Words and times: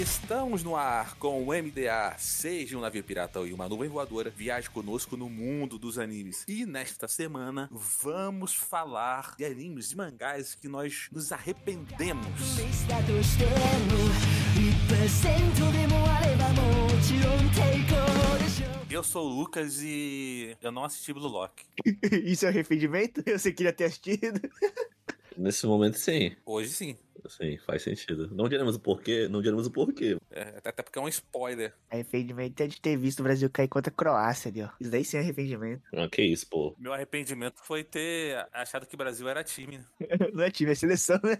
Estamos 0.00 0.62
no 0.62 0.76
ar 0.76 1.14
com 1.16 1.46
o 1.46 1.48
MDA, 1.48 2.14
seja 2.16 2.74
um 2.74 2.80
navio 2.80 3.04
pirata 3.04 3.38
ou 3.38 3.44
uma 3.48 3.68
nuvem 3.68 3.86
voadora, 3.86 4.30
viaje 4.30 4.70
conosco 4.70 5.14
no 5.14 5.28
mundo 5.28 5.78
dos 5.78 5.98
animes. 5.98 6.42
E 6.48 6.64
nesta 6.64 7.06
semana 7.06 7.68
vamos 7.70 8.54
falar 8.54 9.34
de 9.36 9.44
animes 9.44 9.92
e 9.92 9.96
mangás 9.98 10.54
que 10.54 10.68
nós 10.68 11.10
nos 11.12 11.32
arrependemos. 11.32 12.26
Eu 18.90 19.04
sou 19.04 19.26
o 19.26 19.28
Lucas 19.28 19.82
e 19.82 20.56
eu 20.62 20.72
não 20.72 20.84
assisti 20.86 21.12
Blue 21.12 21.28
Lock. 21.28 21.62
Isso 22.24 22.46
é 22.46 22.48
arrependimento? 22.48 23.22
Eu 23.28 23.38
sei 23.38 23.52
que 23.52 23.58
queria 23.58 23.72
ter 23.74 23.84
assistido. 23.84 24.40
Nesse 25.36 25.66
momento, 25.66 25.98
sim. 25.98 26.34
Hoje, 26.44 26.70
sim. 26.70 26.96
Sim, 27.30 27.56
faz 27.58 27.82
sentido. 27.82 28.28
Não 28.34 28.48
diremos 28.48 28.74
o 28.74 28.80
porquê, 28.80 29.28
não 29.28 29.40
diremos 29.40 29.66
o 29.66 29.70
porquê. 29.70 30.18
É, 30.30 30.54
até 30.64 30.82
porque 30.82 30.98
é 30.98 31.02
um 31.02 31.08
spoiler. 31.08 31.72
Arrependimento 31.88 32.60
é 32.60 32.66
de 32.66 32.80
ter 32.80 32.96
visto 32.96 33.20
o 33.20 33.22
Brasil 33.22 33.48
cair 33.48 33.68
contra 33.68 33.90
a 33.92 33.94
Croácia 33.94 34.50
ali, 34.50 34.62
ó. 34.62 34.68
Isso 34.80 34.90
daí 34.90 35.04
sim 35.04 35.16
é 35.16 35.20
arrependimento. 35.20 35.82
Ah, 35.94 36.08
que 36.08 36.22
isso, 36.22 36.46
pô. 36.48 36.74
Meu 36.78 36.92
arrependimento 36.92 37.60
foi 37.62 37.84
ter 37.84 38.46
achado 38.52 38.86
que 38.86 38.94
o 38.94 38.98
Brasil 38.98 39.28
era 39.28 39.44
time. 39.44 39.78
né? 39.78 39.84
Não 40.34 40.42
é 40.42 40.50
time, 40.50 40.72
é 40.72 40.74
seleção, 40.74 41.20
né? 41.22 41.38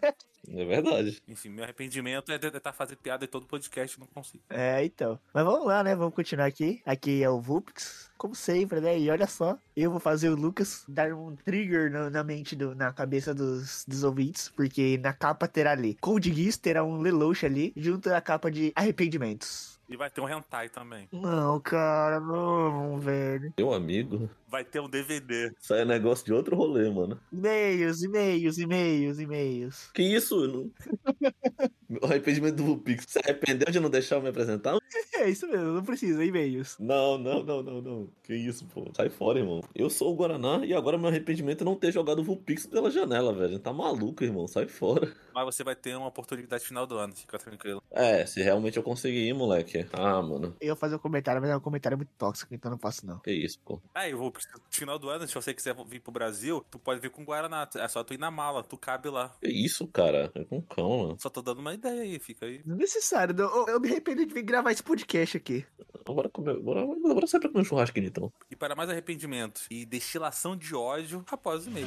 É 0.49 0.65
verdade. 0.65 1.21
Enfim, 1.27 1.49
meu 1.51 1.65
arrependimento 1.65 2.31
é 2.33 2.39
tentar 2.39 2.73
fazer 2.73 2.97
piada 2.97 3.25
em 3.25 3.29
todo 3.29 3.47
podcast 3.47 3.97
e 3.97 4.01
não 4.01 4.07
consigo. 4.07 4.43
É, 4.49 4.85
então. 4.85 5.19
Mas 5.35 5.45
vamos 5.45 5.67
lá, 5.67 5.85
né? 5.85 5.95
Vamos 5.95 6.15
continuar 6.15 6.47
aqui. 6.47 6.81
Aqui 6.85 7.23
é 7.23 7.29
o 7.29 7.41
Vulpix, 7.41 8.10
como 8.21 8.35
sempre, 8.35 8.81
né? 8.81 8.99
E 8.99 9.11
olha 9.11 9.27
só, 9.27 9.59
eu 9.77 9.91
vou 9.91 9.99
fazer 10.01 10.29
o 10.29 10.37
Lucas 10.37 10.85
dar 10.87 11.13
um 11.15 11.35
trigger 11.37 11.91
no- 11.91 12.11
na 12.11 12.23
mente, 12.23 12.55
do, 12.55 12.75
na 12.75 12.93
cabeça 12.93 13.35
dos, 13.35 13.85
dos 13.89 14.03
ouvintes, 14.05 14.49
porque 14.51 14.99
na 14.99 15.13
capa 15.13 15.49
terá 15.49 15.73
ali 15.73 15.97
Code 16.01 16.33
Geass, 16.33 16.57
terá 16.59 16.85
um 16.85 17.01
Lelouch 17.01 17.45
ali, 17.47 17.73
junto 17.77 18.13
à 18.13 18.21
capa 18.21 18.51
de 18.51 18.73
arrependimentos. 18.77 19.70
E 19.91 19.97
vai 19.97 20.09
ter 20.09 20.21
um 20.21 20.29
hentai 20.29 20.69
também. 20.69 21.09
Não, 21.13 21.59
cara, 21.59 22.21
não, 22.21 23.01
velho. 23.01 23.53
Meu 23.59 23.75
amigo, 23.75 24.31
Vai 24.51 24.65
ter 24.65 24.81
um 24.81 24.89
DVD. 24.89 25.53
isso 25.61 25.73
aí 25.73 25.83
é 25.83 25.85
negócio 25.85 26.25
de 26.27 26.33
outro 26.33 26.57
rolê, 26.57 26.91
mano. 26.91 27.21
E-mails, 27.33 28.03
e-mails, 28.03 28.59
e-mails, 28.59 29.19
e-mails. 29.21 29.91
Que 29.95 30.03
isso? 30.03 30.45
Não... 30.49 30.71
Meu 31.89 32.05
arrependimento 32.05 32.57
do 32.57 32.65
Vulpix. 32.65 33.05
Se 33.09 33.19
arrependeu 33.21 33.71
de 33.71 33.79
não 33.79 33.89
deixar 33.89 34.17
eu 34.17 34.23
me 34.23 34.29
apresentar? 34.29 34.77
É 35.21 35.29
isso 35.29 35.47
mesmo, 35.47 35.73
não 35.73 35.85
precisa, 35.85 36.25
e-mails. 36.25 36.77
Não, 36.81 37.19
não, 37.19 37.43
não, 37.43 37.63
não, 37.63 37.83
não. 37.83 38.09
Que 38.23 38.35
isso, 38.35 38.65
pô. 38.73 38.91
Sai 38.97 39.11
fora, 39.11 39.39
irmão. 39.39 39.61
Eu 39.75 39.91
sou 39.91 40.13
o 40.13 40.17
Guaraná 40.17 40.65
e 40.65 40.73
agora 40.73 40.97
meu 40.97 41.09
arrependimento 41.09 41.61
é 41.61 41.65
não 41.65 41.77
ter 41.77 41.93
jogado 41.93 42.21
o 42.21 42.25
Vulpix 42.25 42.65
pela 42.67 42.91
janela, 42.91 43.35
velho. 43.35 43.59
Tá 43.59 43.73
maluco, 43.73 44.25
irmão. 44.25 44.49
Sai 44.49 44.67
fora. 44.67 45.13
Mas 45.35 45.45
você 45.45 45.63
vai 45.63 45.77
ter 45.77 45.95
uma 45.95 46.09
oportunidade 46.09 46.65
final 46.65 46.87
do 46.87 46.97
ano, 46.97 47.15
fica 47.15 47.39
tranquilo. 47.39 47.83
É, 47.91 48.25
se 48.25 48.43
realmente 48.43 48.79
eu 48.79 48.83
conseguir 48.83 49.29
ir, 49.29 49.35
moleque. 49.81 49.91
Ah, 49.93 50.23
mano. 50.23 50.57
Eu 50.61 50.69
ia 50.69 50.77
fazer 50.77 50.97
um 50.97 50.99
comentário, 50.99 51.41
mas 51.41 51.51
é 51.51 51.57
um 51.57 51.61
comentário 51.61 51.97
muito 51.97 52.11
tóxico, 52.19 52.55
então 52.55 52.71
não 52.71 52.79
posso 52.79 53.07
não. 53.07 53.19
Que 53.21 53.33
isso, 53.33 53.59
pô. 53.65 53.81
Aí, 53.95 54.13
eu 54.13 54.19
vou 54.19 54.31
pro 54.31 54.43
final 54.71 54.99
do 54.99 55.09
ano, 55.09 55.27
se 55.27 55.35
você 55.35 55.55
quiser 55.55 55.75
vir 55.87 56.01
pro 56.01 56.13
Brasil, 56.13 56.65
tu 56.71 56.79
pode 56.79 57.01
vir 57.01 57.11
com 57.11 57.25
Guaraná. 57.25 57.69
É 57.77 57.89
só 57.89 58.03
tu 58.05 58.15
ir 58.15 58.19
na 58.19 58.31
mala, 58.31 58.63
tu 58.63 58.77
cabe 58.77 59.09
lá. 59.09 59.35
Que 59.41 59.49
isso, 59.49 59.87
cara. 59.87 60.31
É 60.35 60.45
com 60.45 60.61
calma. 60.63 61.17
Só 61.19 61.29
tô 61.29 61.43
dando 61.43 61.61
uma 61.61 61.75
ideia 61.75 62.03
aí, 62.03 62.19
fica 62.19 62.47
aí. 62.47 62.63
Não 62.65 62.77
é 62.77 62.79
necessário. 62.79 63.35
Eu, 63.39 63.67
eu 63.69 63.81
me 63.81 63.89
arrependo 63.89 64.25
de 64.25 64.33
vir 64.33 64.43
gravar 64.43 64.73
esse 64.73 64.83
podcast 64.83 65.37
aqui. 65.37 65.65
Bora 66.05 66.29
comer. 66.29 66.59
Bora, 66.61 66.85
bora 66.87 67.27
sair 67.27 67.41
pra 67.41 67.51
comer 67.51 67.63
um 67.63 67.65
churrasquinho, 67.65 68.07
então. 68.07 68.33
E 68.51 68.57
para 68.57 68.75
mais 68.75 68.91
arrependimentos 68.91 69.67
e 69.71 69.85
destilação 69.85 70.57
de 70.57 70.75
ódio, 70.75 71.25
após 71.31 71.67
o 71.67 71.71
e-mail. 71.71 71.87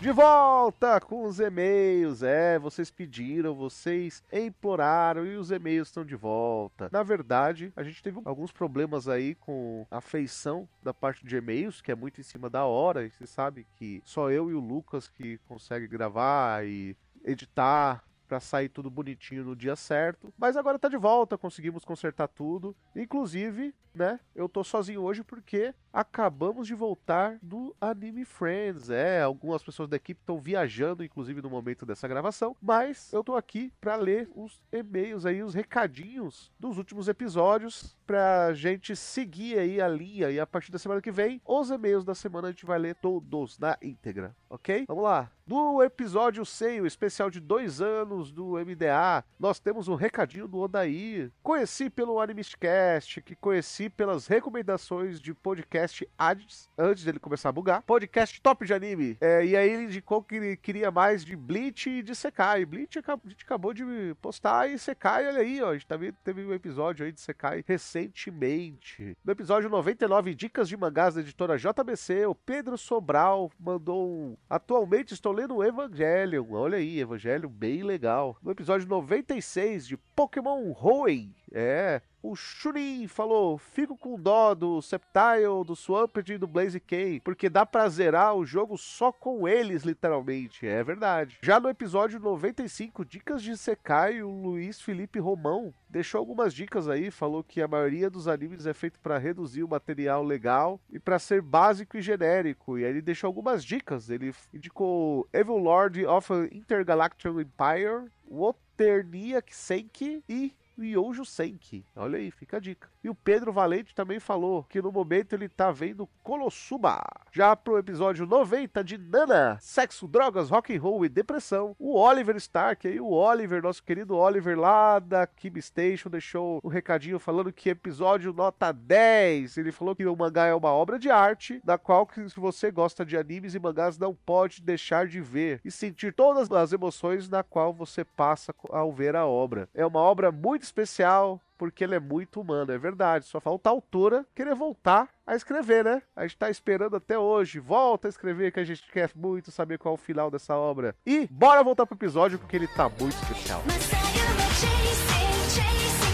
De 0.00 0.12
volta 0.12 1.00
com 1.00 1.24
os 1.24 1.40
e-mails. 1.40 2.22
É, 2.22 2.56
vocês 2.56 2.88
pediram, 2.88 3.52
vocês 3.52 4.22
imploraram 4.32 5.26
e 5.26 5.34
os 5.34 5.50
e-mails 5.50 5.88
estão 5.88 6.04
de 6.04 6.14
volta. 6.14 6.88
Na 6.92 7.02
verdade, 7.02 7.72
a 7.74 7.82
gente 7.82 8.00
teve 8.00 8.20
alguns 8.24 8.52
problemas 8.52 9.08
aí 9.08 9.34
com 9.34 9.84
a 9.90 10.00
feição 10.00 10.68
da 10.84 10.94
parte 10.94 11.26
de 11.26 11.36
e-mails, 11.36 11.80
que 11.80 11.90
é 11.90 11.96
muito 11.96 12.20
em 12.20 12.24
cima 12.24 12.48
da 12.48 12.64
hora. 12.64 13.04
E 13.04 13.10
você 13.10 13.26
sabe 13.26 13.66
que 13.74 14.00
só 14.04 14.30
eu 14.30 14.48
e 14.48 14.54
o 14.54 14.60
Lucas 14.60 15.08
que 15.08 15.38
consegue 15.48 15.88
gravar 15.88 16.64
e 16.64 16.96
editar 17.24 18.04
pra 18.28 18.38
sair 18.38 18.68
tudo 18.68 18.90
bonitinho 18.90 19.42
no 19.42 19.56
dia 19.56 19.74
certo. 19.74 20.32
Mas 20.36 20.56
agora 20.56 20.78
tá 20.78 20.88
de 20.88 20.98
volta, 20.98 21.38
conseguimos 21.38 21.84
consertar 21.84 22.28
tudo. 22.28 22.76
Inclusive, 22.94 23.74
né, 23.94 24.20
eu 24.34 24.48
tô 24.48 24.62
sozinho 24.62 25.02
hoje 25.02 25.24
porque 25.24 25.74
acabamos 25.92 26.66
de 26.66 26.74
voltar 26.74 27.38
do 27.42 27.74
Anime 27.80 28.24
Friends. 28.24 28.90
É, 28.90 29.22
algumas 29.22 29.62
pessoas 29.62 29.88
da 29.88 29.96
equipe 29.96 30.20
estão 30.20 30.38
viajando, 30.38 31.02
inclusive 31.02 31.42
no 31.42 31.50
momento 31.50 31.86
dessa 31.86 32.06
gravação, 32.06 32.54
mas 32.60 33.12
eu 33.12 33.24
tô 33.24 33.34
aqui 33.34 33.72
pra 33.80 33.96
ler 33.96 34.30
os 34.36 34.62
e-mails 34.70 35.24
aí, 35.24 35.42
os 35.42 35.54
recadinhos 35.54 36.52
dos 36.60 36.76
últimos 36.76 37.08
episódios 37.08 37.96
pra 38.06 38.52
gente 38.52 38.94
seguir 38.94 39.58
aí 39.58 39.80
a 39.80 39.88
linha 39.88 40.30
e 40.30 40.38
a 40.38 40.46
partir 40.46 40.70
da 40.70 40.78
semana 40.78 41.00
que 41.00 41.10
vem, 41.10 41.40
os 41.44 41.70
e-mails 41.70 42.04
da 42.04 42.14
semana 42.14 42.48
a 42.48 42.50
gente 42.50 42.66
vai 42.66 42.78
ler 42.78 42.94
todos 42.96 43.58
na 43.58 43.76
íntegra, 43.82 44.36
ok? 44.48 44.84
Vamos 44.86 45.04
lá. 45.04 45.30
No 45.48 45.82
episódio 45.82 46.44
100, 46.44 46.82
o 46.82 46.86
especial 46.86 47.30
de 47.30 47.40
dois 47.40 47.80
anos 47.80 48.30
do 48.30 48.58
MDA, 48.58 49.24
nós 49.40 49.58
temos 49.58 49.88
um 49.88 49.94
recadinho 49.94 50.46
do 50.46 50.58
Odair. 50.58 51.32
Conheci 51.42 51.88
pelo 51.88 52.20
Animistcast, 52.20 53.22
que 53.22 53.34
conheci 53.34 53.88
pelas 53.88 54.26
recomendações 54.26 55.18
de 55.18 55.32
podcast 55.32 56.06
antes, 56.18 56.68
antes 56.76 57.02
dele 57.02 57.18
começar 57.18 57.48
a 57.48 57.52
bugar. 57.52 57.80
Podcast 57.80 58.38
top 58.42 58.66
de 58.66 58.74
anime. 58.74 59.16
É, 59.22 59.42
e 59.42 59.56
aí 59.56 59.70
ele 59.70 59.84
indicou 59.84 60.22
que 60.22 60.34
ele 60.34 60.54
queria 60.54 60.90
mais 60.90 61.24
de 61.24 61.34
Bleach 61.34 61.88
e 61.88 62.02
de 62.02 62.14
Sekai. 62.14 62.66
Bleach 62.66 62.98
a 62.98 63.18
gente 63.26 63.42
acabou 63.42 63.72
de 63.72 63.84
postar 64.20 64.68
e 64.68 64.78
Sekai, 64.78 65.28
olha 65.28 65.40
aí, 65.40 65.62
ó. 65.62 65.70
A 65.70 65.72
gente 65.72 65.86
também 65.86 66.12
teve 66.22 66.44
um 66.44 66.52
episódio 66.52 67.06
aí 67.06 67.12
de 67.12 67.22
Sekai 67.22 67.64
recentemente. 67.66 69.16
No 69.24 69.32
episódio 69.32 69.70
99, 69.70 70.34
Dicas 70.34 70.68
de 70.68 70.76
Mangás 70.76 71.14
da 71.14 71.22
editora 71.22 71.56
JBC, 71.56 72.26
o 72.26 72.34
Pedro 72.34 72.76
Sobral 72.76 73.50
mandou 73.58 74.06
um. 74.06 74.36
Atualmente 74.50 75.14
estou 75.14 75.37
lendo 75.38 75.54
o 75.54 75.64
Evangelion. 75.64 76.44
Olha 76.50 76.78
aí, 76.78 76.98
Evangelion 76.98 77.48
bem 77.48 77.84
legal. 77.84 78.36
No 78.42 78.50
episódio 78.50 78.88
96 78.88 79.86
de 79.86 79.96
Pokémon 79.96 80.72
Hoenn, 80.72 81.30
é. 81.52 82.02
O 82.28 82.36
Shunin 82.36 83.08
falou: 83.08 83.56
Fico 83.56 83.96
com 83.96 84.20
dó 84.20 84.54
do 84.54 84.82
Septile, 84.82 85.64
do 85.66 85.74
Swamped 85.74 86.30
e 86.30 86.36
do 86.36 86.46
Blaze 86.46 86.78
King, 86.78 87.20
porque 87.20 87.48
dá 87.48 87.64
pra 87.64 87.88
zerar 87.88 88.34
o 88.34 88.44
jogo 88.44 88.76
só 88.76 89.10
com 89.10 89.48
eles, 89.48 89.82
literalmente. 89.82 90.66
É 90.66 90.84
verdade. 90.84 91.38
Já 91.42 91.58
no 91.58 91.70
episódio 91.70 92.20
95, 92.20 93.02
Dicas 93.02 93.42
de 93.42 93.56
Sekai, 93.56 94.22
o 94.22 94.28
Luiz 94.28 94.78
Felipe 94.78 95.18
Romão 95.18 95.72
deixou 95.88 96.18
algumas 96.18 96.52
dicas 96.52 96.86
aí, 96.86 97.10
falou 97.10 97.42
que 97.42 97.62
a 97.62 97.66
maioria 97.66 98.10
dos 98.10 98.28
animes 98.28 98.66
é 98.66 98.74
feito 98.74 99.00
para 99.00 99.16
reduzir 99.16 99.62
o 99.62 99.68
material 99.68 100.22
legal 100.22 100.78
e 100.92 100.98
para 100.98 101.18
ser 101.18 101.40
básico 101.40 101.96
e 101.96 102.02
genérico. 102.02 102.78
E 102.78 102.84
aí 102.84 102.90
ele 102.90 103.00
deixou 103.00 103.28
algumas 103.28 103.64
dicas. 103.64 104.10
Ele 104.10 104.34
indicou 104.52 105.26
Evil 105.32 105.56
Lord 105.56 106.04
of 106.04 106.30
Intergalactic 106.52 107.24
Empire, 107.24 108.10
Woternia 108.30 109.42
Senki 109.48 110.22
e 110.28 110.52
Yojo 110.84 111.24
Senki. 111.24 111.84
Olha 111.96 112.18
aí, 112.18 112.30
fica 112.30 112.56
a 112.56 112.60
dica. 112.60 112.88
E 113.02 113.08
o 113.08 113.14
Pedro 113.14 113.52
Valente 113.52 113.94
também 113.94 114.18
falou 114.18 114.64
que 114.64 114.82
no 114.82 114.92
momento 114.92 115.32
ele 115.32 115.48
tá 115.48 115.70
vendo 115.70 116.08
Konosuba. 116.22 117.00
Já 117.32 117.54
pro 117.54 117.78
episódio 117.78 118.26
90 118.26 118.82
de 118.82 118.98
Nana, 118.98 119.58
Sexo, 119.60 120.08
Drogas, 120.08 120.50
Rock 120.50 120.74
and 120.74 120.80
Roll 120.80 121.04
e 121.04 121.08
Depressão, 121.08 121.74
o 121.78 121.96
Oliver 121.96 122.36
Stark 122.36 122.86
aí, 122.86 123.00
o 123.00 123.10
Oliver, 123.10 123.62
nosso 123.62 123.82
querido 123.82 124.16
Oliver 124.16 124.58
lá 124.58 124.98
da 124.98 125.26
Kim 125.26 125.60
Station, 125.60 126.10
deixou 126.10 126.60
um 126.64 126.68
recadinho 126.68 127.18
falando 127.18 127.52
que 127.52 127.70
episódio 127.70 128.32
nota 128.32 128.72
10. 128.72 129.56
Ele 129.56 129.72
falou 129.72 129.94
que 129.94 130.06
o 130.06 130.16
mangá 130.16 130.46
é 130.46 130.54
uma 130.54 130.70
obra 130.70 130.98
de 130.98 131.10
arte, 131.10 131.60
da 131.64 131.78
qual 131.78 132.06
que 132.06 132.28
se 132.28 132.40
você 132.40 132.70
gosta 132.70 133.04
de 133.04 133.16
animes 133.16 133.54
e 133.54 133.58
mangás 133.58 133.98
não 133.98 134.14
pode 134.14 134.62
deixar 134.62 135.06
de 135.06 135.20
ver 135.20 135.60
e 135.64 135.70
sentir 135.70 136.12
todas 136.12 136.50
as 136.50 136.72
emoções 136.72 137.28
na 137.28 137.42
qual 137.42 137.72
você 137.72 138.04
passa 138.04 138.54
ao 138.70 138.92
ver 138.92 139.14
a 139.16 139.26
obra. 139.26 139.68
É 139.74 139.86
uma 139.86 140.00
obra 140.00 140.32
muito 140.32 140.62
especial, 140.68 141.40
porque 141.56 141.82
ele 141.82 141.94
é 141.94 142.00
muito 142.00 142.40
humano, 142.40 142.72
é 142.72 142.78
verdade. 142.78 143.26
Só 143.26 143.40
falta 143.40 143.68
a 143.68 143.72
autora 143.72 144.24
querer 144.34 144.54
voltar 144.54 145.08
a 145.26 145.34
escrever, 145.34 145.84
né? 145.84 146.02
A 146.14 146.22
gente 146.22 146.38
tá 146.38 146.48
esperando 146.48 146.96
até 146.96 147.18
hoje. 147.18 147.58
Volta 147.58 148.08
a 148.08 148.10
escrever, 148.10 148.52
que 148.52 148.60
a 148.60 148.64
gente 148.64 148.82
quer 148.90 149.10
muito 149.14 149.50
saber 149.50 149.78
qual 149.78 149.94
é 149.94 149.98
o 149.98 150.00
final 150.00 150.30
dessa 150.30 150.54
obra. 150.54 150.94
E 151.04 151.26
bora 151.26 151.64
voltar 151.64 151.86
pro 151.86 151.96
episódio, 151.96 152.38
porque 152.38 152.56
ele 152.56 152.68
tá 152.68 152.88
muito 152.88 153.16
especial. 153.16 153.62
ま 153.66 156.07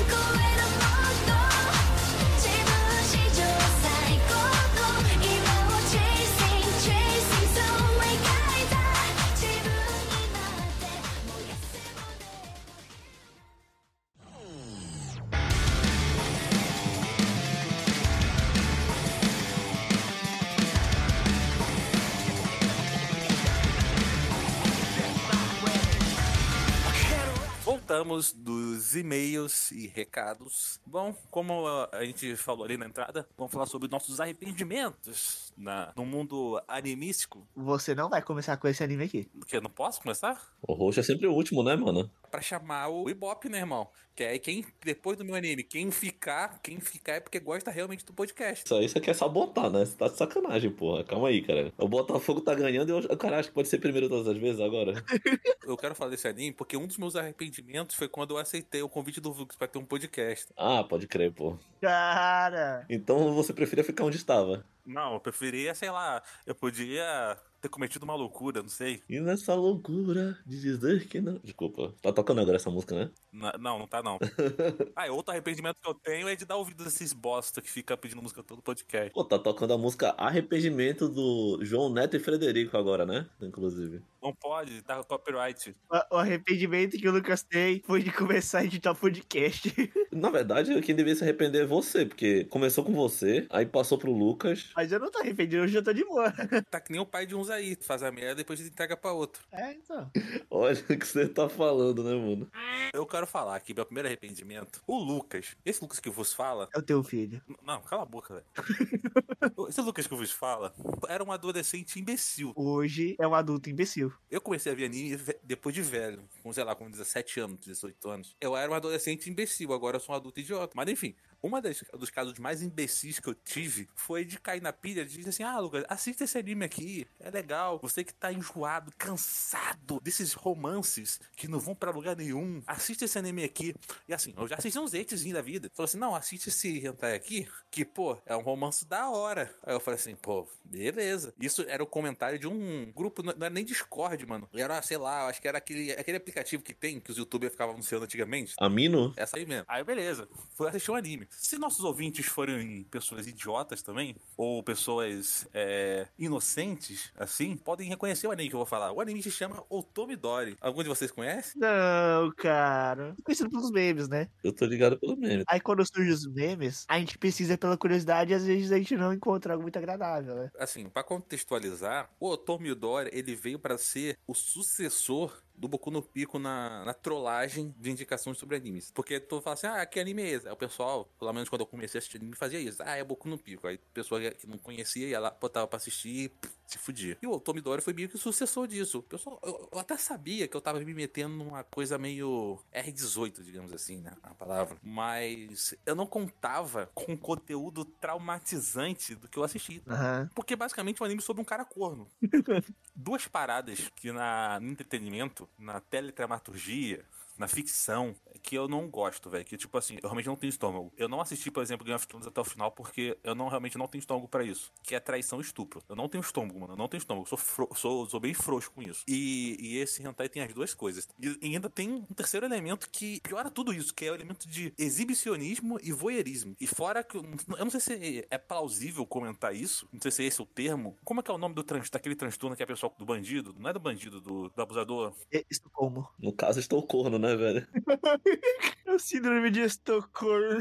Voltamos 27.74 28.32
dos 28.32 28.94
e-mails 28.94 29.72
e 29.72 29.88
recados. 29.88 30.78
Bom, 30.86 31.12
como 31.28 31.66
a 31.90 32.04
gente 32.04 32.36
falou 32.36 32.64
ali 32.64 32.76
na 32.76 32.86
entrada, 32.86 33.26
vamos 33.36 33.52
falar 33.52 33.66
sobre 33.66 33.88
nossos 33.88 34.20
arrependimentos 34.20 35.52
na, 35.56 35.92
no 35.96 36.06
mundo 36.06 36.62
animístico. 36.68 37.44
Você 37.56 37.92
não 37.92 38.08
vai 38.08 38.22
começar 38.22 38.56
com 38.58 38.68
esse 38.68 38.84
anime 38.84 39.02
aqui. 39.02 39.28
Que 39.48 39.56
eu 39.56 39.60
não 39.60 39.70
posso 39.70 40.00
começar? 40.00 40.40
O 40.62 40.72
roxo 40.72 41.00
é 41.00 41.02
sempre 41.02 41.26
o 41.26 41.32
último, 41.32 41.64
né, 41.64 41.74
mano? 41.74 42.08
Pra 42.34 42.42
chamar 42.42 42.88
o 42.88 43.08
Ibope, 43.08 43.48
né, 43.48 43.58
irmão? 43.58 43.88
Que 44.12 44.24
é 44.24 44.36
quem, 44.40 44.66
depois 44.84 45.16
do 45.16 45.24
meu 45.24 45.36
anime, 45.36 45.62
quem 45.62 45.88
ficar, 45.92 46.58
quem 46.60 46.80
ficar 46.80 47.12
é 47.12 47.20
porque 47.20 47.38
gosta 47.38 47.70
realmente 47.70 48.04
do 48.04 48.12
podcast. 48.12 48.64
Isso 48.64 48.74
aí 48.74 48.88
você 48.88 48.98
quer 48.98 49.14
sabotar, 49.14 49.70
né? 49.70 49.84
Você 49.84 49.96
tá 49.96 50.08
de 50.08 50.16
sacanagem, 50.16 50.68
porra. 50.68 51.04
Calma 51.04 51.28
aí, 51.28 51.40
cara. 51.40 51.72
O 51.78 51.86
Botafogo 51.86 52.40
tá 52.40 52.52
ganhando 52.52 52.88
e 52.88 52.92
eu, 52.92 52.98
o 52.98 53.16
cara 53.16 53.38
acha 53.38 53.50
que 53.50 53.54
pode 53.54 53.68
ser 53.68 53.78
primeiro 53.78 54.08
todas 54.08 54.26
as 54.26 54.36
vezes 54.36 54.60
agora. 54.60 54.94
Eu 55.64 55.76
quero 55.76 55.94
falar 55.94 56.10
desse 56.10 56.26
anime 56.26 56.52
porque 56.52 56.76
um 56.76 56.88
dos 56.88 56.98
meus 56.98 57.14
arrependimentos 57.14 57.94
foi 57.94 58.08
quando 58.08 58.34
eu 58.34 58.38
aceitei 58.38 58.82
o 58.82 58.88
convite 58.88 59.20
do 59.20 59.32
Vux 59.32 59.56
pra 59.56 59.66
ter 59.66 59.78
um 59.78 59.84
podcast. 59.84 60.52
Ah, 60.56 60.84
pode 60.84 61.06
crer, 61.06 61.32
pô. 61.32 61.56
Cara! 61.80 62.84
Então 62.90 63.32
você 63.32 63.52
preferia 63.52 63.82
ficar 63.82 64.04
onde 64.04 64.16
estava. 64.16 64.66
Não, 64.84 65.14
eu 65.14 65.20
preferia, 65.20 65.74
sei 65.74 65.90
lá, 65.90 66.22
eu 66.44 66.54
podia 66.54 67.38
ter 67.64 67.68
cometido 67.70 68.04
uma 68.04 68.14
loucura, 68.14 68.60
não 68.62 68.68
sei. 68.68 69.02
E 69.08 69.18
nessa 69.20 69.54
loucura 69.54 70.38
de 70.44 70.60
dizer 70.60 71.08
que 71.08 71.18
não. 71.20 71.40
Desculpa, 71.42 71.94
tá 72.02 72.12
tocando 72.12 72.40
agora 72.42 72.56
essa 72.56 72.70
música, 72.70 72.94
né? 72.94 73.10
Na- 73.32 73.54
Não, 73.58 73.78
não 73.78 73.86
tá 73.86 74.02
não. 74.02 74.18
ah, 74.94 75.06
e 75.06 75.10
outro 75.10 75.32
arrependimento 75.32 75.76
que 75.82 75.88
eu 75.88 75.94
tenho 75.94 76.28
é 76.28 76.36
de 76.36 76.44
dar 76.44 76.56
ouvido 76.56 76.84
desses 76.84 77.12
bosta 77.14 77.62
que 77.62 77.70
fica 77.70 77.96
pedindo 77.96 78.22
música 78.22 78.42
todo 78.42 78.60
podcast. 78.62 79.12
Pô, 79.12 79.24
tá 79.24 79.38
tocando 79.38 79.72
a 79.72 79.78
música 79.78 80.14
Arrependimento 80.18 81.08
do 81.08 81.58
João 81.62 81.88
Neto 81.90 82.16
e 82.16 82.20
Frederico 82.20 82.76
agora, 82.76 83.06
né? 83.06 83.26
Inclusive. 83.40 84.02
Não 84.22 84.34
pode, 84.34 84.82
tá 84.82 85.02
copyright. 85.04 85.74
O, 85.90 86.16
o 86.16 86.18
arrependimento 86.18 86.96
que 86.96 87.08
o 87.08 87.12
Lucas 87.12 87.42
tem 87.42 87.82
foi 87.86 88.02
de 88.02 88.12
começar 88.12 88.60
a 88.60 88.64
editar 88.64 88.94
podcast. 88.94 89.72
Na 90.12 90.30
verdade, 90.30 90.80
quem 90.82 90.94
deveria 90.94 91.16
se 91.16 91.24
arrepender 91.24 91.62
é 91.62 91.66
você, 91.66 92.06
porque 92.06 92.44
começou 92.44 92.84
com 92.84 92.92
você, 92.92 93.46
aí 93.50 93.66
passou 93.66 93.98
pro 93.98 94.12
Lucas. 94.12 94.70
Mas 94.76 94.92
eu 94.92 95.00
não 95.00 95.10
tô 95.10 95.18
arrependido, 95.18 95.62
hoje 95.62 95.76
eu 95.76 95.82
tô 95.82 95.92
de 95.92 96.04
boa. 96.04 96.32
Tá 96.70 96.80
que 96.80 96.92
nem 96.92 97.00
o 97.00 97.06
pai 97.06 97.26
de 97.26 97.34
uns 97.34 97.50
aí, 97.54 97.76
faz 97.80 98.02
a 98.02 98.10
merda 98.10 98.32
e 98.32 98.36
depois 98.36 98.60
entrega 98.60 98.96
pra 98.96 99.12
outro. 99.12 99.42
É, 99.52 99.72
então. 99.72 100.10
Olha 100.50 100.78
o 100.78 100.98
que 100.98 101.06
você 101.06 101.28
tá 101.28 101.48
falando, 101.48 102.02
né, 102.04 102.14
mano? 102.14 102.50
Eu 102.92 103.06
quero 103.06 103.26
falar 103.26 103.56
aqui, 103.56 103.72
meu 103.74 103.84
primeiro 103.84 104.08
arrependimento. 104.08 104.82
O 104.86 104.98
Lucas, 104.98 105.56
esse 105.64 105.80
Lucas 105.80 106.00
que 106.00 106.10
vos 106.10 106.32
fala. 106.32 106.68
É 106.74 106.78
o 106.78 106.82
teu 106.82 107.02
filho. 107.02 107.40
Não, 107.62 107.80
cala 107.82 108.02
a 108.02 108.06
boca, 108.06 108.34
velho. 108.34 108.46
esse 109.68 109.80
Lucas 109.80 110.06
que 110.06 110.14
vos 110.14 110.30
fala 110.30 110.74
era 111.08 111.22
um 111.24 111.32
adolescente 111.32 111.98
imbecil. 111.98 112.52
Hoje 112.54 113.16
é 113.18 113.26
um 113.26 113.34
adulto 113.34 113.70
imbecil. 113.70 114.12
Eu 114.30 114.40
comecei 114.40 114.72
a 114.72 114.74
ver 114.74 114.86
anime 114.86 115.18
depois 115.42 115.74
de 115.74 115.82
velho, 115.82 116.28
com, 116.42 116.52
sei 116.52 116.64
lá, 116.64 116.74
com 116.74 116.90
17 116.90 117.40
anos, 117.40 117.60
18 117.60 118.10
anos. 118.10 118.36
Eu 118.40 118.56
era 118.56 118.70
um 118.70 118.74
adolescente 118.74 119.30
imbecil, 119.30 119.72
agora 119.72 119.96
eu 119.96 120.00
sou 120.00 120.14
um 120.14 120.18
adulto 120.18 120.40
idiota. 120.40 120.72
Mas 120.74 120.88
enfim, 120.88 121.14
uma 121.44 121.60
das, 121.60 121.84
dos 121.92 122.08
casos 122.08 122.38
mais 122.38 122.62
imbecis 122.62 123.20
que 123.20 123.28
eu 123.28 123.34
tive 123.34 123.86
foi 123.94 124.24
de 124.24 124.40
cair 124.40 124.62
na 124.62 124.72
pilha 124.72 125.04
de 125.04 125.14
dizer 125.14 125.28
assim: 125.28 125.42
ah, 125.42 125.58
Lucas, 125.58 125.84
assista 125.88 126.24
esse 126.24 126.38
anime 126.38 126.64
aqui, 126.64 127.06
é 127.20 127.30
legal. 127.30 127.78
Você 127.82 128.02
que 128.02 128.14
tá 128.14 128.32
enjoado, 128.32 128.90
cansado 128.96 130.00
desses 130.00 130.32
romances 130.32 131.20
que 131.36 131.46
não 131.46 131.60
vão 131.60 131.74
pra 131.74 131.90
lugar 131.90 132.16
nenhum, 132.16 132.62
assista 132.66 133.04
esse 133.04 133.18
anime 133.18 133.44
aqui. 133.44 133.74
E 134.08 134.14
assim, 134.14 134.32
eu 134.34 134.48
já 134.48 134.56
assisti 134.56 134.78
uns 134.78 134.94
hatezinhos 134.94 135.34
da 135.34 135.42
vida. 135.42 135.70
Falou 135.74 135.84
assim: 135.84 135.98
não, 135.98 136.14
assiste 136.14 136.48
esse 136.48 136.78
hentai 136.78 137.14
aqui, 137.14 137.46
que, 137.70 137.84
pô, 137.84 138.16
é 138.24 138.34
um 138.34 138.42
romance 138.42 138.86
da 138.86 139.10
hora. 139.10 139.54
Aí 139.62 139.74
eu 139.74 139.80
falei 139.80 140.00
assim: 140.00 140.16
pô, 140.16 140.48
beleza. 140.64 141.34
Isso 141.38 141.62
era 141.68 141.82
o 141.82 141.86
comentário 141.86 142.38
de 142.38 142.48
um 142.48 142.90
grupo, 142.92 143.22
não 143.22 143.32
era 143.32 143.50
nem 143.50 143.64
Discord, 143.64 144.24
mano. 144.24 144.48
Era, 144.54 144.80
sei 144.80 144.96
lá, 144.96 145.28
acho 145.28 145.42
que 145.42 145.48
era 145.48 145.58
aquele, 145.58 145.92
aquele 145.92 146.16
aplicativo 146.16 146.62
que 146.62 146.72
tem, 146.72 146.98
que 147.00 147.10
os 147.10 147.18
youtubers 147.18 147.52
ficavam 147.52 147.74
anunciando 147.74 148.04
antigamente. 148.04 148.54
Amino? 148.58 149.12
Essa 149.14 149.36
aí 149.36 149.44
mesmo. 149.44 149.66
Aí 149.68 149.84
beleza, 149.84 150.26
fui 150.54 150.68
assistir 150.68 150.90
um 150.90 150.94
anime. 150.94 151.28
Se 151.38 151.58
nossos 151.58 151.84
ouvintes 151.84 152.26
forem 152.26 152.84
pessoas 152.84 153.26
idiotas 153.26 153.82
também, 153.82 154.16
ou 154.36 154.62
pessoas 154.62 155.46
é, 155.52 156.08
inocentes, 156.18 157.12
assim, 157.16 157.56
podem 157.56 157.88
reconhecer 157.88 158.26
o 158.26 158.30
anime 158.32 158.48
que 158.48 158.54
eu 158.54 158.60
vou 158.60 158.66
falar. 158.66 158.92
O 158.92 159.00
anime 159.00 159.22
se 159.22 159.30
chama 159.30 159.64
Otomidori. 159.68 160.56
Algum 160.60 160.82
de 160.82 160.88
vocês 160.88 161.10
conhece? 161.10 161.56
Não, 161.56 162.32
cara. 162.36 163.14
Conhecido 163.24 163.50
pelos 163.50 163.70
memes, 163.70 164.08
né? 164.08 164.28
Eu 164.42 164.52
tô 164.54 164.64
ligado 164.64 164.98
pelo 164.98 165.16
meme. 165.16 165.44
Aí 165.48 165.60
quando 165.60 165.84
surgem 165.86 166.12
os 166.12 166.26
memes, 166.26 166.84
a 166.88 166.98
gente 166.98 167.18
pesquisa 167.18 167.56
pela 167.58 167.76
curiosidade 167.76 168.32
e 168.32 168.34
às 168.34 168.44
vezes 168.44 168.72
a 168.72 168.78
gente 168.78 168.96
não 168.96 169.12
encontra 169.12 169.52
algo 169.52 169.62
muito 169.62 169.78
agradável, 169.78 170.34
né? 170.34 170.50
Assim, 170.58 170.88
pra 170.88 171.04
contextualizar, 171.04 172.10
o 172.18 172.28
Otomidori, 172.28 173.10
ele 173.12 173.34
veio 173.34 173.58
pra 173.58 173.78
ser 173.78 174.18
o 174.26 174.34
sucessor 174.34 175.42
do 175.56 175.68
Boku 175.68 175.90
no 175.90 176.02
Pico 176.02 176.38
na, 176.38 176.84
na 176.84 176.94
trollagem 176.94 177.74
de 177.78 177.90
indicações 177.90 178.38
sobre 178.38 178.56
animes. 178.56 178.90
Porque 178.90 179.20
tu 179.20 179.40
fala 179.40 179.54
assim, 179.54 179.66
ah, 179.66 179.86
que 179.86 180.00
anime 180.00 180.22
é 180.22 180.30
esse? 180.30 180.46
Aí 180.46 180.52
o 180.52 180.56
pessoal, 180.56 181.04
pelo 181.18 181.32
menos 181.32 181.48
quando 181.48 181.60
eu 181.62 181.66
comecei 181.66 181.98
a 181.98 182.00
assistir 182.00 182.18
anime, 182.18 182.34
fazia 182.34 182.58
isso. 182.58 182.82
Ah, 182.82 182.96
é 182.96 183.04
Boku 183.04 183.28
no 183.28 183.38
Pico. 183.38 183.66
Aí 183.66 183.76
a 183.76 183.94
pessoa 183.94 184.20
que 184.30 184.46
não 184.46 184.58
conhecia 184.58 185.08
ia 185.08 185.20
lá, 185.20 185.30
botava 185.30 185.66
pra 185.66 185.76
assistir 185.76 186.30
pff, 186.40 186.54
se 186.66 186.78
fudia. 186.78 187.16
E 187.20 187.26
o 187.26 187.38
Tomidori 187.38 187.82
foi 187.82 187.92
meio 187.92 188.08
que 188.08 188.16
o 188.16 188.18
sucessor 188.18 188.66
disso. 188.66 188.98
O 188.98 189.02
pessoal, 189.02 189.38
eu, 189.42 189.68
eu 189.72 189.78
até 189.78 189.96
sabia 189.96 190.48
que 190.48 190.56
eu 190.56 190.60
tava 190.60 190.80
me 190.80 190.94
metendo 190.94 191.34
numa 191.36 191.62
coisa 191.64 191.98
meio 191.98 192.58
R18, 192.72 193.42
digamos 193.42 193.72
assim, 193.72 194.00
né? 194.00 194.12
A 194.22 194.34
palavra. 194.34 194.76
Mas 194.82 195.74
eu 195.84 195.94
não 195.94 196.06
contava 196.06 196.90
com 196.94 197.12
o 197.12 197.18
conteúdo 197.18 197.84
traumatizante 197.84 199.14
do 199.14 199.28
que 199.28 199.38
eu 199.38 199.44
assisti. 199.44 199.82
Aham. 199.86 200.30
Porque 200.34 200.56
basicamente 200.56 201.00
é 201.00 201.02
um 201.02 201.06
anime 201.06 201.22
sobre 201.22 201.42
um 201.42 201.44
cara 201.44 201.64
corno. 201.64 202.08
Duas 202.94 203.26
paradas 203.26 203.90
que 203.96 204.10
na, 204.12 204.58
no 204.60 204.70
entretenimento, 204.70 205.48
na 205.58 205.80
teledramaturgia, 205.80 207.04
na 207.38 207.48
ficção 207.48 208.14
que 208.42 208.54
eu 208.56 208.68
não 208.68 208.88
gosto, 208.88 209.30
velho. 209.30 209.44
Que, 209.44 209.56
tipo 209.56 209.76
assim, 209.78 209.94
eu 209.96 210.02
realmente 210.02 210.26
não 210.26 210.36
tenho 210.36 210.50
estômago. 210.50 210.92
Eu 210.96 211.08
não 211.08 211.20
assisti, 211.20 211.50
por 211.50 211.62
exemplo, 211.62 211.84
Game 211.84 211.96
of 211.96 212.06
Thrones 212.06 212.26
até 212.26 212.40
o 212.40 212.44
final 212.44 212.70
porque 212.70 213.16
eu 213.24 213.34
não 213.34 213.48
realmente 213.48 213.78
não 213.78 213.86
tenho 213.86 214.00
estômago 214.00 214.28
pra 214.28 214.44
isso. 214.44 214.72
Que 214.82 214.94
é 214.94 215.00
traição 215.00 215.38
e 215.38 215.42
estupro. 215.42 215.82
Eu 215.88 215.96
não 215.96 216.08
tenho 216.08 216.20
estômago, 216.22 216.60
mano. 216.60 216.74
Eu 216.74 216.76
não 216.76 216.88
tenho 216.88 216.98
estômago. 216.98 217.26
Sou, 217.28 217.38
fro- 217.38 217.70
sou, 217.74 218.08
sou 218.08 218.20
bem 218.20 218.34
frouxo 218.34 218.70
com 218.70 218.82
isso. 218.82 219.04
E, 219.08 219.56
e 219.60 219.78
esse 219.78 220.02
hentai 220.02 220.28
tem 220.28 220.42
as 220.42 220.52
duas 220.52 220.74
coisas. 220.74 221.08
E, 221.20 221.38
e 221.40 221.54
ainda 221.54 221.70
tem 221.70 221.90
um 221.90 222.02
terceiro 222.14 222.44
elemento 222.46 222.88
que 222.90 223.20
piora 223.20 223.50
tudo 223.50 223.72
isso, 223.72 223.94
que 223.94 224.04
é 224.04 224.10
o 224.10 224.14
elemento 224.14 224.48
de 224.48 224.72
exibicionismo 224.78 225.78
e 225.82 225.92
voyeurismo. 225.92 226.56
E 226.60 226.66
fora 226.66 227.02
que. 227.02 227.16
Eu 227.16 227.24
não 227.64 227.70
sei 227.70 227.80
se 227.80 228.26
é 228.30 228.38
plausível 228.38 229.06
comentar 229.06 229.54
isso. 229.54 229.88
Não 229.92 230.00
sei 230.00 230.10
se 230.10 230.22
esse 230.24 230.40
é 230.40 230.44
o 230.44 230.46
termo. 230.46 230.96
Como 231.04 231.20
é 231.20 231.22
que 231.22 231.30
é 231.30 231.34
o 231.34 231.38
nome 231.38 231.54
do 231.54 231.62
trans, 231.62 231.90
daquele 231.90 232.14
transtorno 232.14 232.56
que 232.56 232.62
é 232.62 232.66
pessoal 232.66 232.94
do 232.98 233.04
bandido? 233.04 233.54
Não 233.58 233.70
é 233.70 233.72
do 233.72 233.80
bandido, 233.80 234.20
do, 234.20 234.48
do 234.48 234.62
abusador. 234.62 235.14
É 235.32 235.44
Estocolmo. 235.50 236.08
No 236.18 236.32
caso, 236.32 236.58
estou 236.58 236.82
corno, 236.82 237.18
né, 237.24 237.36
velho? 237.36 237.66
É 238.86 238.92
o 238.92 238.98
síndrome 238.98 239.50
de 239.50 239.60
Estocolmo. 239.60 240.60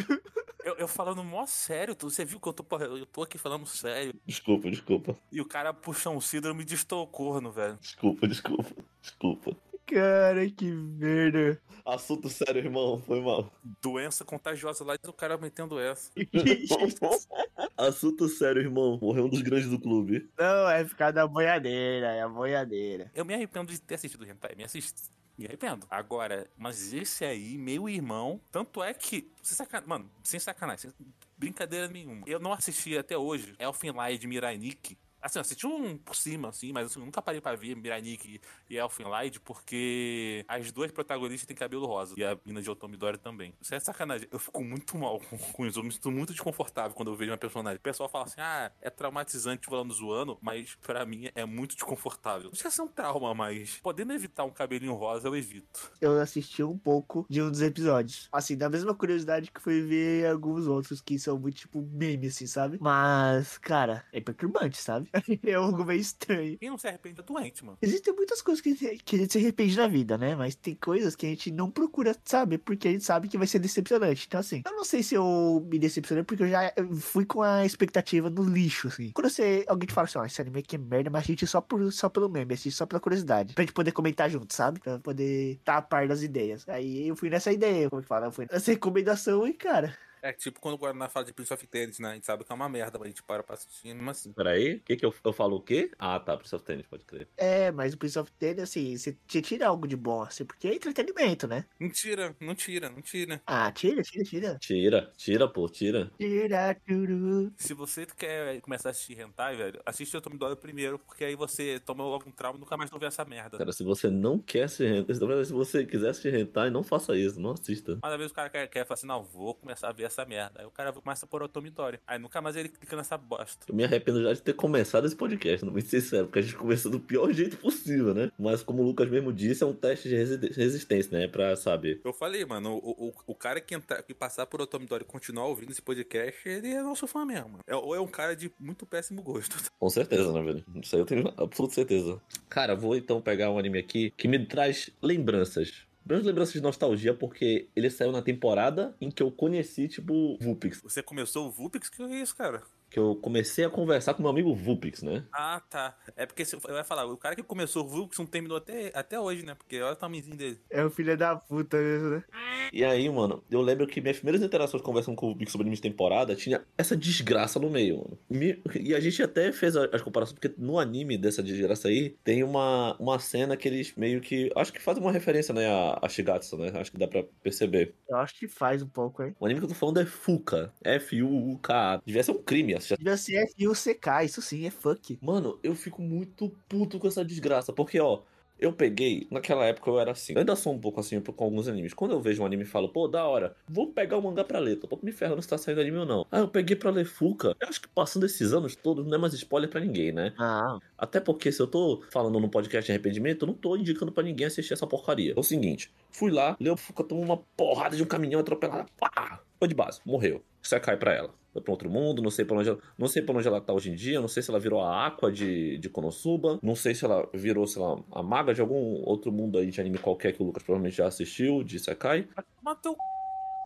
Eu, 0.63 0.75
eu 0.75 0.87
falando 0.87 1.23
mó 1.23 1.45
sério, 1.45 1.93
tu- 1.93 2.09
você 2.09 2.23
viu 2.23 2.39
que 2.39 2.47
eu 2.47 2.53
tô, 2.53 2.63
porra, 2.63 2.85
eu 2.85 3.05
tô 3.05 3.21
aqui 3.21 3.37
falando 3.37 3.65
sério. 3.67 4.13
Desculpa, 4.25 4.69
desculpa. 4.71 5.15
E 5.31 5.41
o 5.41 5.45
cara 5.45 5.73
puxa 5.73 6.09
um 6.09 6.21
síndrome 6.21 6.63
de 6.63 6.73
Estocolmo, 6.75 7.51
velho. 7.51 7.77
Desculpa, 7.81 8.27
desculpa. 8.27 8.71
Desculpa. 9.01 9.55
Cara, 9.85 10.49
que 10.49 10.71
merda. 10.71 11.61
Assunto 11.85 12.29
sério, 12.29 12.59
irmão. 12.63 13.03
Foi 13.05 13.21
mal. 13.21 13.51
Doença 13.81 14.23
contagiosa 14.23 14.85
lá, 14.85 14.95
e 14.95 15.07
o 15.09 15.13
cara 15.13 15.37
metendo 15.37 15.77
essa. 15.77 16.09
Assunto 17.77 18.29
sério, 18.29 18.61
irmão. 18.61 18.97
Morreu 19.01 19.25
um 19.25 19.29
dos 19.29 19.41
grandes 19.41 19.69
do 19.69 19.77
clube. 19.79 20.29
Não, 20.39 20.69
é 20.69 20.85
ficar 20.85 21.11
da 21.11 21.27
boiadeira, 21.27 22.07
é 22.13 22.21
a 22.21 22.29
boiadeira. 22.29 23.11
Eu 23.13 23.25
me 23.25 23.33
arrependo 23.33 23.71
de 23.71 23.79
ter 23.81 23.95
assistido 23.95 24.21
o 24.21 24.25
Hentai, 24.25 24.55
me 24.55 24.63
assisti. 24.63 25.01
Me 25.37 25.45
arrependo. 25.45 25.87
Agora, 25.89 26.47
mas 26.57 26.93
esse 26.93 27.25
aí, 27.25 27.57
meu 27.57 27.89
irmão, 27.89 28.39
tanto 28.51 28.83
é 28.83 28.93
que. 28.93 29.31
Sem 29.41 29.55
sacanagem, 29.55 29.89
mano, 29.89 30.11
sem 30.23 30.39
sacanagem, 30.39 30.91
sem 30.91 31.07
brincadeira 31.37 31.87
nenhuma. 31.87 32.23
Eu 32.27 32.39
não 32.39 32.53
assisti 32.53 32.97
até 32.97 33.17
hoje 33.17 33.55
Elfen 33.59 33.91
Lied 33.91 34.19
de 34.19 34.27
Mirai 34.27 34.57
Nikki. 34.57 34.97
Assim, 35.23 35.39
eu 35.39 35.41
assisti 35.41 35.65
um 35.65 35.97
por 35.97 36.15
cima, 36.15 36.49
assim, 36.49 36.73
mas 36.73 36.87
assim, 36.87 36.99
eu 36.99 37.05
nunca 37.05 37.21
parei 37.21 37.39
pra 37.39 37.55
ver 37.55 37.75
Mirai 37.77 38.01
Nikki 38.01 38.41
e 38.69 38.75
Elfen 38.75 39.05
Lied, 39.09 39.39
porque 39.39 40.43
as 40.49 40.69
duas 40.69 40.91
protagonistas 40.91 41.47
têm 41.47 41.55
cabelo 41.55 41.85
rosa. 41.85 42.13
E 42.17 42.23
a 42.25 42.37
mina 42.45 42.61
de 42.61 42.69
Otomidori 42.69 43.17
também. 43.17 43.53
Isso 43.61 43.73
é 43.73 43.79
sacanagem. 43.79 44.27
Eu 44.29 44.37
fico 44.37 44.61
muito 44.61 44.97
mal 44.97 45.21
com, 45.29 45.37
com 45.37 45.65
isso. 45.65 45.79
Eu 45.79 45.83
me 45.83 45.93
sinto 45.93 46.11
muito 46.11 46.33
desconfortável 46.33 46.93
quando 46.93 47.09
eu 47.09 47.15
vejo 47.15 47.31
uma 47.31 47.37
personagem. 47.37 47.77
O 47.77 47.81
pessoal 47.81 48.09
fala 48.09 48.25
assim, 48.25 48.41
ah, 48.41 48.69
é 48.81 48.89
traumatizante 48.89 49.65
falando 49.65 49.93
zoando, 49.93 50.37
mas 50.41 50.75
pra 50.75 51.05
mim 51.05 51.29
é 51.33 51.45
muito 51.45 51.73
desconfortável. 51.73 52.49
Não 52.49 52.55
sei 52.55 52.69
se 52.69 52.81
é 52.81 52.83
um 52.83 52.87
trauma, 52.89 53.33
mas 53.33 53.79
podendo 53.81 54.11
evitar 54.11 54.43
um 54.43 54.51
cabelinho 54.51 54.93
rosa, 54.93 55.29
eu 55.29 55.35
evito. 55.37 55.89
Eu 56.01 56.19
assisti 56.19 56.61
um 56.63 56.77
pouco 56.77 57.25
de 57.29 57.41
um 57.41 57.49
dos 57.49 57.61
episódios. 57.61 58.27
Assim, 58.29 58.57
da 58.57 58.69
mesma 58.69 58.93
curiosidade 58.93 59.51
que 59.51 59.61
foi 59.61 59.81
ver 59.81 60.27
alguns 60.27 60.67
outros 60.67 60.99
que 60.99 61.17
são 61.17 61.39
muito 61.39 61.55
tipo 61.55 61.81
meme, 61.81 62.27
assim, 62.27 62.45
sabe? 62.45 62.77
Mas, 62.81 63.57
cara, 63.57 64.05
é 64.11 64.19
perturbante, 64.19 64.77
sabe? 64.77 65.09
É 65.45 65.53
algo 65.53 65.85
meio 65.85 65.99
estranho. 65.99 66.57
Quem 66.57 66.69
não 66.69 66.77
se 66.77 66.87
arrepende 66.87 67.19
é 67.19 67.23
doente, 67.23 67.63
mano. 67.63 67.77
Existem 67.81 68.13
muitas 68.13 68.41
coisas 68.41 68.61
que, 68.61 68.97
que 68.97 69.15
a 69.15 69.19
gente 69.19 69.31
se 69.31 69.37
arrepende 69.37 69.77
na 69.77 69.87
vida, 69.87 70.17
né? 70.17 70.35
Mas 70.35 70.55
tem 70.55 70.75
coisas 70.75 71.15
que 71.15 71.25
a 71.25 71.29
gente 71.29 71.51
não 71.51 71.69
procura 71.69 72.15
saber, 72.25 72.57
porque 72.59 72.87
a 72.87 72.91
gente 72.91 73.03
sabe 73.03 73.27
que 73.27 73.37
vai 73.37 73.47
ser 73.47 73.59
decepcionante. 73.59 74.25
Então, 74.27 74.39
assim, 74.39 74.61
eu 74.65 74.71
não 74.71 74.83
sei 74.83 75.03
se 75.03 75.15
eu 75.15 75.65
me 75.69 75.77
decepcionei, 75.77 76.23
porque 76.23 76.43
eu 76.43 76.47
já 76.47 76.73
fui 76.99 77.25
com 77.25 77.41
a 77.41 77.65
expectativa 77.65 78.29
no 78.29 78.43
lixo, 78.43 78.87
assim. 78.87 79.11
Quando 79.11 79.29
você, 79.29 79.65
alguém 79.67 79.87
te 79.87 79.93
fala 79.93 80.05
assim, 80.05 80.17
ó, 80.17 80.25
esse 80.25 80.41
anime 80.41 80.59
aqui 80.59 80.75
é 80.75 80.79
merda, 80.79 81.09
mas 81.09 81.23
a 81.23 81.27
gente 81.27 81.45
só, 81.45 81.61
por, 81.61 81.91
só 81.91 82.09
pelo 82.09 82.29
meme, 82.29 82.53
assiste 82.53 82.75
só 82.75 82.85
pela 82.85 82.99
curiosidade. 82.99 83.53
Pra 83.53 83.63
gente 83.63 83.73
poder 83.73 83.91
comentar 83.91 84.29
junto, 84.29 84.53
sabe? 84.53 84.79
Pra 84.79 84.99
poder 84.99 85.53
estar 85.53 85.77
a 85.77 85.81
par 85.81 86.07
das 86.07 86.23
ideias. 86.23 86.67
Aí 86.67 87.07
eu 87.07 87.15
fui 87.15 87.29
nessa 87.29 87.51
ideia, 87.51 87.89
como 87.89 87.99
é 87.99 88.03
que 88.03 88.07
fala? 88.07 88.27
Eu 88.27 88.31
fui 88.31 88.47
nessa 88.49 88.71
recomendação 88.71 89.47
e, 89.47 89.53
cara, 89.53 89.95
É 90.23 90.31
tipo 90.31 90.61
quando 90.61 90.75
o 90.75 90.77
Guaraná 90.77 91.09
fala 91.09 91.25
de 91.25 91.33
Prince 91.33 91.53
of 91.53 91.67
Tennis, 91.67 91.99
né? 91.99 92.11
A 92.11 92.13
gente 92.13 92.25
sabe 92.25 92.45
que 92.45 92.51
é 92.51 92.55
uma 92.55 92.69
merda, 92.69 92.97
mas 92.97 93.07
a 93.07 93.09
gente 93.09 93.21
para 93.23 93.43
pra 93.43 93.55
assistir 93.55 93.93
mesmo 93.93 94.09
assim. 94.09 94.31
Peraí, 94.31 94.75
o 94.75 94.79
que 94.81 94.95
que 94.95 95.05
eu, 95.05 95.13
eu 95.23 95.33
falo 95.33 95.57
o 95.57 95.61
quê? 95.61 95.91
Ah, 95.99 96.17
tá, 96.17 96.37
Prince 96.37 96.55
of 96.55 96.63
Tennis, 96.63 96.87
pode 96.87 97.03
crer. 97.03 97.27
é, 97.37 97.71
mas 97.71 97.93
o 97.93 97.97
Prince 97.97 98.17
of 98.17 98.31
Tennis, 98.39 98.63
assim, 98.63 98.95
você 98.97 99.17
te 99.27 99.41
tira 99.41 99.67
algo 99.67 99.85
de 99.85 99.97
bom, 99.97 100.21
assim, 100.21 100.45
porque 100.45 100.67
é 100.69 100.75
entretenimento, 100.75 101.45
né? 101.45 101.65
Não 101.77 101.89
tira, 101.89 102.33
não 102.39 102.55
tira, 102.55 102.89
não 102.89 103.01
tira. 103.01 103.41
Ah, 103.45 103.69
tira, 103.71 104.01
tira, 104.01 104.23
tira. 104.23 104.57
Tira, 104.59 105.11
tira, 105.17 105.47
pô, 105.47 105.67
tira. 105.67 106.09
Tira, 106.17 106.73
turu. 106.87 107.51
Se 107.57 107.73
você 107.73 108.05
quer 108.05 108.61
começar 108.61 108.89
a 108.89 108.91
assistir 108.91 109.19
Hentai, 109.19 109.57
velho, 109.57 109.81
assiste 109.85 110.15
o 110.15 110.21
Tomidori 110.21 110.55
primeiro, 110.55 110.97
porque 110.99 111.25
aí 111.25 111.35
você 111.35 111.81
toma 111.81 112.03
logo 112.03 112.29
um 112.29 112.31
trauma 112.31 112.57
e 112.57 112.61
nunca 112.61 112.77
mais 112.77 112.89
não 112.89 112.97
vê 112.97 113.07
essa 113.07 113.25
merda. 113.25 113.57
Cara, 113.57 113.71
se 113.73 113.83
você 113.83 114.09
não 114.09 114.39
quer 114.39 114.69
se 114.69 114.85
rentar, 114.85 115.15
se 115.45 115.51
você 115.51 115.85
quiser 115.85 116.13
se 116.15 116.29
rentar, 116.29 116.71
não 116.71 116.83
faça 116.83 117.17
isso, 117.17 117.41
não 117.41 117.51
assista. 117.51 117.99
Mas 118.01 118.11
às 118.13 118.17
vezes 118.17 118.31
o 118.31 118.35
cara 118.35 118.49
quer, 118.49 118.67
quer 118.67 118.85
falar 118.85 118.95
assim, 118.95 119.07
não, 119.07 119.23
vou 119.23 119.53
começar 119.53 119.89
a 119.89 119.91
ver 119.91 120.12
essa 120.13 120.25
merda. 120.25 120.61
Aí 120.61 120.65
o 120.65 120.71
cara 120.71 120.93
começa 120.93 121.25
por 121.27 121.41
Otomidori. 121.43 121.99
Aí 122.07 122.19
nunca 122.19 122.41
mais 122.41 122.55
ele 122.55 122.69
clica 122.69 122.95
nessa 122.95 123.17
bosta. 123.17 123.65
Eu 123.67 123.75
me 123.75 123.83
arrependo 123.83 124.21
já 124.23 124.33
de 124.33 124.41
ter 124.41 124.53
começado 124.53 125.05
esse 125.05 125.15
podcast, 125.15 125.65
não 125.65 125.73
vou 125.73 125.81
ser 125.81 126.01
sincero, 126.01 126.27
porque 126.27 126.39
a 126.39 126.41
gente 126.41 126.55
começou 126.55 126.91
do 126.91 126.99
pior 126.99 127.31
jeito 127.33 127.57
possível, 127.57 128.13
né? 128.13 128.31
Mas 128.37 128.63
como 128.63 128.81
o 128.81 128.85
Lucas 128.85 129.09
mesmo 129.09 129.33
disse, 129.33 129.63
é 129.63 129.65
um 129.67 129.73
teste 129.73 130.07
de 130.09 130.15
resi- 130.15 130.51
resistência, 130.53 131.17
né? 131.17 131.27
Pra 131.27 131.55
saber. 131.55 131.99
Eu 132.03 132.13
falei, 132.13 132.45
mano, 132.45 132.75
o, 132.83 133.07
o, 133.09 133.13
o 133.27 133.35
cara 133.35 133.59
que, 133.59 133.73
entrar, 133.75 134.03
que 134.03 134.13
passar 134.13 134.45
por 134.45 134.61
Otomidori 134.61 135.03
e 135.03 135.07
continuar 135.07 135.47
ouvindo 135.47 135.71
esse 135.71 135.81
podcast, 135.81 136.47
ele 136.47 136.69
é 136.69 136.81
nosso 136.81 137.07
fã 137.07 137.25
mesmo. 137.25 137.59
É, 137.67 137.75
ou 137.75 137.95
é 137.95 137.99
um 137.99 138.07
cara 138.07 138.35
de 138.35 138.51
muito 138.59 138.85
péssimo 138.85 139.21
gosto. 139.21 139.55
Com 139.79 139.89
certeza, 139.89 140.31
né, 140.31 140.41
velho? 140.41 140.63
Isso 140.81 140.95
aí 140.95 141.01
eu 141.01 141.05
tenho 141.05 141.33
absoluta 141.37 141.75
certeza. 141.75 142.21
Cara, 142.49 142.75
vou 142.75 142.95
então 142.95 143.21
pegar 143.21 143.49
um 143.51 143.57
anime 143.57 143.79
aqui 143.79 144.11
que 144.15 144.27
me 144.27 144.45
traz 144.45 144.89
lembranças. 145.01 145.85
Grandes 146.05 146.27
lembranças 146.27 146.53
de 146.53 146.61
nostalgia, 146.61 147.13
porque 147.13 147.69
ele 147.75 147.89
saiu 147.89 148.11
na 148.11 148.21
temporada 148.21 148.95
em 148.99 149.09
que 149.09 149.23
eu 149.23 149.31
conheci, 149.31 149.87
tipo, 149.87 150.37
Vulpix. 150.39 150.81
Você 150.81 151.01
começou 151.01 151.47
o 151.47 151.51
Vulpix? 151.51 151.89
Que 151.89 152.03
é 152.03 152.21
isso, 152.21 152.35
cara? 152.35 152.61
Que 152.93 152.99
eu 152.99 153.15
comecei 153.15 153.65
a 153.65 153.71
conversar 153.71 154.13
com 154.13 154.21
meu 154.21 154.29
amigo 154.29 154.53
Vulpix, 154.53 155.01
né? 155.01 155.25
Ah, 155.33 155.59
tá. 155.67 155.97
É 156.15 156.27
porque 156.27 156.45
se- 156.45 156.55
eu 156.55 156.75
ia 156.75 156.83
falar, 156.83 157.05
o 157.07 157.17
cara 157.17 157.35
que 157.35 157.41
começou 157.41 157.83
o 157.83 157.87
Vulpix 157.87 158.19
não 158.19 158.27
terminou 158.27 158.55
até, 158.55 158.91
até 158.93 159.19
hoje, 159.19 159.43
né? 159.43 159.55
Porque 159.55 159.81
olha 159.81 159.93
o 159.93 159.95
tamanhozinho 159.95 160.37
dele. 160.37 160.59
É 160.69 160.85
o 160.85 160.91
filho 160.91 161.17
da 161.17 161.35
puta 161.35 161.75
mesmo, 161.75 162.09
né? 162.11 162.23
E 162.71 162.83
aí, 162.85 163.09
mano, 163.09 163.43
eu 163.49 163.61
lembro 163.61 163.87
que 163.87 163.99
minhas 163.99 164.17
primeiras 164.17 164.43
interações 164.45 164.83
conversando 164.83 165.15
com 165.15 165.25
o 165.25 165.29
Vulpix 165.29 165.51
sobre 165.51 165.63
anime 165.63 165.75
de 165.75 165.81
temporada 165.81 166.35
tinha 166.35 166.63
essa 166.77 166.95
desgraça 166.95 167.59
no 167.59 167.67
meio, 167.67 167.97
mano. 167.97 168.19
Me- 168.29 168.61
E 168.79 168.93
a 168.93 168.99
gente 168.99 169.23
até 169.23 169.51
fez 169.51 169.75
as 169.75 170.01
comparações, 170.03 170.37
porque 170.39 170.53
no 170.61 170.77
anime 170.77 171.17
dessa 171.17 171.41
desgraça 171.41 171.87
aí, 171.87 172.11
tem 172.23 172.43
uma, 172.43 172.95
uma 172.99 173.17
cena 173.17 173.57
que 173.57 173.67
eles 173.67 173.95
meio 173.95 174.21
que. 174.21 174.51
Acho 174.55 174.71
que 174.71 174.79
fazem 174.79 175.01
uma 175.01 175.11
referência, 175.11 175.51
né, 175.51 175.65
a, 175.67 175.97
a 175.99 176.07
Shigatsu, 176.07 176.57
né? 176.57 176.71
Acho 176.75 176.91
que 176.91 176.99
dá 176.99 177.07
pra 177.07 177.23
perceber. 177.41 177.95
Eu 178.07 178.17
acho 178.17 178.35
que 178.37 178.47
faz 178.47 178.83
um 178.83 178.87
pouco, 178.87 179.23
hein? 179.23 179.35
O 179.39 179.45
anime 179.45 179.59
que 179.61 179.65
eu 179.65 179.69
tô 179.69 179.75
falando 179.75 179.99
é 179.99 180.05
Fuka. 180.05 180.71
F-U-U-K. 180.83 182.01
Devia 182.05 182.21
ser 182.23 182.31
um 182.31 182.43
crime. 182.43 182.75
Essa- 182.85 182.97
Devia 182.97 183.17
ser 183.17 183.35
F-U-C-K, 183.57 184.23
isso 184.25 184.41
sim, 184.41 184.65
é 184.65 184.69
fuck. 184.69 185.17
Mano, 185.21 185.59
eu 185.63 185.73
fico 185.75 186.01
muito 186.01 186.51
puto 186.67 186.99
com 186.99 187.07
essa 187.07 187.23
desgraça. 187.25 187.71
Porque, 187.73 187.99
ó, 187.99 188.21
eu 188.59 188.71
peguei. 188.71 189.27
Naquela 189.29 189.65
época 189.65 189.89
eu 189.89 189.99
era 189.99 190.11
assim. 190.11 190.33
Eu 190.33 190.39
ainda 190.39 190.55
sou 190.55 190.71
um 190.73 190.79
pouco 190.79 190.99
assim 190.99 191.19
com 191.19 191.43
alguns 191.43 191.67
animes. 191.67 191.93
Quando 191.93 192.11
eu 192.11 192.21
vejo 192.21 192.41
um 192.41 192.45
anime 192.45 192.63
e 192.63 192.65
falo, 192.65 192.87
pô, 192.87 193.07
da 193.09 193.25
hora, 193.25 193.55
vou 193.67 193.87
pegar 193.91 194.17
o 194.17 194.21
mangá 194.21 194.43
pra 194.43 194.59
ler. 194.59 194.77
Tô 194.77 194.87
pouco 194.87 195.05
me 195.05 195.11
ferrando 195.11 195.41
se 195.41 195.47
tá 195.49 195.57
saindo 195.57 195.81
anime 195.81 195.97
ou 195.97 196.05
não. 196.05 196.25
Ah, 196.31 196.39
eu 196.39 196.47
peguei 196.47 196.75
pra 196.75 196.89
ler 196.91 197.03
Fuka. 197.03 197.55
Eu 197.59 197.67
acho 197.67 197.81
que 197.81 197.89
passando 197.89 198.25
esses 198.25 198.53
anos 198.53 198.73
todos 198.75 199.05
não 199.05 199.15
é 199.15 199.17
mais 199.17 199.33
spoiler 199.33 199.69
pra 199.69 199.81
ninguém, 199.81 200.11
né? 200.13 200.33
Ah, 200.37 200.77
Até 200.97 201.19
porque 201.19 201.51
se 201.51 201.61
eu 201.61 201.67
tô 201.67 202.03
falando 202.09 202.39
num 202.39 202.47
podcast 202.47 202.85
de 202.85 202.91
arrependimento, 202.93 203.41
eu 203.43 203.47
não 203.47 203.53
tô 203.55 203.75
indicando 203.75 204.11
pra 204.13 204.23
ninguém 204.23 204.47
assistir 204.47 204.71
essa 204.73 204.87
porcaria. 204.87 205.33
É 205.35 205.39
o 205.39 205.43
seguinte, 205.43 205.91
fui 206.11 206.31
lá, 206.31 206.55
Leo 206.59 206.77
Fuka 206.77 207.03
tomou 207.03 207.23
uma 207.25 207.37
porrada 207.57 207.97
de 207.97 208.03
um 208.03 208.05
caminhão 208.05 208.39
atropelado, 208.39 208.89
pá! 208.97 209.41
Foi 209.59 209.67
de 209.67 209.75
base, 209.75 209.99
morreu. 210.05 210.41
Você 210.61 210.79
cai 210.79 210.95
pra 210.95 211.13
ela. 211.13 211.33
Pra 211.61 211.71
outro 211.71 211.89
mundo, 211.89 212.21
não 212.21 212.31
sei 212.31 212.45
pra 212.45 212.57
onde 212.57 212.69
ela, 212.69 212.79
não 212.97 213.07
sei 213.07 213.21
pra 213.21 213.35
onde 213.35 213.47
ela 213.47 213.61
tá 213.61 213.73
hoje 213.73 213.91
em 213.91 213.95
dia, 213.95 214.19
não 214.19 214.27
sei 214.27 214.41
se 214.41 214.49
ela 214.49 214.59
virou 214.59 214.81
a 214.81 215.05
Aqua 215.07 215.31
de, 215.31 215.77
de 215.77 215.89
Konosuba, 215.89 216.59
não 216.61 216.75
sei 216.75 216.95
se 216.95 217.05
ela 217.05 217.29
virou, 217.33 217.67
sei 217.67 217.81
lá, 217.81 217.99
a 218.11 218.23
maga 218.23 218.53
de 218.53 218.61
algum 218.61 219.01
outro 219.05 219.31
mundo 219.31 219.57
aí 219.57 219.69
de 219.69 219.79
anime 219.79 219.97
qualquer 219.97 220.33
que 220.33 220.41
o 220.41 220.45
Lucas 220.45 220.63
provavelmente 220.63 220.97
já 220.97 221.07
assistiu, 221.07 221.63
de 221.63 221.79
Sekai. 221.79 222.27
Matou 222.61 222.95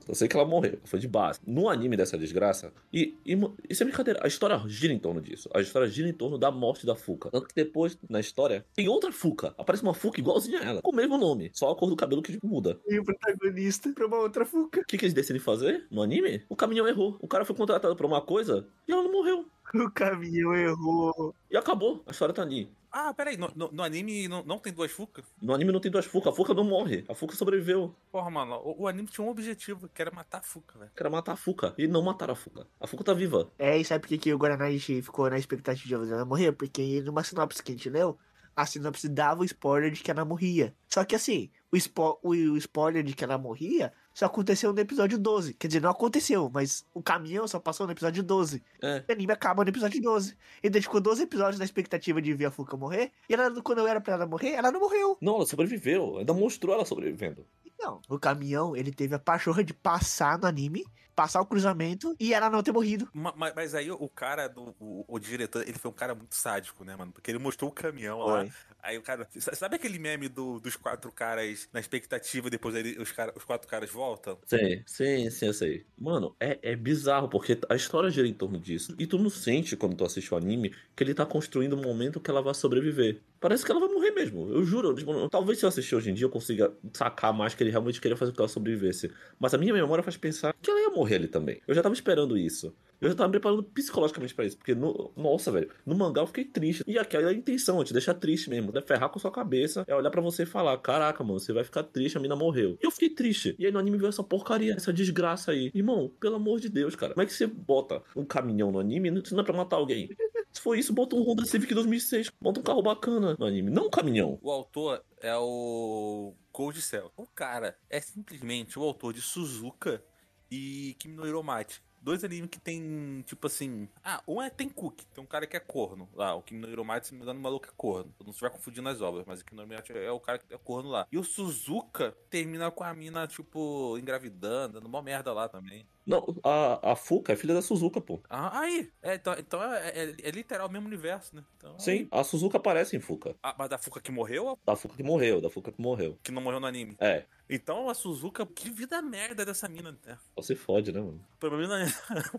Eu 0.07 0.15
sei 0.15 0.27
que 0.27 0.35
ela 0.35 0.45
morreu, 0.45 0.79
foi 0.85 0.99
de 0.99 1.07
base. 1.07 1.39
No 1.45 1.69
anime 1.69 1.97
dessa 1.97 2.17
desgraça, 2.17 2.71
e, 2.93 3.15
e 3.25 3.37
isso 3.69 3.83
é 3.83 3.85
brincadeira, 3.85 4.19
a 4.23 4.27
história 4.27 4.61
gira 4.67 4.93
em 4.93 4.99
torno 4.99 5.21
disso. 5.21 5.49
A 5.53 5.61
história 5.61 5.87
gira 5.87 6.07
em 6.07 6.13
torno 6.13 6.37
da 6.37 6.51
morte 6.51 6.85
da 6.85 6.95
Fuka. 6.95 7.29
Tanto 7.29 7.47
que 7.47 7.55
depois, 7.55 7.97
na 8.09 8.19
história, 8.19 8.65
tem 8.73 8.87
outra 8.87 9.11
Fuka. 9.11 9.53
Aparece 9.57 9.83
uma 9.83 9.93
Fuka 9.93 10.19
igualzinha 10.19 10.59
a 10.59 10.63
ela, 10.63 10.81
com 10.81 10.91
o 10.91 10.95
mesmo 10.95 11.17
nome, 11.17 11.49
só 11.53 11.71
a 11.71 11.75
cor 11.75 11.89
do 11.89 11.95
cabelo 11.95 12.21
que 12.21 12.37
muda. 12.43 12.79
e 12.87 12.99
o 12.99 13.03
protagonista 13.03 13.91
pra 13.93 14.07
uma 14.07 14.17
outra 14.17 14.45
fuca. 14.45 14.81
O 14.81 14.85
que, 14.85 14.97
que 14.97 15.05
eles 15.05 15.13
decidem 15.13 15.41
fazer 15.41 15.85
no 15.89 16.01
anime? 16.01 16.43
O 16.49 16.55
caminhão 16.55 16.87
errou. 16.87 17.17
O 17.21 17.27
cara 17.27 17.45
foi 17.45 17.55
contratado 17.55 17.95
pra 17.95 18.07
uma 18.07 18.21
coisa 18.21 18.67
e 18.87 18.91
ela 18.91 19.03
não 19.03 19.11
morreu. 19.11 19.45
O 19.73 19.91
caminhão 19.91 20.55
errou. 20.55 21.35
E 21.51 21.57
acabou. 21.57 22.01
A 22.07 22.11
história 22.11 22.33
tá 22.33 22.41
ali. 22.41 22.69
Ah, 22.91 23.13
peraí, 23.13 23.37
no, 23.37 23.51
no, 23.55 23.71
no 23.71 23.83
anime 23.83 24.27
não, 24.27 24.43
não 24.43 24.59
tem 24.59 24.73
duas 24.73 24.91
Fuca? 24.91 25.23
No 25.41 25.53
anime 25.53 25.71
não 25.71 25.79
tem 25.79 25.91
duas 25.91 26.05
Fuka. 26.05 26.29
A 26.29 26.33
Fuka 26.33 26.53
não 26.53 26.63
morre. 26.63 27.05
A 27.07 27.13
Fuka 27.13 27.35
sobreviveu. 27.35 27.93
Porra, 28.11 28.29
mano, 28.29 28.55
o, 28.63 28.83
o 28.83 28.87
anime 28.87 29.07
tinha 29.07 29.25
um 29.25 29.29
objetivo, 29.29 29.89
que 29.89 30.01
era 30.01 30.11
matar 30.11 30.39
a 30.39 30.41
Fuca, 30.41 30.79
velho. 30.79 30.91
Quero 30.95 31.11
matar 31.11 31.33
a 31.33 31.35
Fuka. 31.35 31.73
E 31.77 31.87
não 31.87 32.01
mataram 32.01 32.33
a 32.33 32.35
Fuka. 32.35 32.67
A 32.79 32.87
Fuka 32.87 33.03
tá 33.03 33.13
viva. 33.13 33.51
É, 33.59 33.77
e 33.77 33.85
sabe 33.85 34.01
por 34.01 34.07
que, 34.07 34.17
que 34.17 34.33
o 34.33 34.37
Guaraná 34.37 34.65
a 34.65 34.71
gente 34.71 35.01
ficou 35.01 35.29
na 35.29 35.37
expectativa 35.37 36.05
de 36.05 36.13
ela 36.13 36.25
morrer? 36.25 36.51
Porque 36.53 37.01
numa 37.01 37.23
sinopse 37.23 37.61
que 37.61 37.71
a 37.71 37.75
gente 37.75 37.89
leu, 37.89 38.17
a 38.55 38.65
sinopse 38.65 39.07
dava 39.07 39.41
o 39.41 39.45
spoiler 39.45 39.91
de 39.91 40.01
que 40.01 40.09
ela 40.09 40.25
morria. 40.25 40.73
Só 40.87 41.05
que 41.05 41.15
assim, 41.15 41.51
o, 41.71 41.77
spo 41.77 42.19
o, 42.23 42.29
o 42.29 42.57
spoiler 42.57 43.03
de 43.03 43.13
que 43.13 43.23
ela 43.23 43.37
morria 43.37 43.93
só 44.17 44.25
aconteceu 44.25 44.73
no 44.73 44.79
episódio 44.79 45.15
12. 45.15 45.53
Quer 45.53 45.67
dizer, 45.67 45.79
não 45.79 45.91
aconteceu, 45.91 46.49
mas 46.51 46.83
o 46.91 47.03
caminhão 47.03 47.47
só 47.47 47.59
passou 47.59 47.85
no 47.85 47.93
episódio 47.93 48.23
12. 48.23 48.63
É. 48.81 49.03
O 49.07 49.11
anime 49.11 49.31
acaba 49.31 49.63
no 49.63 49.69
episódio 49.69 50.01
12. 50.01 50.35
E 50.63 50.71
daí 50.71 50.81
ficou 50.81 50.99
12 50.99 51.21
episódios 51.21 51.59
na 51.59 51.65
expectativa 51.65 52.19
de 52.19 52.33
ver 52.33 52.45
a 52.45 52.51
Fuka 52.51 52.75
morrer. 52.75 53.11
E 53.29 53.35
ela, 53.35 53.61
quando 53.61 53.85
era 53.85 54.01
pra 54.01 54.15
ela 54.15 54.25
morrer, 54.25 54.53
ela 54.53 54.71
não 54.71 54.79
morreu. 54.79 55.19
Não, 55.21 55.35
ela 55.35 55.45
sobreviveu. 55.45 56.17
Ainda 56.17 56.33
mostrou 56.33 56.73
ela 56.73 56.83
sobrevivendo. 56.83 57.45
Não, 57.79 58.01
o 58.09 58.17
caminhão, 58.17 58.75
ele 58.75 58.91
teve 58.91 59.13
a 59.13 59.19
pachorra 59.19 59.63
de 59.63 59.71
passar 59.71 60.39
no 60.39 60.47
anime, 60.47 60.83
passar 61.17 61.41
o 61.41 61.45
cruzamento 61.47 62.15
e 62.19 62.31
ela 62.31 62.47
não 62.47 62.61
ter 62.61 62.71
morrido. 62.71 63.09
Ma- 63.11 63.33
ma- 63.35 63.51
Mas, 63.55 63.73
aí 63.73 63.89
o 63.89 64.07
cara, 64.07 64.47
do, 64.47 64.75
o, 64.79 65.03
o 65.07 65.17
diretor, 65.17 65.63
ele 65.67 65.79
foi 65.79 65.89
um 65.89 65.93
cara 65.93 66.13
muito 66.13 66.35
sádico, 66.35 66.83
né, 66.85 66.95
mano? 66.95 67.11
Porque 67.11 67.31
ele 67.31 67.39
mostrou 67.39 67.71
o 67.71 67.73
caminhão 67.73 68.19
lá. 68.19 68.45
Aí 68.83 68.99
o 68.99 69.01
cara. 69.01 69.27
Sabe 69.35 69.75
aquele 69.77 69.97
meme 69.97 70.29
do- 70.29 70.59
dos 70.59 70.75
quatro 70.75 71.11
caras 71.11 71.67
na 71.73 71.79
expectativa, 71.79 72.51
depois 72.51 72.75
ele- 72.75 73.01
os, 73.01 73.11
cara- 73.11 73.33
os 73.35 73.43
quatro 73.43 73.67
caras 73.67 73.89
voltam? 73.89 74.37
Sim, 74.45 74.83
sim, 74.85 75.29
sim, 75.31 75.47
eu 75.47 75.53
sei. 75.53 75.85
Mano, 75.97 76.35
é, 76.39 76.59
é 76.61 76.75
bizarro, 76.75 77.27
porque 77.27 77.57
a 77.67 77.75
história 77.75 78.11
gira 78.11 78.27
em 78.27 78.33
torno 78.33 78.59
disso. 78.59 78.95
E 78.99 79.07
tu 79.07 79.17
não 79.17 79.31
sente, 79.31 79.75
quando 79.75 79.95
tu 79.95 80.05
assiste 80.05 80.31
o 80.31 80.37
anime, 80.37 80.73
que 80.95 81.03
ele 81.03 81.15
tá 81.15 81.25
construindo 81.25 81.75
um 81.75 81.81
momento 81.81 82.19
que 82.19 82.29
ela 82.29 82.43
vai 82.43 82.53
sobreviver. 82.53 83.21
Parece 83.39 83.65
que 83.65 83.71
ela 83.71 83.79
vai 83.79 83.89
morrer 83.89 84.11
mesmo. 84.11 84.49
Eu 84.49 84.63
juro. 84.63 84.93
tipo, 84.95 85.29
talvez 85.29 85.57
se 85.59 85.65
eu 85.65 85.69
assistir 85.69 85.95
hoje 85.95 86.11
em 86.11 86.13
dia 86.13 86.25
eu 86.25 86.29
consiga 86.29 86.71
sacar 86.93 87.33
mais 87.33 87.53
que 87.55 87.63
ele 87.63 87.71
realmente 87.71 87.99
queria 87.99 88.17
fazer 88.17 88.31
com 88.31 88.35
que 88.35 88.41
ela 88.41 88.47
sobrevivesse. 88.47 89.11
Mas 89.39 89.53
a 89.53 89.57
minha 89.57 89.73
memória 89.73 90.03
faz 90.03 90.15
pensar 90.17 90.53
que 90.61 90.69
ela 90.69 90.79
ia 90.81 90.89
morrer 90.89 91.06
ali 91.15 91.27
também. 91.27 91.61
Eu 91.67 91.73
já 91.75 91.81
tava 91.81 91.93
esperando 91.93 92.37
isso. 92.37 92.75
Eu 92.99 93.09
já 93.09 93.15
tava 93.15 93.27
me 93.27 93.33
preparando 93.33 93.61
psicologicamente 93.63 94.33
pra 94.33 94.45
isso. 94.45 94.57
Porque, 94.57 94.73
no- 94.73 95.11
nossa, 95.15 95.51
velho, 95.51 95.69
no 95.85 95.95
mangá 95.95 96.21
eu 96.21 96.27
fiquei 96.27 96.45
triste. 96.45 96.83
E 96.87 96.97
aquela 96.97 97.27
é 97.27 97.29
a 97.29 97.33
intenção, 97.37 97.79
é 97.79 97.83
te 97.85 97.93
deixar 97.93 98.15
triste 98.15 98.49
mesmo. 98.49 98.75
É 98.75 98.81
ferrar 98.81 99.09
com 99.09 99.19
sua 99.19 99.29
cabeça, 99.31 99.83
é 99.87 99.93
olhar 99.95 100.09
pra 100.09 100.19
você 100.21 100.43
e 100.43 100.45
falar: 100.47 100.75
Caraca, 100.79 101.23
mano, 101.23 101.39
você 101.39 101.53
vai 101.53 101.63
ficar 101.63 101.83
triste, 101.83 102.17
a 102.17 102.19
mina 102.19 102.35
morreu. 102.35 102.77
E 102.81 102.85
eu 102.85 102.89
fiquei 102.91 103.09
triste. 103.11 103.55
E 103.59 103.65
aí 103.67 103.71
no 103.71 103.77
anime 103.77 103.97
veio 103.97 104.09
essa 104.09 104.23
porcaria, 104.23 104.73
essa 104.73 104.91
desgraça 104.91 105.51
aí. 105.51 105.71
Irmão, 105.75 106.11
pelo 106.19 106.37
amor 106.37 106.59
de 106.59 106.69
Deus, 106.69 106.95
cara. 106.95 107.13
Como 107.13 107.21
é 107.23 107.25
que 107.27 107.33
você 107.33 107.45
bota 107.45 108.01
um 108.15 108.25
caminhão 108.25 108.71
no 108.71 108.79
anime? 108.79 109.09
Isso 109.23 109.35
não 109.35 109.41
é 109.43 109.45
pra 109.45 109.55
matar 109.55 109.75
alguém. 109.75 110.09
Se 110.51 110.59
for 110.61 110.75
isso, 110.75 110.91
bota 110.91 111.15
um 111.15 111.21
Honda 111.21 111.45
Civic 111.45 111.71
2006. 111.75 112.31
Bota 112.41 112.59
um 112.59 112.63
carro 112.63 112.81
bacana 112.81 113.35
no 113.37 113.45
anime, 113.45 113.69
não 113.69 113.85
um 113.85 113.89
caminhão. 113.91 114.39
O 114.41 114.49
autor 114.49 115.03
é 115.21 115.35
o 115.37 116.33
Cold 116.51 116.81
Cell. 116.81 117.11
O 117.15 117.27
cara 117.27 117.77
é 117.91 118.01
simplesmente 118.01 118.79
o 118.79 118.81
autor 118.83 119.13
de 119.13 119.21
Suzuka 119.21 120.03
e 120.49 120.95
Kimi 120.99 121.15
no. 121.15 121.65
Dois 121.99 122.23
animes 122.23 122.49
que 122.49 122.59
tem, 122.59 123.21
tipo 123.25 123.47
assim. 123.47 123.89
Ah, 124.03 124.21
um 124.27 124.41
é 124.41 124.49
tem 124.49 124.69
Cook, 124.69 125.01
tem 125.13 125.23
um 125.23 125.27
cara 125.27 125.45
que 125.47 125.57
é 125.57 125.59
corno 125.59 126.07
lá. 126.13 126.35
O 126.35 126.41
Kimi 126.41 126.61
no 126.61 126.67
se 127.01 127.11
não 127.11 127.17
me 127.17 127.23
engano, 127.23 127.39
o 127.39 127.43
maluco 127.43 127.67
é 127.67 127.71
corno. 127.75 128.13
Eu 128.19 128.23
não 128.23 128.31
estiver 128.31 128.49
confundindo 128.49 128.87
as 128.87 129.01
obras, 129.01 129.25
mas 129.25 129.41
o 129.41 129.45
Kimi 129.45 129.65
no 129.65 129.73
é 129.73 130.11
o 130.11 130.19
cara 130.19 130.37
que 130.37 130.53
é 130.53 130.57
corno 130.57 130.89
lá. 130.89 131.07
E 131.11 131.17
o 131.17 131.23
Suzuka 131.23 132.15
termina 132.29 132.71
com 132.71 132.83
a 132.83 132.93
mina, 132.93 133.27
tipo, 133.27 133.97
engravidando, 133.97 134.75
dando 134.75 134.85
uma 134.85 135.01
merda 135.01 135.33
lá 135.33 135.49
também. 135.49 135.85
Não, 136.07 136.25
a, 136.43 136.93
a 136.93 136.95
Fuka 136.95 137.33
é 137.33 137.35
filha 137.35 137.53
da 137.53 137.61
Suzuka, 137.61 137.99
pô. 137.99 138.19
Ah, 138.29 138.61
aí. 138.61 138.89
É, 139.03 139.15
então 139.15 139.33
então 139.37 139.61
é, 139.61 139.89
é- 139.89 140.15
é 140.23 140.31
literal 140.31 140.67
o 140.67 140.71
mesmo 140.71 140.87
universo, 140.87 141.35
né? 141.35 141.43
Então, 141.57 141.77
Sim, 141.77 142.07
a 142.09 142.23
Suzuka 142.23 142.57
aparece 142.57 142.95
em 142.95 142.99
Fuka. 143.01 143.35
Ah, 143.43 143.53
mas 143.59 143.69
da 143.69 143.77
Fuka 143.77 143.99
que 143.99 144.11
morreu, 144.11 144.57
Da 144.65 144.75
Fuka 144.75 144.95
que 144.95 145.03
morreu, 145.03 145.41
da 145.41 145.49
Fuka 145.49 145.71
que 145.71 145.81
morreu. 145.81 146.17
que 146.23 146.31
não 146.31 146.41
morreu 146.41 146.61
no 146.61 146.65
anime. 146.65 146.95
É, 146.99 147.25
Então 147.49 147.89
a 147.89 147.93
Suzuka, 147.93 148.45
que 148.45 148.69
vida 148.69 149.01
merda 149.01 149.45
dessa 149.45 149.67
mina, 149.67 149.91
né? 150.05 150.17
só 150.35 150.41
se 150.41 150.55
fode, 150.55 150.91
né, 150.93 151.01
mano? 151.01 151.21
Pra 151.39 151.49
mim, 151.51 151.67
não 151.67 151.75
é- 151.75 151.87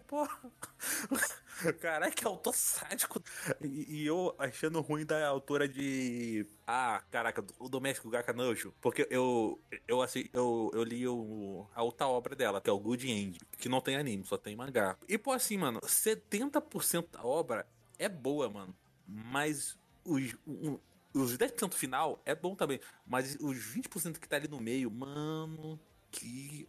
Porra. 0.09 0.39
Caraca, 1.81 2.11
que 2.15 2.25
autor 2.27 2.55
sádico. 2.55 3.23
E, 3.61 4.03
e 4.03 4.07
eu 4.07 4.35
achando 4.39 4.81
ruim 4.81 5.05
da 5.05 5.27
autora 5.27 5.69
de. 5.69 6.47
Ah, 6.67 7.03
caraca, 7.11 7.45
o 7.59 7.69
Doméstico 7.69 8.09
Gakanojo. 8.11 8.73
Porque 8.81 9.07
eu, 9.11 9.61
eu, 9.87 10.01
assim, 10.03 10.29
eu, 10.33 10.71
eu 10.73 10.85
li 10.85 11.07
o, 11.09 11.67
a 11.75 11.83
outra 11.83 12.07
obra 12.07 12.37
dela, 12.37 12.61
que 12.61 12.71
é 12.71 12.73
o 12.73 12.79
Good 12.79 13.11
End, 13.11 13.39
que 13.59 13.69
não 13.69 13.81
tem 13.81 13.97
anime, 13.97 14.25
só 14.25 14.37
tem 14.37 14.55
mangá. 14.55 14.97
E, 15.09 15.19
pô, 15.19 15.33
assim, 15.33 15.57
mano, 15.59 15.81
70% 15.85 17.11
da 17.11 17.25
obra 17.25 17.67
é 17.99 18.09
boa, 18.09 18.49
mano. 18.49 18.75
Mas 19.07 19.77
os, 20.05 20.37
um- 20.47 20.79
os 21.15 21.37
10% 21.37 21.75
final 21.75 22.23
é 22.25 22.35
bom 22.35 22.55
também. 22.55 22.79
Mas 23.07 23.37
os 23.41 23.57
20% 23.59 24.21
que 24.21 24.29
tá 24.29 24.37
ali 24.37 24.47
no 24.49 24.61
meio, 24.61 24.91
mano, 24.91 25.81
que 26.11 26.69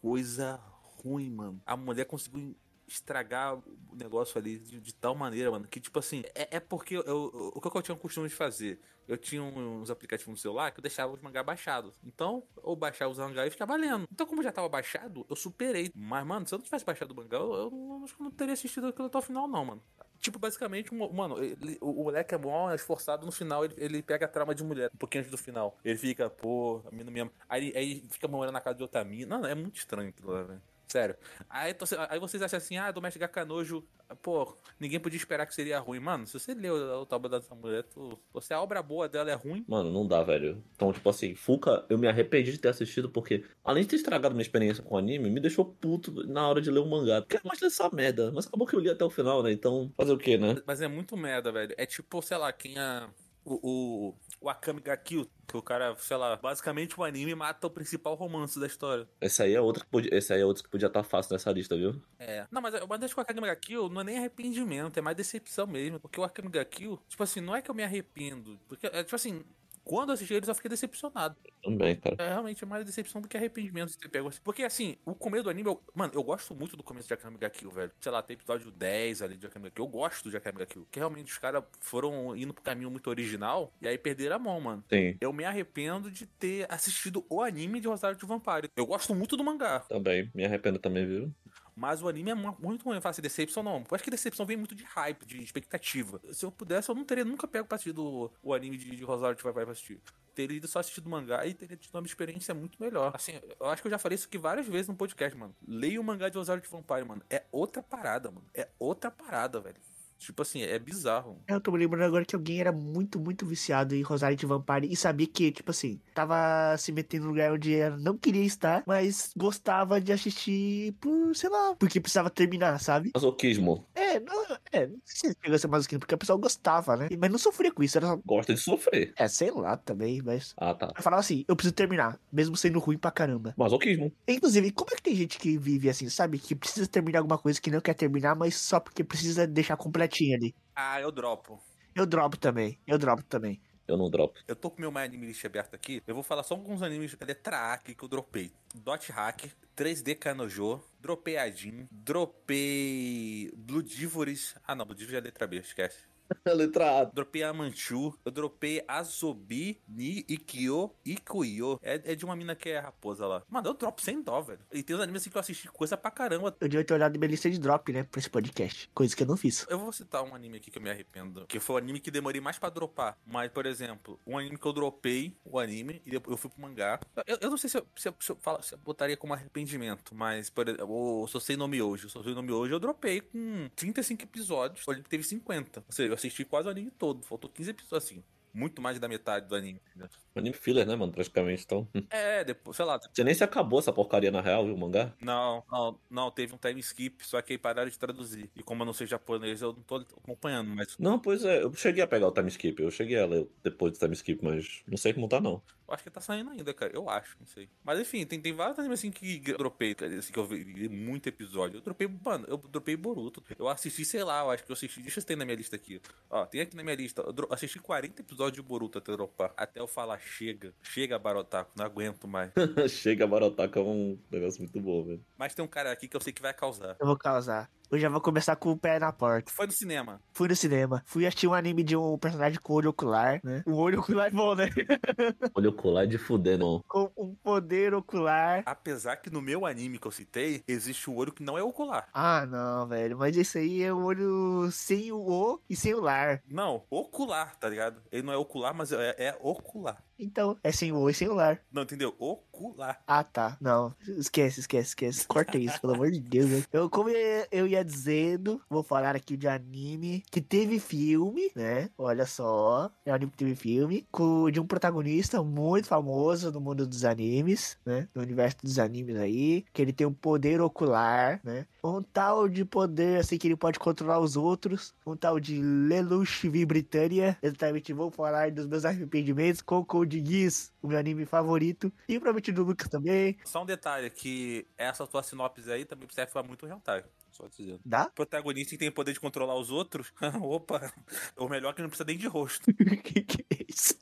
coisa 0.00 0.60
ruim, 1.02 1.30
mano. 1.30 1.60
A 1.66 1.76
mulher 1.76 2.04
conseguiu 2.04 2.54
estragar 2.88 3.56
o 3.56 3.94
negócio 3.96 4.38
ali 4.38 4.58
de, 4.58 4.80
de 4.80 4.94
tal 4.94 5.14
maneira, 5.14 5.50
mano, 5.50 5.66
que 5.68 5.80
tipo 5.80 5.98
assim, 5.98 6.22
é, 6.34 6.56
é 6.56 6.60
porque 6.60 6.96
eu, 6.96 7.02
eu- 7.04 7.52
o 7.54 7.60
que 7.60 7.76
eu 7.76 7.82
tinha 7.82 7.94
o 7.94 7.98
costume 7.98 8.28
de 8.28 8.34
fazer? 8.34 8.80
Eu 9.06 9.16
tinha 9.16 9.42
uns 9.42 9.88
aplicativos 9.90 10.30
no 10.30 10.36
celular 10.36 10.70
que 10.70 10.80
eu 10.80 10.82
deixava 10.82 11.12
os 11.12 11.20
mangá 11.22 11.42
baixados. 11.42 11.94
Então, 12.04 12.42
eu 12.62 12.76
baixava 12.76 13.10
os 13.10 13.18
mangá 13.18 13.46
e 13.46 13.50
ficava 13.50 13.74
lendo. 13.74 14.06
Então, 14.12 14.26
como 14.26 14.42
já 14.42 14.52
tava 14.52 14.68
baixado, 14.68 15.24
eu 15.30 15.34
superei. 15.36 15.90
Mas, 15.94 16.26
mano, 16.26 16.46
se 16.46 16.54
eu 16.54 16.58
não 16.58 16.64
tivesse 16.64 16.84
baixado 16.84 17.12
o 17.12 17.14
mangá, 17.16 17.38
eu, 17.38 17.54
eu 17.54 18.00
acho 18.04 18.14
que 18.14 18.20
eu 18.22 18.24
não 18.24 18.30
teria 18.30 18.52
assistido 18.52 18.86
aquilo 18.88 19.06
até 19.06 19.16
o 19.16 19.22
final, 19.22 19.48
não, 19.48 19.64
mano. 19.64 19.82
Tipo, 20.20 20.38
basicamente, 20.38 20.92
mano, 20.94 21.42
ele- 21.42 21.78
o, 21.80 22.00
o 22.02 22.04
moleque 22.04 22.34
é 22.34 22.38
bom, 22.38 22.68
é 22.70 22.74
esforçado, 22.74 23.24
no 23.24 23.32
final 23.32 23.64
ele, 23.64 23.74
ele 23.78 24.02
pega 24.02 24.26
a 24.26 24.28
trama 24.28 24.54
de 24.54 24.64
mulher, 24.64 24.90
um 24.92 24.98
pouquinho 24.98 25.20
antes 25.22 25.30
do 25.30 25.38
final. 25.38 25.78
Ele 25.84 25.96
fica, 25.96 26.28
pô, 26.28 26.82
a 26.86 26.90
mina 26.90 27.10
mesmo. 27.10 27.30
Aí, 27.48 27.72
aí 27.76 28.04
fica 28.10 28.26
morando 28.28 28.52
na 28.54 28.60
casa 28.60 28.76
de 28.76 28.82
outra 28.82 29.04
mina. 29.04 29.38
Não, 29.38 29.48
é 29.48 29.54
muito 29.54 29.76
estranho 29.76 30.08
aquilo 30.10 30.32
lá, 30.32 30.42
velho. 30.42 30.62
Sério. 30.88 31.16
Aí, 31.50 31.72
então, 31.72 31.86
aí 32.08 32.18
vocês 32.18 32.42
acham 32.42 32.56
assim, 32.56 32.76
ah, 32.78 32.90
Doméstico 32.90 33.20
Gakanojo, 33.20 33.84
pô, 34.22 34.56
ninguém 34.80 34.98
podia 34.98 35.18
esperar 35.18 35.46
que 35.46 35.54
seria 35.54 35.78
ruim. 35.78 36.00
Mano, 36.00 36.26
se 36.26 36.32
você 36.32 36.54
leu 36.54 36.92
a 36.92 36.98
outra 36.98 37.16
obra 37.16 37.28
dessa 37.28 37.54
mulher, 37.54 37.82
tu, 37.84 38.18
você, 38.32 38.54
a 38.54 38.60
obra 38.60 38.82
boa 38.82 39.06
dela 39.06 39.30
é 39.30 39.34
ruim. 39.34 39.64
Mano, 39.68 39.92
não 39.92 40.06
dá, 40.06 40.22
velho. 40.22 40.64
Então, 40.74 40.90
tipo 40.92 41.08
assim, 41.10 41.34
Fuka, 41.34 41.84
eu 41.90 41.98
me 41.98 42.08
arrependi 42.08 42.52
de 42.52 42.58
ter 42.58 42.68
assistido 42.68 43.10
porque, 43.10 43.44
além 43.62 43.82
de 43.82 43.90
ter 43.90 43.96
estragado 43.96 44.34
minha 44.34 44.42
experiência 44.42 44.82
com 44.82 44.94
o 44.94 44.98
anime, 44.98 45.28
me 45.28 45.40
deixou 45.40 45.64
puto 45.64 46.10
na 46.26 46.48
hora 46.48 46.60
de 46.60 46.70
ler 46.70 46.80
o 46.80 46.86
mangá. 46.86 47.22
Quero 47.28 47.46
mais 47.46 47.60
dessa 47.60 47.90
merda. 47.90 48.32
Mas 48.32 48.46
acabou 48.46 48.66
que 48.66 48.74
eu 48.74 48.80
li 48.80 48.88
até 48.88 49.04
o 49.04 49.10
final, 49.10 49.42
né? 49.42 49.52
Então, 49.52 49.92
fazer 49.94 50.12
o 50.12 50.18
quê, 50.18 50.38
né? 50.38 50.56
Mas 50.66 50.80
é 50.80 50.88
muito 50.88 51.16
merda, 51.16 51.52
velho. 51.52 51.74
É 51.76 51.84
tipo, 51.84 52.22
sei 52.22 52.38
lá, 52.38 52.50
quem 52.50 52.78
a. 52.78 53.10
O, 53.48 53.58
o, 53.62 54.14
o 54.42 54.50
Akame 54.50 54.80
ga 54.80 54.96
Kill, 54.96 55.26
que 55.46 55.56
o 55.56 55.62
cara, 55.62 55.96
sei 55.96 56.16
lá, 56.18 56.36
basicamente 56.36 56.98
o 56.98 57.02
anime 57.02 57.34
mata 57.34 57.66
o 57.66 57.70
principal 57.70 58.14
romance 58.14 58.60
da 58.60 58.66
história. 58.66 59.08
Esse 59.20 59.42
aí 59.42 59.54
é 59.54 59.60
outro 59.60 59.84
que 59.84 59.90
podia, 59.90 60.14
esse 60.14 60.32
aí 60.32 60.42
é 60.42 60.44
outro 60.44 60.62
que 60.62 60.68
podia 60.68 60.88
estar 60.88 61.02
fácil 61.02 61.32
nessa 61.32 61.50
lista, 61.50 61.76
viu? 61.76 62.00
É. 62.18 62.46
Não, 62.50 62.60
mas, 62.60 62.74
mas 62.86 63.02
acho 63.02 63.14
que 63.14 63.20
o 63.20 63.22
Akame 63.22 63.40
ga 63.40 63.56
Kill 63.56 63.88
não 63.88 64.02
é 64.02 64.04
nem 64.04 64.18
arrependimento, 64.18 64.98
é 64.98 65.00
mais 65.00 65.16
decepção 65.16 65.66
mesmo. 65.66 65.98
Porque 65.98 66.20
o 66.20 66.24
Akame 66.24 66.50
ga 66.50 66.64
Kill, 66.64 67.00
tipo 67.08 67.22
assim, 67.22 67.40
não 67.40 67.56
é 67.56 67.62
que 67.62 67.70
eu 67.70 67.74
me 67.74 67.82
arrependo. 67.82 68.60
Porque, 68.68 68.86
é, 68.86 69.02
tipo 69.02 69.16
assim, 69.16 69.42
quando 69.88 70.10
eu 70.10 70.14
assisti 70.14 70.34
ele, 70.34 70.44
eu 70.48 70.54
fiquei 70.54 70.68
decepcionado. 70.68 71.34
Também, 71.62 71.96
cara. 71.96 72.14
É 72.18 72.28
realmente 72.28 72.64
mais 72.66 72.84
decepção 72.84 73.20
do 73.22 73.26
que 73.28 73.36
arrependimento 73.36 73.88
de 73.90 73.98
ter 73.98 74.08
pego 74.08 74.28
assim. 74.28 74.40
Porque 74.44 74.62
assim, 74.62 74.96
o 75.04 75.14
começo 75.14 75.44
do 75.44 75.50
anime, 75.50 75.68
eu- 75.70 75.82
mano, 75.94 76.12
eu 76.14 76.22
gosto 76.22 76.54
muito 76.54 76.76
do 76.76 76.82
começo 76.82 77.08
de 77.08 77.14
Akame 77.14 77.38
ga 77.38 77.48
Kill, 77.48 77.70
velho. 77.70 77.90
Sei 78.00 78.12
lá, 78.12 78.22
tem 78.22 78.34
episódio 78.34 78.70
10 78.70 79.22
ali 79.22 79.36
de 79.36 79.46
Akame 79.46 79.64
ga 79.64 79.70
Kill. 79.70 79.84
Eu 79.84 79.88
gosto 79.90 80.30
de 80.30 80.36
Akame 80.36 80.58
ga 80.58 80.66
Kill. 80.66 80.86
Que 80.90 80.98
realmente 80.98 81.32
os 81.32 81.38
caras 81.38 81.64
foram 81.80 82.36
indo 82.36 82.52
pro 82.52 82.62
caminho 82.62 82.90
muito 82.90 83.08
original 83.08 83.72
e 83.80 83.88
aí 83.88 83.96
perderam 83.96 84.36
a 84.36 84.38
mão, 84.38 84.60
mano. 84.60 84.84
Sim, 84.90 85.16
Eu 85.20 85.32
me 85.32 85.44
arrependo 85.44 86.10
de 86.10 86.26
ter 86.26 86.66
assistido 86.70 87.24
o 87.30 87.42
anime 87.42 87.80
de 87.80 87.88
Rosário 87.88 88.16
de 88.18 88.26
Vampire. 88.26 88.70
Eu 88.76 88.84
gosto 88.86 89.14
muito 89.14 89.36
do 89.36 89.42
mangá, 89.44 89.80
também. 89.80 90.30
Me 90.34 90.44
arrependo 90.44 90.78
também, 90.78 91.06
viu? 91.06 91.34
Mas 91.78 92.02
o 92.02 92.08
anime 92.08 92.30
é 92.30 92.34
mu- 92.34 92.56
muito 92.60 92.84
ruim. 92.84 92.96
Eu 92.96 93.00
falo 93.02 93.10
assim, 93.12 93.22
decepção 93.22 93.62
não. 93.62 93.78
Eu 93.78 93.86
acho 93.92 94.04
que 94.04 94.10
decepção 94.10 94.44
vem 94.44 94.56
muito 94.56 94.74
de 94.74 94.84
hype, 94.84 95.24
de 95.24 95.42
expectativa. 95.42 96.20
Se 96.32 96.44
eu 96.44 96.50
pudesse, 96.50 96.90
eu 96.90 96.94
não 96.94 97.04
teria 97.04 97.24
nunca 97.24 97.46
pego 97.46 97.66
pra 97.66 97.76
assistir 97.76 97.92
do, 97.92 98.30
o 98.42 98.52
anime 98.52 98.76
de, 98.76 98.94
de 98.96 99.04
Rosário 99.04 99.36
de 99.36 99.42
Vampire 99.42 99.64
pra 99.64 99.72
assistir. 99.72 100.00
Teria 100.34 100.56
ido 100.56 100.68
só 100.68 100.78
assistir 100.80 101.00
do 101.00 101.08
mangá 101.10 101.44
e 101.46 101.54
teria 101.54 101.76
tido 101.76 101.94
uma 101.94 102.06
experiência 102.06 102.54
muito 102.54 102.80
melhor. 102.80 103.12
Assim, 103.14 103.40
eu 103.58 103.66
acho 103.66 103.82
que 103.82 103.88
eu 103.88 103.90
já 103.90 103.98
falei 103.98 104.14
isso 104.16 104.26
aqui 104.26 104.38
várias 104.38 104.66
vezes 104.66 104.88
no 104.88 104.94
podcast, 104.94 105.36
mano. 105.36 105.54
Leia 105.66 106.00
o 106.00 106.04
mangá 106.04 106.28
de 106.28 106.36
Rosário 106.38 106.62
de 106.62 106.68
Vampire, 106.68 107.04
mano. 107.04 107.22
É 107.30 107.44
outra 107.50 107.82
parada, 107.82 108.30
mano. 108.30 108.46
É 108.54 108.68
outra 108.78 109.10
parada, 109.10 109.60
velho. 109.60 109.76
Tipo 110.18 110.42
assim, 110.42 110.62
é 110.62 110.78
bizarro. 110.78 111.40
Eu 111.46 111.60
tô 111.60 111.70
me 111.70 111.78
lembrando 111.78 112.04
agora 112.04 112.24
que 112.24 112.34
alguém 112.34 112.60
era 112.60 112.72
muito, 112.72 113.20
muito 113.20 113.46
viciado 113.46 113.94
em 113.94 114.02
Rosário 114.02 114.36
de 114.36 114.44
Vampire 114.46 114.90
e 114.90 114.96
sabia 114.96 115.26
que, 115.26 115.52
tipo 115.52 115.70
assim, 115.70 116.00
tava 116.14 116.76
se 116.76 116.90
metendo 116.92 117.24
no 117.26 117.30
lugar 117.30 117.52
onde 117.52 117.74
ela 117.74 117.96
não 117.96 118.16
queria 118.16 118.44
estar, 118.44 118.82
mas 118.86 119.32
gostava 119.36 120.00
de 120.00 120.12
assistir 120.12 120.92
por, 121.00 121.34
sei 121.36 121.48
lá, 121.48 121.74
porque 121.78 122.00
precisava 122.00 122.28
terminar, 122.30 122.78
sabe? 122.80 123.10
Masoquismo. 123.14 123.86
É, 123.94 124.18
não, 124.20 124.44
é, 124.72 124.86
não 124.88 124.98
sei 125.04 125.30
se 125.30 125.36
chegou 125.40 125.54
a 125.54 125.58
ser 125.58 125.68
masoquismo, 125.68 126.00
porque 126.00 126.14
a 126.14 126.18
pessoa 126.18 126.38
gostava, 126.38 126.96
né? 126.96 127.08
Mas 127.18 127.30
não 127.30 127.38
sofria 127.38 127.70
com 127.72 127.82
isso, 127.82 127.96
era 127.96 128.08
só, 128.08 128.16
Gosta 128.26 128.54
de 128.54 128.60
sofrer. 128.60 129.12
é, 129.16 129.28
sei 129.28 129.50
lá 129.52 129.76
também, 129.76 130.20
mas... 130.22 130.52
Ah, 130.56 130.74
tá. 130.74 130.92
Eu 130.96 131.02
falava 131.02 131.20
assim, 131.20 131.44
eu 131.46 131.54
preciso 131.54 131.74
terminar, 131.74 132.18
mesmo 132.32 132.56
sendo 132.56 132.78
ruim 132.80 132.98
pra 132.98 133.10
caramba. 133.10 133.54
Masoquismo. 133.56 134.12
Inclusive, 134.26 134.72
como 134.72 134.90
é 134.92 134.96
que 134.96 135.02
tem 135.02 135.14
gente 135.14 135.38
que 135.38 135.56
vive 135.56 135.88
assim, 135.88 136.08
sabe? 136.08 136.38
Que 136.38 136.54
precisa 136.54 136.86
terminar 136.88 137.20
alguma 137.20 137.38
coisa 137.38 137.60
que 137.60 137.70
não 137.70 137.80
quer 137.80 137.94
terminar, 137.94 138.34
mas 138.34 138.56
só 138.56 138.80
porque 138.80 139.04
precisa 139.04 139.46
deixar 139.46 139.76
completinho 140.08 140.36
ali. 140.36 140.54
Ah, 140.74 141.00
eu 141.00 141.12
dropo. 141.12 141.62
Eu 141.94 142.06
dropo 142.06 142.36
também, 142.36 142.78
eu 142.86 142.98
dropo 142.98 143.22
também. 143.24 143.60
Eu 143.86 143.96
não 143.96 144.10
dropo. 144.10 144.38
Eu 144.46 144.54
tô 144.54 144.70
com 144.70 144.80
meu 144.80 144.92
My 144.92 145.00
Anime 145.00 145.26
List 145.26 145.44
aberto 145.44 145.74
aqui. 145.74 146.02
Eu 146.06 146.14
vou 146.14 146.22
falar 146.22 146.42
só 146.42 146.54
alguns 146.54 146.82
animes 146.82 147.14
da 147.14 147.24
letra 147.24 147.56
A 147.56 147.72
aqui 147.74 147.94
que 147.94 148.02
eu 148.02 148.08
dropei. 148.08 148.52
Dot 148.74 149.10
Hack, 149.10 149.50
3D 149.74 150.14
Kanojo, 150.14 150.84
dropei 151.00 151.38
Adin, 151.38 151.86
dropei 151.90 153.50
Blue 153.56 153.82
Divoris. 153.82 154.54
Ah 154.66 154.74
não, 154.74 154.84
Blue 154.84 154.94
Divoris 154.94 155.18
é 155.18 155.24
letra 155.24 155.46
B, 155.46 155.56
esquece. 155.56 156.07
Letra 156.54 157.00
A. 157.00 157.04
Dropei 157.04 157.42
a 157.42 157.52
Manchu, 157.52 158.18
eu 158.24 158.30
dropei 158.32 158.82
Azobi, 158.86 159.80
Ni, 159.88 160.24
Ikyo, 160.28 160.94
Ikuyo. 161.04 161.78
É, 161.82 162.12
é 162.12 162.14
de 162.14 162.24
uma 162.24 162.36
mina 162.36 162.54
que 162.54 162.68
é 162.70 162.78
raposa 162.78 163.26
lá. 163.26 163.42
Mano, 163.48 163.68
eu 163.68 163.74
dropo 163.74 164.00
sem 164.02 164.22
dó, 164.22 164.40
velho. 164.40 164.60
E 164.72 164.82
tem 164.82 164.96
uns 164.96 165.00
animes 165.02 165.22
assim 165.22 165.30
que 165.30 165.36
eu 165.36 165.40
assisti 165.40 165.68
coisa 165.68 165.96
pra 165.96 166.10
caramba. 166.10 166.56
Eu 166.60 166.68
devia 166.68 166.84
ter 166.84 166.94
olhado 166.94 167.18
minha 167.18 167.28
lista 167.30 167.50
de 167.50 167.58
drop, 167.58 167.92
né, 167.92 168.02
pra 168.04 168.18
esse 168.18 168.30
podcast. 168.30 168.90
Coisa 168.94 169.14
que 169.14 169.22
eu 169.22 169.26
não 169.26 169.36
fiz. 169.36 169.66
Eu 169.68 169.78
vou 169.78 169.92
citar 169.92 170.22
um 170.22 170.34
anime 170.34 170.58
aqui 170.58 170.70
que 170.70 170.78
eu 170.78 170.82
me 170.82 170.90
arrependo. 170.90 171.46
Que 171.46 171.60
foi 171.60 171.76
o 171.76 171.78
anime 171.78 172.00
que 172.00 172.10
demorei 172.10 172.40
mais 172.40 172.58
pra 172.58 172.68
dropar. 172.70 173.18
Mas, 173.26 173.50
por 173.50 173.66
exemplo, 173.66 174.18
um 174.26 174.38
anime 174.38 174.58
que 174.58 174.66
eu 174.66 174.72
dropei, 174.72 175.36
o 175.44 175.58
anime, 175.58 176.02
e 176.04 176.10
depois 176.10 176.32
eu 176.32 176.38
fui 176.38 176.50
pro 176.50 176.60
mangá. 176.60 177.00
Eu, 177.26 177.38
eu 177.40 177.50
não 177.50 177.56
sei 177.56 177.70
se 177.70 177.78
eu, 177.78 177.86
se 177.96 178.08
eu, 178.08 178.14
se 178.20 178.32
eu 178.32 178.36
falo- 178.40 178.62
se 178.62 178.74
eu 178.74 178.78
botaria 178.78 179.16
como 179.16 179.32
arrependimento, 179.34 180.14
mas, 180.14 180.50
por 180.50 180.68
exemplo, 180.68 181.22
o 181.22 181.26
Sosei 181.26 181.56
no 181.56 181.68
Miojo. 181.68 182.06
O 182.06 182.10
Sosei 182.10 182.34
no 182.34 182.42
Miojo 182.42 182.72
eu 182.74 182.80
dropei 182.80 183.20
com 183.20 183.68
35 183.74 184.22
episódios. 184.22 184.86
O 184.86 184.90
anime 184.90 185.06
teve 185.08 185.22
50. 185.24 185.80
Ou 185.86 185.92
seja, 185.92 186.12
eu 186.12 186.16
assisti 186.18 186.44
quase 186.44 186.68
o 186.68 186.70
anime 186.70 186.90
todo. 186.90 187.24
Faltou 187.24 187.50
15 187.50 187.70
episódios, 187.70 188.04
assim. 188.04 188.24
Muito 188.52 188.80
mais 188.80 188.98
da 188.98 189.08
metade 189.08 189.46
do 189.46 189.54
anime. 189.54 189.80
entendeu? 189.90 190.08
Anime 190.34 190.56
filler, 190.56 190.86
né, 190.86 190.96
mano? 190.96 191.12
Praticamente. 191.12 191.64
Então. 191.64 191.88
É, 192.10 192.42
depois, 192.44 192.76
sei 192.76 192.84
lá. 192.84 192.98
Você 192.98 193.22
nem 193.22 193.34
se 193.34 193.44
acabou 193.44 193.78
essa 193.78 193.92
porcaria 193.92 194.30
na 194.30 194.40
real, 194.40 194.64
viu, 194.64 194.74
o 194.74 194.78
mangá? 194.78 195.14
Não, 195.20 195.62
não, 195.70 196.00
não, 196.10 196.30
teve 196.30 196.54
um 196.54 196.58
time 196.58 196.80
skip, 196.80 197.24
só 197.26 197.40
que 197.42 197.52
aí 197.52 197.58
pararam 197.58 197.90
de 197.90 197.98
traduzir. 197.98 198.50
E 198.56 198.62
como 198.62 198.82
eu 198.82 198.86
não 198.86 198.92
sei 198.92 199.06
japonês, 199.06 199.60
eu 199.60 199.72
não 199.74 199.82
tô 199.82 199.96
acompanhando, 199.96 200.74
mas 200.74 200.96
Não, 200.98 201.18
pois 201.18 201.44
é, 201.44 201.62
eu 201.62 201.72
cheguei 201.74 202.02
a 202.02 202.06
pegar 202.06 202.28
o 202.28 202.32
time 202.32 202.48
skip, 202.48 202.82
eu 202.82 202.90
cheguei 202.90 203.18
a 203.18 203.26
ler 203.26 203.48
depois 203.62 203.92
do 203.92 203.98
time 203.98 204.14
skip, 204.14 204.42
mas 204.42 204.82
não 204.86 204.96
sei 204.96 205.12
como 205.12 205.28
tá, 205.28 205.40
não. 205.40 205.62
Eu 205.88 205.94
acho 205.94 206.02
que 206.04 206.10
tá 206.10 206.20
saindo 206.20 206.50
ainda, 206.50 206.74
cara. 206.74 206.92
Eu 206.94 207.08
acho, 207.08 207.36
não 207.40 207.46
sei. 207.46 207.68
Mas 207.82 207.98
enfim, 207.98 208.26
tem, 208.26 208.38
tem 208.38 208.52
vários 208.52 208.78
animes 208.78 209.00
assim 209.00 209.10
que 209.10 209.38
dropei, 209.40 209.94
cara, 209.94 210.14
assim, 210.18 210.30
que 210.30 210.38
eu 210.38 210.44
vi 210.44 210.88
muito 210.88 211.26
episódio. 211.28 211.78
Eu 211.78 211.80
dropei, 211.80 212.06
mano, 212.06 212.44
eu 212.46 212.58
dropei 212.58 212.94
Boruto. 212.94 213.42
Eu 213.58 213.68
assisti, 213.68 214.04
sei 214.04 214.22
lá, 214.22 214.42
eu 214.42 214.50
acho 214.50 214.64
que 214.64 214.70
eu 214.70 214.74
assisti. 214.74 215.00
Deixa 215.00 215.20
eu 215.20 215.24
ter 215.24 215.36
na 215.36 215.46
minha 215.46 215.56
lista 215.56 215.76
aqui. 215.76 216.00
Ó, 216.28 216.44
tem 216.44 216.60
aqui 216.60 216.76
na 216.76 216.82
minha 216.82 216.94
lista. 216.94 217.22
Eu 217.22 217.48
assisti 217.50 217.78
40 217.78 218.20
episódios 218.20 218.62
de 218.62 218.62
Boruto 218.62 218.98
até 218.98 219.12
dropar. 219.12 219.54
Até 219.56 219.80
eu 219.80 219.86
falar, 219.86 220.18
chega. 220.18 220.74
Chega, 220.82 221.18
Barotaku, 221.18 221.72
não 221.74 221.86
aguento 221.86 222.28
mais. 222.28 222.52
Chega 222.90 223.24
a 223.24 223.26
Barotaka 223.26 223.80
é 223.80 223.82
um 223.82 224.18
negócio 224.30 224.60
muito 224.60 224.78
bom, 224.80 225.04
velho. 225.04 225.24
Mas 225.36 225.54
tem 225.54 225.64
um 225.64 225.68
cara 225.68 225.90
aqui 225.90 226.06
que 226.06 226.16
eu 226.16 226.20
sei 226.20 226.32
que 226.32 226.42
vai 226.42 226.52
causar. 226.52 226.96
Eu 227.00 227.06
vou 227.06 227.16
causar. 227.16 227.70
Eu 227.90 227.98
já 227.98 228.10
vou 228.10 228.20
começar 228.20 228.54
com 228.56 228.70
o 228.70 228.76
pé 228.76 228.98
na 228.98 229.10
porta. 229.10 229.50
Foi 229.50 229.66
no 229.66 229.72
cinema. 229.72 230.20
Fui 230.34 230.46
no 230.46 230.54
cinema. 230.54 231.02
Fui 231.06 231.26
assistir 231.26 231.46
um 231.46 231.54
anime 231.54 231.82
de 231.82 231.96
um 231.96 232.18
personagem 232.18 232.60
com 232.60 232.74
olho 232.74 232.90
ocular, 232.90 233.40
né? 233.42 233.62
O 233.66 233.76
olho 233.76 234.00
ocular 234.00 234.26
é 234.26 234.30
bom, 234.30 234.54
né? 234.54 234.68
Olha 235.54 235.70
o 235.70 235.72
colar 235.72 236.06
de 236.06 236.18
fuder, 236.18 236.58
não. 236.58 236.84
Com 236.86 237.10
um 237.16 237.34
poder 237.34 237.94
ocular. 237.94 238.62
Apesar 238.66 239.16
que 239.16 239.30
no 239.30 239.40
meu 239.40 239.64
anime 239.64 239.98
que 239.98 240.06
eu 240.06 240.12
citei, 240.12 240.62
existe 240.68 241.08
o 241.08 241.14
olho 241.14 241.32
que 241.32 241.42
não 241.42 241.56
é 241.56 241.62
ocular. 241.62 242.08
Ah, 242.12 242.44
não, 242.44 242.86
velho. 242.86 243.16
Mas 243.16 243.34
esse 243.36 243.56
aí 243.56 243.82
é 243.82 243.90
o 243.90 244.02
olho 244.02 244.70
sem 244.70 245.10
o 245.10 245.18
O 245.20 245.60
e 245.68 245.74
sem 245.74 245.94
o 245.94 246.00
lar. 246.00 246.42
Não, 246.46 246.84
ocular, 246.90 247.56
tá 247.56 247.70
ligado? 247.70 248.02
Ele 248.12 248.22
não 248.22 248.34
é 248.34 248.36
ocular, 248.36 248.74
mas 248.74 248.92
é, 248.92 249.14
é 249.16 249.38
ocular. 249.40 250.04
Então, 250.18 250.56
é 250.62 250.72
sem 250.72 250.92
o 250.92 250.98
O 250.98 251.10
e 251.10 251.14
sem 251.14 251.28
o 251.28 251.34
lar. 251.34 251.60
Não, 251.72 251.82
entendeu? 251.82 252.14
Ocular. 252.18 253.00
Ah, 253.06 253.22
tá. 253.22 253.56
Não, 253.60 253.94
esquece, 254.06 254.60
esquece, 254.60 254.88
esquece. 254.88 255.26
Corta 255.26 255.56
isso, 255.58 255.80
pelo 255.80 255.94
amor 255.94 256.10
de 256.10 256.20
Deus. 256.20 256.48
velho. 256.50 256.64
Eu, 256.72 256.90
como 256.90 257.08
eu, 257.08 257.46
eu 257.52 257.66
ia 257.66 257.84
dizendo, 257.84 258.60
vou 258.68 258.82
falar 258.82 259.14
aqui 259.14 259.36
de 259.36 259.46
anime 259.46 260.22
que 260.30 260.40
teve 260.40 260.80
filme, 260.80 261.50
né? 261.54 261.88
Olha 261.96 262.26
só. 262.26 262.90
É 263.06 263.12
um 263.12 263.14
anime 263.14 263.30
que 263.30 263.36
teve 263.38 263.54
filme. 263.54 264.06
Com, 264.10 264.50
de 264.50 264.58
um 264.60 264.66
protagonista 264.66 265.42
muito 265.42 265.86
famoso 265.86 266.50
no 266.50 266.60
mundo 266.60 266.86
dos 266.86 267.04
animes, 267.04 267.78
né? 267.84 268.08
No 268.14 268.22
universo 268.22 268.56
dos 268.62 268.78
animes 268.78 269.16
aí. 269.16 269.64
Que 269.72 269.82
ele 269.82 269.92
tem 269.92 270.06
um 270.06 270.12
poder 270.12 270.60
ocular, 270.60 271.40
né? 271.44 271.66
Um 271.88 272.02
tal 272.02 272.48
de 272.48 272.64
poder, 272.64 273.20
assim, 273.20 273.38
que 273.38 273.48
ele 273.48 273.56
pode 273.56 273.78
controlar 273.78 274.18
os 274.18 274.36
outros. 274.36 274.94
Um 275.06 275.16
tal 275.16 275.40
de 275.40 275.60
Lelouch 275.62 276.48
V 276.48 276.66
Britânia. 276.66 277.38
Exatamente, 277.42 277.92
vou 277.92 278.10
falar 278.10 278.50
dos 278.50 278.66
meus 278.66 278.84
arrependimentos 278.84 279.62
com 279.62 279.84
Code 279.84 280.22
Geass, 280.24 280.72
o 280.82 280.88
meu 280.88 280.98
anime 280.98 281.24
favorito. 281.24 281.92
E 282.08 282.14
provavelmente 282.18 282.52
do 282.52 282.64
Lucas 282.64 282.88
também. 282.88 283.38
Só 283.44 283.62
um 283.62 283.66
detalhe, 283.66 284.10
que 284.10 284.66
essa 284.76 285.06
tua 285.06 285.22
sinopse 285.22 285.70
aí 285.70 285.84
também 285.84 286.08
serve 286.10 286.32
pra 286.32 286.42
muito 286.42 286.66
hentai. 286.66 287.04
Só 287.30 287.46
dizendo. 287.46 287.80
Dá? 287.84 288.10
Protagonista 288.10 288.70
que 288.70 288.78
tem 288.78 288.90
poder 288.90 289.12
de 289.12 289.20
controlar 289.20 289.54
os 289.54 289.70
outros, 289.70 290.12
opa, 290.42 290.92
o 291.36 291.48
melhor 291.48 291.70
é 291.70 291.72
que 291.72 291.82
não 291.82 291.88
precisa 291.88 292.06
nem 292.06 292.18
de 292.18 292.26
rosto. 292.26 292.72
que 292.74 293.22
que 293.22 293.46
é 293.50 293.64
isso? 293.68 293.94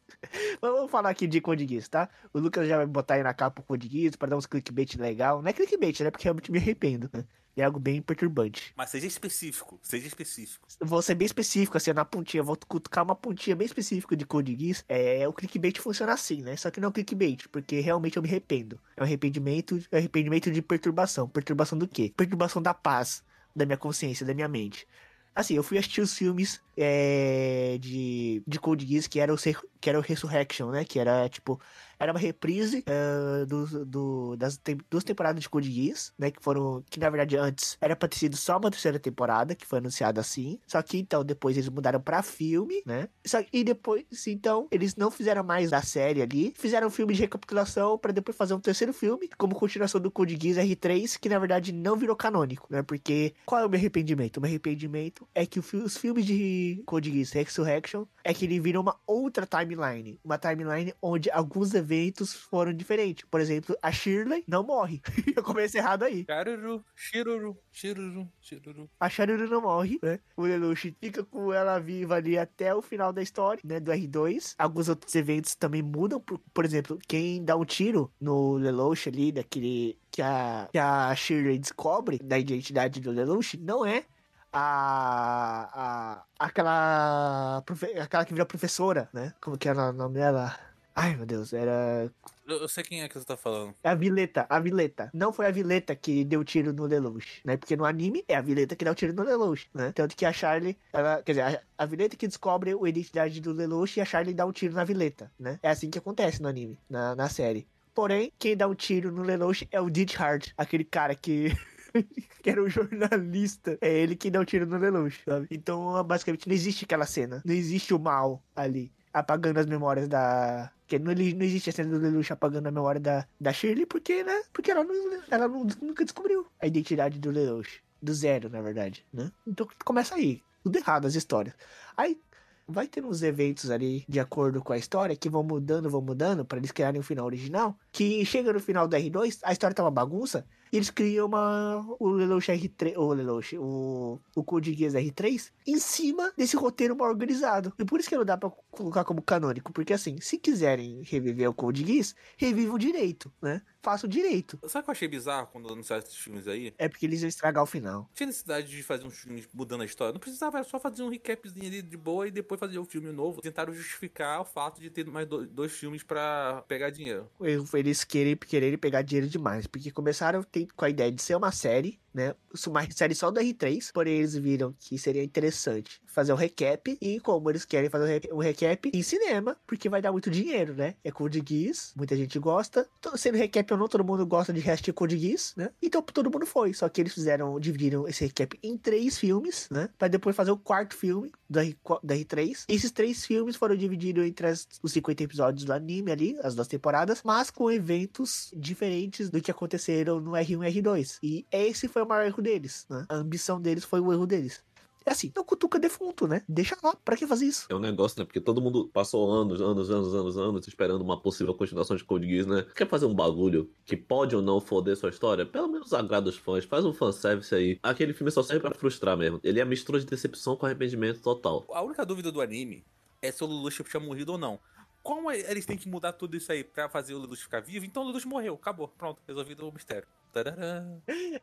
Mas 0.61 0.71
vamos 0.73 0.91
falar 0.91 1.11
aqui 1.11 1.27
de 1.27 1.41
Code 1.41 1.67
Geass, 1.67 1.89
tá? 1.89 2.09
O 2.33 2.39
Lucas 2.39 2.67
já 2.67 2.79
vai 2.79 2.87
botar 2.87 3.15
aí 3.15 3.23
na 3.23 3.35
capa 3.35 3.61
o 3.61 3.65
Code 3.65 3.89
Geass 3.89 4.17
pra 4.17 4.29
dar 4.29 4.37
uns 4.37 4.47
clickbait 4.47 4.97
legal. 4.97 5.43
Não 5.43 5.49
é 5.49 5.53
clickbait, 5.53 6.01
né? 6.01 6.11
Porque 6.11 6.25
realmente 6.25 6.51
me 6.51 6.59
arrependo, 6.59 7.11
né? 7.13 7.25
É 7.57 7.65
algo 7.65 7.81
bem 7.81 8.03
perturbante. 8.03 8.75
Mas 8.77 8.91
seja 8.91 9.07
específico, 9.07 9.79
seja 9.83 10.07
específico. 10.07 10.69
Vou 10.79 11.01
ser 11.01 11.15
bem 11.15 11.25
específico, 11.25 11.77
assim, 11.79 11.91
na 11.95 12.05
pontinha. 12.05 12.43
Vou 12.43 12.55
cutucar 12.69 13.03
uma 13.03 13.15
pontinha 13.17 13.57
bem 13.57 13.65
específica 13.65 14.15
de 14.15 14.27
Code 14.27 14.55
Geass. 14.61 14.85
É, 14.87 15.27
o 15.27 15.33
clickbait 15.33 15.81
funciona 15.81 16.13
assim, 16.13 16.43
né? 16.43 16.55
Só 16.57 16.71
que 16.71 16.81
não 16.81 16.89
é 16.89 16.91
um 16.91 16.93
clickbait, 16.93 17.49
porque 17.49 17.81
realmente 17.81 18.19
eu 18.19 18.23
me 18.23 18.29
arrependo. 18.29 18.79
É 18.95 19.01
um 19.01 19.05
arrependimento, 19.05 19.79
é 19.91 19.97
um 19.97 19.99
arrependimento 20.01 20.51
de 20.51 20.61
perturbação. 20.61 21.27
Perturbação 21.27 21.79
do 21.79 21.89
quê? 21.89 22.13
Perturbação 22.15 22.61
da 22.61 22.75
paz, 22.75 23.23
da 23.55 23.65
minha 23.65 23.79
consciência, 23.79 24.27
da 24.27 24.35
minha 24.35 24.49
mente. 24.49 24.87
Assim, 25.35 25.55
eu 25.55 25.63
fui 25.63 25.79
assistir 25.79 26.01
os 26.03 26.15
filmes 26.15 26.61
é, 26.77 27.79
de, 27.81 28.43
de 28.47 28.59
Code 28.59 28.87
Geass, 28.87 29.07
que 29.07 29.19
era, 29.21 29.33
o, 29.33 29.39
Ser- 29.39 29.61
que 29.81 29.89
era 29.89 29.99
o 29.99 30.03
Resurrection, 30.03 30.71
né? 30.71 30.85
Que 30.85 30.99
era, 30.99 31.29
tipo, 31.29 31.59
era 31.99 32.13
uma 32.13 32.19
reprise 32.21 32.85
é, 32.87 33.45
do, 33.47 33.85
do- 33.85 34.37
das 34.37 34.57
tem- 34.57 34.79
duas 34.91 35.05
temporadas 35.05 35.41
de 35.43 35.49
Code 35.49 35.71
Geass, 35.71 36.13
né? 36.19 36.31
Que 36.31 36.43
foram, 36.43 36.83
que 36.91 36.99
na 37.01 37.11
verdade 37.11 37.37
antes 37.37 37.77
era 37.81 37.95
pra 37.97 38.09
ter 38.09 38.17
sido 38.19 38.37
só 38.37 38.59
uma 38.59 38.71
terceira 38.71 38.99
temporada, 38.99 39.55
que 39.55 39.67
foi 39.67 39.79
anunciada 39.79 40.21
assim. 40.21 40.59
Só 40.67 40.81
que 40.83 40.99
então 40.99 41.25
depois 41.25 41.57
eles 41.57 41.69
mudaram 41.69 42.01
pra 42.01 42.23
filme, 42.23 42.83
né? 42.87 43.09
Só, 43.27 43.39
e 43.53 43.65
depois, 43.65 44.05
então, 44.27 44.69
eles 44.71 44.97
não 44.97 45.11
fizeram 45.11 45.43
mais 45.43 45.71
da 45.71 45.83
série 45.83 46.23
ali, 46.23 46.53
fizeram 46.57 46.89
um 46.89 46.91
filme 46.91 47.15
de 47.15 47.21
recapitulação 47.21 47.99
pra 47.99 48.13
depois 48.13 48.37
fazer 48.37 48.55
um 48.55 48.61
terceiro 48.61 48.93
filme, 48.93 49.29
como 49.39 49.55
continuação 49.55 50.01
do 50.01 50.11
Code 50.11 50.39
Geass 50.41 50.57
R3, 50.59 51.19
que 51.19 51.29
na 51.29 51.39
verdade 51.39 51.73
não 51.73 51.97
virou 51.97 52.17
canônico, 52.17 52.67
né? 52.71 52.83
Porque 52.83 53.35
qual 53.45 53.63
é 53.63 53.67
o 53.67 53.69
meu 53.69 53.79
arrependimento? 53.79 54.37
O 54.37 54.41
meu 54.41 54.49
arrependimento 54.49 55.27
é 55.35 55.45
que 55.47 55.59
o 55.61 55.65
os 55.85 55.97
filmes 55.97 56.25
de 56.25 56.83
Code 56.87 57.11
Geass 57.13 57.33
Resurrection 57.33 58.05
é 58.25 58.33
que 58.33 58.45
ele 58.47 58.59
virou 58.59 58.83
uma 58.83 58.97
outra 59.07 59.47
timeline, 59.47 60.19
uma 60.25 60.39
timeline 60.39 60.95
onde 61.03 61.31
alguns 61.31 61.75
eventos 61.75 61.86
foram 62.33 62.73
diferentes. 62.73 63.25
Por 63.31 63.41
exemplo, 63.41 63.77
a 63.83 63.91
Shirley 63.93 64.45
não 64.47 64.63
morre. 64.63 65.01
Eu 65.37 65.43
comecei 65.43 65.81
errado 65.81 66.03
aí. 66.03 66.25
Caruru, 66.25 66.85
shiruru, 66.95 67.59
shiruru, 67.73 68.29
shiruru. 68.41 68.91
A 68.99 69.09
Shirley 69.09 69.49
não 69.49 69.61
morre, 69.61 69.99
né? 70.03 70.19
O 70.37 70.43
Lelouch 70.43 70.97
fica 71.01 71.25
com 71.25 71.53
ela 71.53 71.79
viva 71.79 72.17
ali 72.17 72.39
até 72.39 72.75
o 72.75 72.83
final 72.83 73.13
da 73.13 73.23
história, 73.23 73.61
né? 73.65 73.81
Do 73.81 73.93
R2. 73.93 74.55
Alguns 74.59 74.89
outros 74.89 75.15
eventos 75.15 75.55
também 75.55 75.83
mudam. 75.83 76.21
Por, 76.21 76.39
por 76.53 76.65
exemplo, 76.65 76.99
quem 77.07 77.45
dá 77.45 77.57
um 77.57 77.65
tiro 77.65 78.13
no 78.21 78.55
Lelouch 78.55 79.09
ali, 79.09 79.33
daquele 79.33 79.99
que 80.11 80.23
a, 80.23 80.69
que 80.73 80.79
a 80.79 81.15
Shirley 81.15 81.59
descobre 81.59 82.19
da 82.19 82.39
identidade 82.39 83.01
do 83.01 83.11
Lelouch, 83.11 83.57
não 83.59 83.85
é 83.85 84.05
a, 84.53 86.23
a 86.39 86.47
aquela 86.47 87.63
aquela 88.01 88.25
que 88.25 88.33
vira 88.33 88.47
professora, 88.47 89.09
né? 89.13 89.35
Como 89.41 89.59
que 89.59 89.69
era 89.69 89.91
o 89.91 89.93
nome 89.93 90.15
dela? 90.15 90.57
Ai, 90.99 91.15
meu 91.15 91.27
Deus, 91.27 91.53
era 91.53 92.11
Eu, 92.47 92.57
eu 92.57 92.69
sei 92.69 92.83
quem 92.83 93.03
é 93.03 93.09
que 93.09 93.19
você 93.19 93.25
tá 93.27 93.37
falando. 93.37 93.75
é 93.85 93.89
a 93.91 93.95
Vileta, 93.95 94.47
a 94.49 94.59
Vileta. 94.59 95.11
Não 95.13 95.31
foi 95.31 95.47
a 95.47 95.51
Vileta 95.51 95.95
que 95.95 96.25
deu 96.25 96.43
tiro 96.43 96.73
no 96.73 96.87
Lelouch, 96.87 97.43
né? 97.45 97.59
Porque 97.59 97.77
no 97.77 97.85
anime 97.85 98.25
é 98.27 98.35
a 98.35 98.41
Vileta 98.41 98.75
que 98.75 98.85
dá 98.85 98.93
o 98.93 98.95
tiro 98.95 99.13
no 99.13 99.23
Lelouch, 99.23 99.69
né? 99.75 99.93
Tanto 99.93 100.17
que 100.17 100.25
a 100.25 100.33
Charlie, 100.33 100.77
ela, 100.93 101.23
quer 101.23 101.33
dizer, 101.33 101.43
a, 101.43 101.61
a 101.77 101.87
Vileta 101.87 102.17
que 102.17 102.27
descobre 102.27 102.73
a 102.73 102.89
identidade 102.89 103.43
do 103.43 103.53
Lelouch 103.53 103.99
e 103.99 104.01
a 104.01 104.07
Charlie 104.07 104.33
dá 104.35 104.47
um 104.47 104.53
tiro 104.53 104.75
na 104.75 104.85
Vileta, 104.85 105.31
né? 105.39 105.59
É 105.63 105.69
assim 105.69 105.91
que 105.91 105.99
acontece 105.99 106.41
no 106.41 106.49
anime, 106.49 106.79
na, 106.89 107.15
na 107.15 107.29
série. 107.29 107.69
Porém, 107.95 108.33
quem 108.39 108.57
dá 108.57 108.67
um 108.67 108.75
tiro 108.75 109.13
no 109.13 109.23
Lelouch 109.23 109.69
é 109.71 109.81
o 109.81 109.91
Ditch 109.91 110.15
Hard, 110.15 110.49
aquele 110.57 110.85
cara 110.85 111.15
que 111.15 111.53
que 112.43 112.51
era 112.51 112.63
um 112.63 112.69
jornalista. 112.69 113.79
É 113.81 113.91
ele 113.91 114.17
que 114.17 114.31
dá 114.31 114.41
o 114.41 114.45
tiro 114.45 114.67
no 114.67 114.79
Lelouch, 114.79 115.23
sabe? 115.25 115.47
Então, 115.51 116.03
basicamente, 116.05 116.47
não 116.47 116.55
existe 116.55 116.85
aquela 116.85 117.07
cena. 117.07 117.43
Não 117.45 117.55
existe 117.55 117.95
o 117.95 117.99
mal 117.99 118.43
ali, 118.55 118.93
apagando 119.13 119.59
as 119.59 119.67
memórias 119.67 120.09
da... 120.09 120.71
Porque 120.87 121.01
não, 121.01 121.13
não 121.13 121.45
existe 121.45 121.69
a 121.71 121.73
cena 121.73 121.91
do 121.91 121.99
Lelouch 121.99 122.33
apagando 122.33 122.69
a 122.69 122.71
memória 122.71 123.01
da, 123.01 123.27
da 123.41 123.53
Shirley, 123.53 123.85
porque, 123.85 124.23
né? 124.23 124.45
Porque 124.53 124.71
ela, 124.71 124.85
não, 124.85 125.21
ela 125.29 125.49
não- 125.49 125.67
nunca 125.83 126.05
descobriu 126.05 126.47
a 126.61 126.67
identidade 126.67 127.19
do 127.19 127.31
Lelouch. 127.31 127.83
Do 128.01 128.15
zero, 128.15 128.49
na 128.49 128.61
verdade, 128.63 129.05
né? 129.13 129.33
Então, 129.45 129.67
começa 129.85 130.15
aí. 130.15 130.41
Tudo 130.63 130.77
errado 130.79 131.07
as 131.07 131.17
histórias. 131.17 131.55
Aí, 131.97 132.21
vai 132.69 132.87
ter 132.87 133.05
uns 133.05 133.23
eventos 133.23 133.69
ali, 133.71 134.05
de 134.09 134.21
acordo 134.21 134.63
com 134.63 134.73
a 134.73 134.79
história, 134.79 135.17
que 135.17 135.29
vão 135.29 135.43
mudando, 135.43 135.91
vão 135.91 136.01
mudando, 136.01 136.45
pra 136.45 136.59
eles 136.59 136.71
criarem 136.71 137.01
o 137.01 137.05
final 137.05 137.27
original, 137.27 137.77
que 137.97 138.25
chega 138.27 138.53
no 138.53 138.61
final 138.61 138.87
do 138.87 138.95
R2, 138.95 139.39
a 139.43 139.53
história 139.53 139.75
tá 139.75 139.83
uma 139.83 139.91
bagunça, 139.91 140.47
e 140.71 140.77
eles 140.77 140.91
criam 140.91 141.27
uma, 141.29 141.83
o 141.99 142.09
Lelouch 142.11 142.51
R3, 142.53 142.95
o 142.99 143.13
Lelouch, 143.15 143.57
o, 143.57 144.21
o 144.35 144.45
Code 144.45 144.75
Geass 144.75 144.93
R3, 144.95 145.51
em 145.67 145.79
cima 145.79 146.31
desse 146.37 146.57
roteiro 146.57 146.95
mal 146.95 147.09
organizado. 147.09 147.73
E 147.79 147.85
por 147.87 147.99
isso 147.99 148.09
que 148.11 148.17
não 148.17 148.25
dá 148.25 148.37
pra 148.37 148.51
colocar 148.71 149.05
como 149.05 149.23
canônico, 149.23 149.73
porque 149.73 149.95
assim, 149.95 150.21
se 150.21 150.37
quiserem 150.37 151.01
reviver 151.05 151.49
o 151.49 151.55
Code 151.55 151.87
Geass, 151.87 152.15
revivam 152.37 152.77
direito, 152.77 153.33
né? 153.41 153.63
Façam 153.81 154.11
direito. 154.11 154.59
Sabe 154.67 154.83
o 154.83 154.85
que 154.87 154.91
eu 154.91 154.93
achei 154.93 155.07
bizarro 155.07 155.49
quando 155.53 155.73
anunciaram 155.73 156.03
esses 156.03 156.17
filmes 156.17 156.49
aí? 156.49 156.75
É 156.77 156.89
porque 156.89 157.07
eles 157.07 157.23
iam 157.23 157.29
estragar 157.29 157.63
o 157.63 157.67
final. 157.67 158.11
Tinha 158.13 158.27
necessidade 158.27 158.67
de 158.67 158.83
fazer 158.83 159.07
uns 159.07 159.17
filmes 159.17 159.49
mudando 159.55 159.83
a 159.83 159.85
história. 159.85 160.13
Não 160.13 160.19
precisava, 160.19 160.59
era 160.59 160.67
só 160.67 160.81
fazer 160.81 161.05
um 161.05 161.09
recapzinho 161.09 161.67
ali 161.69 161.81
de 161.83 161.97
boa 161.97 162.27
e 162.27 162.33
depois 162.33 162.59
fazer 162.59 162.81
um 162.81 162.85
filme 162.85 163.13
novo. 163.13 163.41
Tentaram 163.41 163.73
justificar 163.73 164.41
o 164.41 164.45
fato 164.45 164.81
de 164.81 164.91
ter 164.91 165.07
mais 165.07 165.29
do- 165.29 165.47
dois 165.47 165.71
filmes 165.71 166.03
pra 166.03 166.65
pegar 166.67 166.91
dinheiro. 166.91 167.31
O 167.39 167.47
erro 167.47 167.65
foi 167.65 167.81
eles 167.87 168.05
querem, 168.05 168.37
quererem 168.37 168.79
pegar 168.79 169.03
dinheiro 169.03 169.29
demais, 169.29 169.67
porque 169.67 169.91
começaram 169.91 170.45
com 170.77 170.85
a 170.85 170.91
ideia 170.91 171.11
de 171.13 171.23
ser 171.23 171.37
uma 171.37 171.53
série, 171.53 171.99
né? 172.17 172.35
Uma 172.67 172.91
série 172.91 173.15
só 173.15 173.31
do 173.31 173.39
R3, 173.41 173.91
porém 173.93 174.15
eles 174.15 174.35
viram 174.35 174.75
que 174.81 174.99
seria 174.99 175.23
interessante 175.23 176.01
fazer 176.07 176.33
um 176.33 176.37
recap, 176.37 176.97
e 177.01 177.21
como 177.21 177.51
eles 177.51 177.67
querem 177.67 177.91
fazer 177.91 178.33
um 178.33 178.39
re- 178.39 178.49
recap 178.51 178.91
em 178.93 179.03
cinema, 179.03 179.55
porque 179.67 179.87
vai 179.89 180.01
dar 180.01 180.11
muito 180.13 180.31
dinheiro, 180.31 180.73
né? 180.75 180.95
É 181.05 181.11
Code 181.13 181.43
Geass, 181.47 181.93
muita 181.95 182.17
gente 182.17 182.39
gosta. 182.39 182.89
Sendo 183.17 183.37
recap 183.37 183.71
ou 183.75 183.79
não, 183.79 183.87
todo 183.87 184.03
mundo 184.03 184.25
gosta 184.27 184.51
de 184.51 184.61
hashtag 184.61 184.95
Code 184.95 185.19
Geass, 185.19 185.53
né? 185.57 185.71
Então 185.83 186.01
todo 186.01 186.31
mundo 186.31 186.47
foi, 186.47 186.73
só 186.73 186.89
que 186.89 187.03
eles 187.03 187.13
fizeram, 187.13 187.61
dividiram 187.61 188.09
esse 188.09 188.25
recap 188.25 188.59
em 188.63 188.79
três 188.79 189.19
filmes, 189.19 189.69
né? 189.71 189.91
Pra 189.99 190.09
depois 190.09 190.35
fazer 190.35 190.51
o 190.53 190.57
quarto 190.57 190.97
filme 190.97 191.31
do, 191.51 191.59
R, 191.61 191.77
do 192.03 192.15
R3. 192.15 192.65
E 192.67 192.75
esses 192.75 192.91
três 192.91 193.27
filmes 193.27 193.55
foram 193.55 193.77
divididos 193.77 194.25
entre 194.25 194.47
as- 194.47 194.67
os 194.83 194.93
50 194.93 195.23
episódios 195.23 195.65
do 195.65 195.73
anime 195.75 196.11
ali, 196.11 196.39
as 196.43 196.55
duas 196.55 196.67
temporadas, 196.67 197.21
mas 197.23 197.51
com 197.51 197.71
eventos 197.71 198.51
diferentes 198.57 199.29
do 199.29 199.41
que 199.43 199.51
aconteceram 199.51 200.19
no 200.19 200.31
R1 200.31 200.67
e 200.71 200.81
R2. 200.83 201.19
E 201.23 201.47
esse 201.53 201.89
foi 201.89 202.06
o 202.07 202.09
maior 202.09 202.25
erro 202.25 202.43
deles, 202.43 202.87
né? 202.89 203.05
A 203.09 203.17
ambição 203.17 203.61
deles 203.61 203.85
foi 203.85 204.01
o 204.01 204.13
erro 204.13 204.27
deles. 204.27 204.65
É 205.09 205.13
assim, 205.13 205.33
não 205.37 205.45
cutuca 205.45 205.79
defunto, 205.79 206.27
né? 206.27 206.43
Deixa 206.49 206.77
lá, 206.83 206.93
pra 207.05 207.17
que 207.17 207.29
fazer 207.29 207.47
isso? 207.47 207.67
É 207.71 207.75
um 207.77 207.79
negócio, 207.79 208.19
né? 208.19 208.25
Porque 208.25 208.41
todo 208.41 208.61
mundo 208.61 208.91
passou 208.93 209.31
anos, 209.31 209.61
anos, 209.61 209.89
anos, 209.89 210.13
anos, 210.13 210.37
anos 210.37 210.67
esperando 210.67 211.01
uma 211.01 211.21
possível 211.21 211.55
continuação 211.55 211.97
de 211.97 212.03
Code 212.03 212.27
Geass, 212.27 212.45
né? 212.45 212.67
Quer 212.75 212.89
fazer 212.89 213.07
um 213.07 213.15
bagulho 213.15 213.71
que 213.85 213.97
pode 213.97 214.35
ou 214.35 214.43
não 214.43 214.61
foder 214.61 214.97
sua 214.97 215.11
história? 215.11 215.47
Pelo 215.47 215.69
menos 215.69 215.95
agrada 215.95 216.29
os 216.29 216.37
fãs, 216.37 216.65
faz 216.65 216.85
um 216.85 216.93
fanservice 216.93 217.55
aí. 217.55 217.79
Aquele 217.85 218.13
filme 218.13 218.33
só 218.33 218.43
serve 218.43 218.63
pra 218.63 218.75
frustrar 218.75 219.17
mesmo. 219.17 219.39
Ele 219.45 219.61
é 219.61 219.63
a 219.63 219.67
mistura 219.67 220.01
de 220.01 220.07
decepção 220.07 220.57
com 220.57 220.67
arrependimento 220.67 221.21
total. 221.21 221.65
A 221.73 221.83
única 221.83 222.05
dúvida 222.05 222.33
do 222.33 222.41
anime 222.41 222.85
é 223.23 223.31
se 223.31 223.45
o 223.45 223.47
Lelouch 223.47 223.85
tinha 223.85 224.01
morrido 224.01 224.33
ou 224.33 224.39
não. 224.39 224.59
Como 225.05 225.31
eles 225.31 225.65
têm 225.65 225.79
que 225.79 225.89
mudar 225.89 226.15
tudo 226.15 226.37
isso 226.37 226.51
aí 226.51 226.65
pra 226.65 226.89
fazer 226.89 227.15
o 227.15 227.19
Lelouch 227.21 227.41
ficar 227.41 227.61
vivo, 227.61 227.87
então 227.87 228.03
o 228.03 228.07
Lelouch 228.07 228.27
morreu, 228.27 228.55
acabou, 228.55 228.89
pronto, 228.89 229.23
resolvido 229.25 229.69
o 229.69 229.73
mistério. 229.73 230.09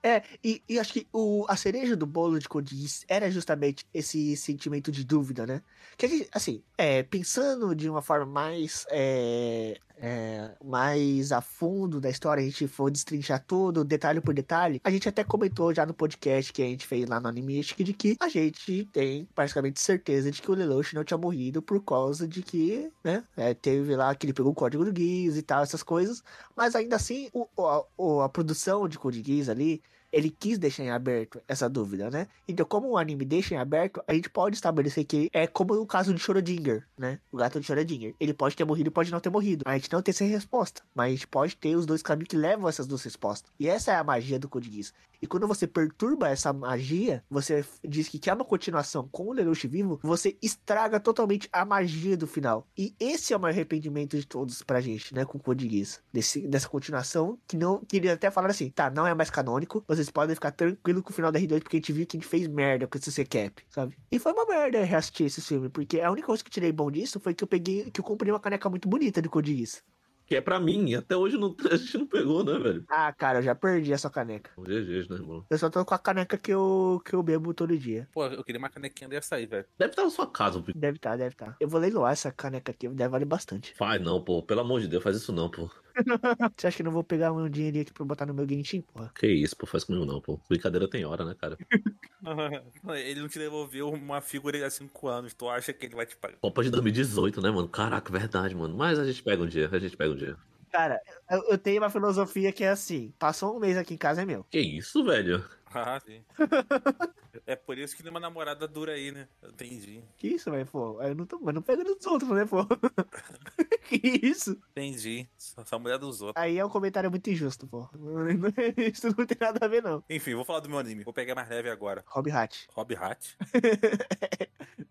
É, 0.02 0.24
e, 0.44 0.62
e 0.68 0.80
acho 0.80 0.94
que 0.94 1.08
o, 1.14 1.46
a 1.48 1.56
cereja 1.56 1.96
do 1.96 2.06
bolo 2.06 2.38
de 2.38 2.48
Geass 2.48 3.06
era 3.08 3.32
justamente 3.32 3.86
esse 3.94 4.36
sentimento 4.36 4.92
de 4.92 5.04
dúvida, 5.04 5.46
né? 5.46 5.62
Que 5.98 6.28
assim, 6.32 6.62
é, 6.78 7.04
pensando 7.04 7.74
de 7.76 7.90
uma 7.90 8.02
forma 8.02 8.26
mais, 8.26 8.86
é, 8.90 9.80
é, 9.98 10.52
mais 10.64 11.32
a 11.32 11.40
fundo 11.42 12.02
da 12.02 12.10
história, 12.10 12.42
a 12.42 12.46
gente 12.46 12.68
for 12.68 12.92
destrinchar 12.92 13.44
tudo, 13.46 13.84
detalhe 13.84 14.20
por 14.20 14.34
detalhe, 14.34 14.82
a 14.84 14.92
gente 14.92 15.08
até 15.08 15.24
comentou 15.24 15.74
já 15.74 15.86
no 15.86 15.94
podcast 15.94 16.52
que 16.52 16.62
a 16.62 16.66
gente 16.66 16.86
fez 16.86 17.08
lá 17.08 17.20
no 17.20 17.28
Animistic 17.28 17.84
de 17.84 17.94
que 17.94 18.18
a 18.20 18.28
gente 18.28 18.86
tem 18.92 19.28
praticamente 19.34 19.80
certeza 19.80 20.32
de 20.32 20.42
que 20.42 20.52
o 20.52 20.54
Lelouch 20.54 20.94
não 20.94 21.04
tinha 21.04 21.18
morrido 21.18 21.62
por 21.62 21.82
causa 21.82 22.28
de 22.28 22.42
que, 22.42 22.92
né, 23.04 23.24
é, 23.38 23.54
teve 23.54 23.96
lá 23.96 24.14
que 24.16 24.26
ele 24.26 24.34
pegou 24.34 24.52
o 24.52 24.56
código 24.56 24.84
do 24.84 24.94
Geass 24.96 25.38
e 25.38 25.42
tal, 25.42 25.64
essas 25.64 25.84
coisas, 25.84 26.24
mas 26.56 26.76
ainda 26.76 26.96
assim, 26.96 27.30
o, 27.34 27.48
a, 27.58 28.26
a 28.26 28.30
produção 28.30 28.83
de 28.88 28.98
Code 28.98 29.22
Geass 29.22 29.50
ali, 29.50 29.82
ele 30.14 30.30
quis 30.30 30.58
deixar 30.58 30.84
em 30.84 30.92
aberto 30.92 31.42
essa 31.48 31.68
dúvida, 31.68 32.10
né? 32.10 32.28
Então, 32.48 32.66
como 32.66 32.90
o 32.90 32.98
anime 32.98 33.26
deixa 33.26 33.56
em 33.56 33.58
aberto, 33.58 34.02
a 34.08 34.14
gente 34.14 34.30
pode 34.30 34.56
estabelecer 34.56 35.04
que 35.04 35.30
é 35.34 35.46
como 35.46 35.74
o 35.74 35.86
caso 35.86 36.14
de 36.14 36.22
Schrödinger, 36.22 36.88
né? 36.98 37.20
O 37.32 37.38
gato 37.38 37.60
de 37.60 37.66
Schrödinger. 37.66 38.16
Ele 38.20 38.34
pode 38.34 38.56
ter 38.56 38.64
morrido 38.64 38.94
pode 38.94 39.12
não 39.12 39.20
ter 39.20 39.30
morrido. 39.30 39.64
A 39.68 39.74
gente 39.74 39.92
não 39.92 40.02
tem 40.02 40.12
essa 40.12 40.24
resposta. 40.24 40.84
Mas 40.94 41.08
a 41.08 41.10
gente 41.10 41.28
pode 41.28 41.56
ter 41.58 41.76
os 41.76 41.86
dois 41.86 42.02
caminhos 42.02 42.30
que 42.30 42.38
levam 42.38 42.68
a 42.68 42.70
essas 42.70 42.88
duas 42.88 43.04
respostas. 43.04 43.52
E 43.60 43.68
essa 43.68 43.92
é 43.92 43.96
a 43.96 44.04
magia 44.04 44.40
do 44.40 44.48
Code. 44.48 44.94
E 45.22 45.28
quando 45.28 45.48
você 45.48 45.66
perturba 45.66 46.28
essa 46.30 46.52
magia, 46.52 47.24
você 47.30 47.64
diz 47.82 48.10
que 48.10 48.20
quer 48.20 48.34
uma 48.34 48.44
continuação 48.44 49.08
com 49.10 49.28
o 49.28 49.32
Lelouch 49.32 49.66
vivo, 49.68 50.00
você 50.04 50.38
estraga 50.42 51.00
totalmente 51.00 51.48
a 51.52 51.64
magia 51.64 52.18
do 52.18 52.28
final. 52.28 52.68
E 52.78 52.94
esse 53.00 53.34
é 53.34 53.38
o 53.38 53.40
maior 53.40 53.54
arrependimento 53.54 54.18
de 54.18 54.28
todos 54.28 54.62
pra 54.62 54.82
gente, 54.82 55.16
né? 55.16 55.26
Com 55.26 55.38
o 55.38 55.42
Code. 55.42 55.64
Desse, 56.12 56.46
dessa 56.46 56.68
continuação, 56.68 57.40
que 57.48 57.56
não 57.56 57.80
queria 57.86 58.14
até 58.14 58.30
falar 58.30 58.50
assim, 58.50 58.70
tá, 58.70 58.90
não 58.90 59.08
é 59.08 59.14
mais 59.14 59.30
canônico, 59.30 59.82
vocês 59.88 60.03
podem 60.12 60.36
ficar 60.36 60.52
tranquilo 60.52 61.02
com 61.04 61.10
o 61.10 61.14
final 61.14 61.32
da 61.32 61.40
R2, 61.40 61.60
porque 61.62 61.78
a 61.78 61.80
gente 61.80 61.94
viu 61.94 62.06
que 62.06 62.18
a 62.18 62.20
gente 62.20 62.30
fez 62.30 62.48
merda 62.48 62.88
com 62.88 62.98
esse 62.98 63.10
recap, 63.22 63.64
sabe? 63.70 63.96
E 64.12 64.20
foi 64.20 64.32
uma 64.34 64.46
merda 64.46 64.84
reassistir 64.84 65.26
esse 65.28 65.42
filme, 65.42 65.70
porque 65.70 66.00
a 66.02 66.12
única 66.12 66.28
coisa 66.28 66.44
que 66.44 66.50
eu 66.50 66.54
tirei 66.54 66.72
bom 66.72 66.90
disso 66.92 67.20
foi 67.20 67.34
que 67.34 67.44
eu 67.44 67.48
peguei, 67.48 67.90
que 67.92 68.00
eu 68.00 68.04
comprei 68.04 68.32
uma 68.32 68.40
caneca 68.40 68.70
muito 68.70 68.88
bonita 68.88 69.22
de 69.22 69.30
Code 69.30 69.56
Geass. 69.56 69.84
Que 70.26 70.38
é 70.38 70.42
pra 70.42 70.58
mim, 70.58 70.96
até 70.96 71.18
hoje 71.18 71.38
não- 71.38 71.54
a 71.70 71.76
gente 71.76 71.98
não 71.98 72.08
pegou, 72.08 72.46
né, 72.46 72.58
velho? 72.58 72.86
Ah, 72.90 73.12
cara, 73.12 73.40
eu 73.40 73.44
já 73.44 73.54
perdi 73.54 73.92
essa 73.92 74.10
caneca. 74.10 74.52
GG's, 74.58 75.10
né, 75.10 75.18
irmão? 75.18 75.46
Eu 75.50 75.58
só 75.58 75.70
tô 75.70 75.84
com 75.84 75.94
a 75.94 76.00
caneca 76.00 76.38
que 76.38 76.50
eu, 76.52 77.02
que 77.06 77.14
eu 77.14 77.22
bebo 77.22 77.54
todo 77.54 77.78
dia. 77.78 78.08
Pô, 78.14 78.26
eu 78.28 78.42
queria 78.42 78.58
uma 78.58 78.70
canequinha 78.70 79.10
dessa 79.10 79.36
aí, 79.36 79.46
velho. 79.46 79.66
Deve 79.78 79.92
estar 79.92 80.04
na 80.04 80.10
sua 80.10 80.26
casa, 80.26 80.62
pô. 80.62 80.72
Deve 80.74 80.98
tá, 80.98 81.18
deve 81.18 81.36
tá. 81.36 81.58
Eu 81.60 81.68
vou 81.68 81.78
leiloar 81.80 82.14
essa 82.14 82.32
caneca 82.32 82.72
aqui, 82.72 82.88
deve 82.88 83.10
valer 83.10 83.26
bastante. 83.26 83.74
Faz 83.76 84.02
não, 84.02 84.24
pô. 84.24 84.42
Pelo 84.42 84.62
amor 84.62 84.80
de 84.80 84.88
Deus, 84.88 85.04
faz 85.04 85.18
isso 85.18 85.34
não, 85.34 85.50
pô. 85.52 85.70
Você 86.58 86.68
acha 86.68 86.78
que 86.78 86.82
eu 86.82 86.86
não 86.86 86.92
vou 86.92 87.04
pegar 87.04 87.32
um 87.32 87.50
dinheirinho 87.50 87.84
aqui 87.84 87.94
pra 87.94 88.06
botar 88.06 88.26
no 88.26 88.34
meu 88.34 88.48
Genshin, 88.48 88.82
porra? 88.82 89.12
Que 89.16 89.28
isso, 89.28 89.56
pô. 89.56 89.66
Faz 89.66 89.84
comigo 89.84 90.06
não, 90.06 90.20
pô. 90.20 90.40
Brincadeira 90.50 90.88
tem 90.88 91.06
hora, 91.06 91.24
né, 91.26 91.36
cara? 91.40 91.58
Ele 93.06 93.22
não 93.22 93.28
te 93.28 93.40
devolveu 93.40 93.90
uma 93.90 94.22
figura 94.22 94.66
há 94.66 94.70
5 94.70 95.08
anos, 95.08 95.34
tu 95.34 95.50
acha 95.50 95.74
que 95.74 95.86
ele 95.86 95.96
vai 95.96 96.06
te 96.06 96.16
pagar? 96.16 96.38
Copa 96.38 96.64
de 96.64 96.70
2018, 96.70 97.42
né, 97.42 97.52
mano? 97.52 97.68
Caraca, 97.68 98.12
verdade, 98.12 98.56
mano. 98.56 98.76
Mas 98.76 98.98
a 98.98 99.06
gente 99.06 99.22
pega 99.22 99.44
um 99.44 99.48
dia, 99.48 99.70
a 99.72 99.80
gente 99.80 99.98
pega 99.98 100.12
um 100.12 100.16
dia. 100.16 100.38
Cara, 100.72 101.00
eu, 101.30 101.44
eu 101.50 101.58
tenho 101.58 101.82
uma 101.82 101.90
filosofia 101.90 102.52
que 102.52 102.64
é 102.64 102.70
assim: 102.70 103.14
passou 103.20 103.56
um 103.56 103.60
mês 103.60 103.78
aqui 103.78 103.94
em 103.94 103.98
casa 103.98 104.24
é 104.24 104.26
meu. 104.26 104.44
Que 104.50 104.60
isso, 104.60 105.04
velho? 105.04 105.46
Ah, 105.74 106.00
sim. 106.00 106.24
é 107.46 107.56
por 107.56 107.78
isso 107.78 107.96
que 107.96 108.04
nenhuma 108.04 108.20
namorada 108.20 108.68
dura 108.68 108.94
aí, 108.94 109.12
né? 109.12 109.28
Entendi. 109.44 110.04
Que 110.18 110.28
isso, 110.30 110.52
velho? 110.52 110.66
Pô, 110.66 111.02
eu 111.02 111.16
não 111.16 111.26
tô, 111.26 111.40
mas 111.40 111.54
não 111.54 111.62
pegando 111.62 111.96
dos 111.96 112.06
outros, 112.06 112.30
né, 112.32 112.46
pô? 112.46 112.66
que 113.90 114.26
isso? 114.26 114.52
Entendi. 114.72 115.28
Só 115.38 115.64
só 115.66 115.80
mulher 115.80 115.98
dos 115.98 116.22
outros. 116.22 116.42
Aí 116.42 116.58
é 116.58 116.66
um 116.66 116.70
comentário 116.70 117.10
muito 117.10 117.30
injusto, 117.30 117.68
pô. 117.68 117.90
Isso 118.78 119.08
não 119.18 119.26
tem 119.26 119.38
nada 119.40 119.66
a 119.66 119.68
ver, 119.68 119.82
não. 119.82 120.04
Enfim, 120.10 120.36
vou 120.36 120.46
falar 120.46 120.60
do 120.60 120.70
meu 120.70 120.78
anime. 120.78 121.04
Vou 121.04 121.14
pegar 121.14 121.36
mais 121.36 121.50
leve 121.50 121.70
agora. 121.70 122.04
Hobby 122.08 122.32
Hat. 122.32 122.68
Hobby 122.76 122.96
Hat? 122.96 123.38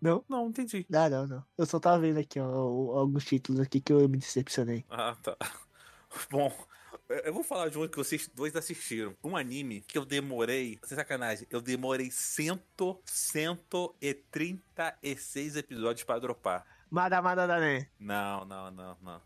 Não? 0.01 0.23
Não, 0.27 0.49
entendi. 0.49 0.85
Não, 0.89 1.09
não, 1.09 1.27
não. 1.27 1.45
Eu 1.57 1.65
só 1.65 1.79
tava 1.79 1.99
vendo 1.99 2.19
aqui, 2.19 2.37
ó, 2.37 2.45
alguns 2.45 3.23
títulos 3.23 3.61
aqui 3.61 3.79
que 3.79 3.93
eu 3.93 4.09
me 4.09 4.17
decepcionei. 4.17 4.83
Ah, 4.89 5.15
tá. 5.23 5.37
Bom, 6.29 6.51
eu- 7.25 7.33
vou 7.33 7.43
falar 7.43 7.69
de 7.69 7.77
um 7.77 7.87
que 7.87 7.97
vocês 7.97 8.27
dois 8.33 8.55
assistiram. 8.55 9.15
Um 9.23 9.35
anime 9.37 9.81
que 9.81 9.97
eu 9.97 10.05
demorei, 10.05 10.79
sem 10.83 10.97
sacanagem, 10.97 11.47
eu 11.49 11.61
demorei 11.61 12.09
cento, 12.11 12.99
136 13.05 15.55
episódios 15.55 16.03
pra 16.03 16.19
dropar. 16.19 16.65
Madamada 16.97 17.47
da 17.47 17.59
Nen. 17.59 17.87
Não, 17.99 18.45
não, 18.45 18.69
não, 18.69 18.95
não. 19.01 19.21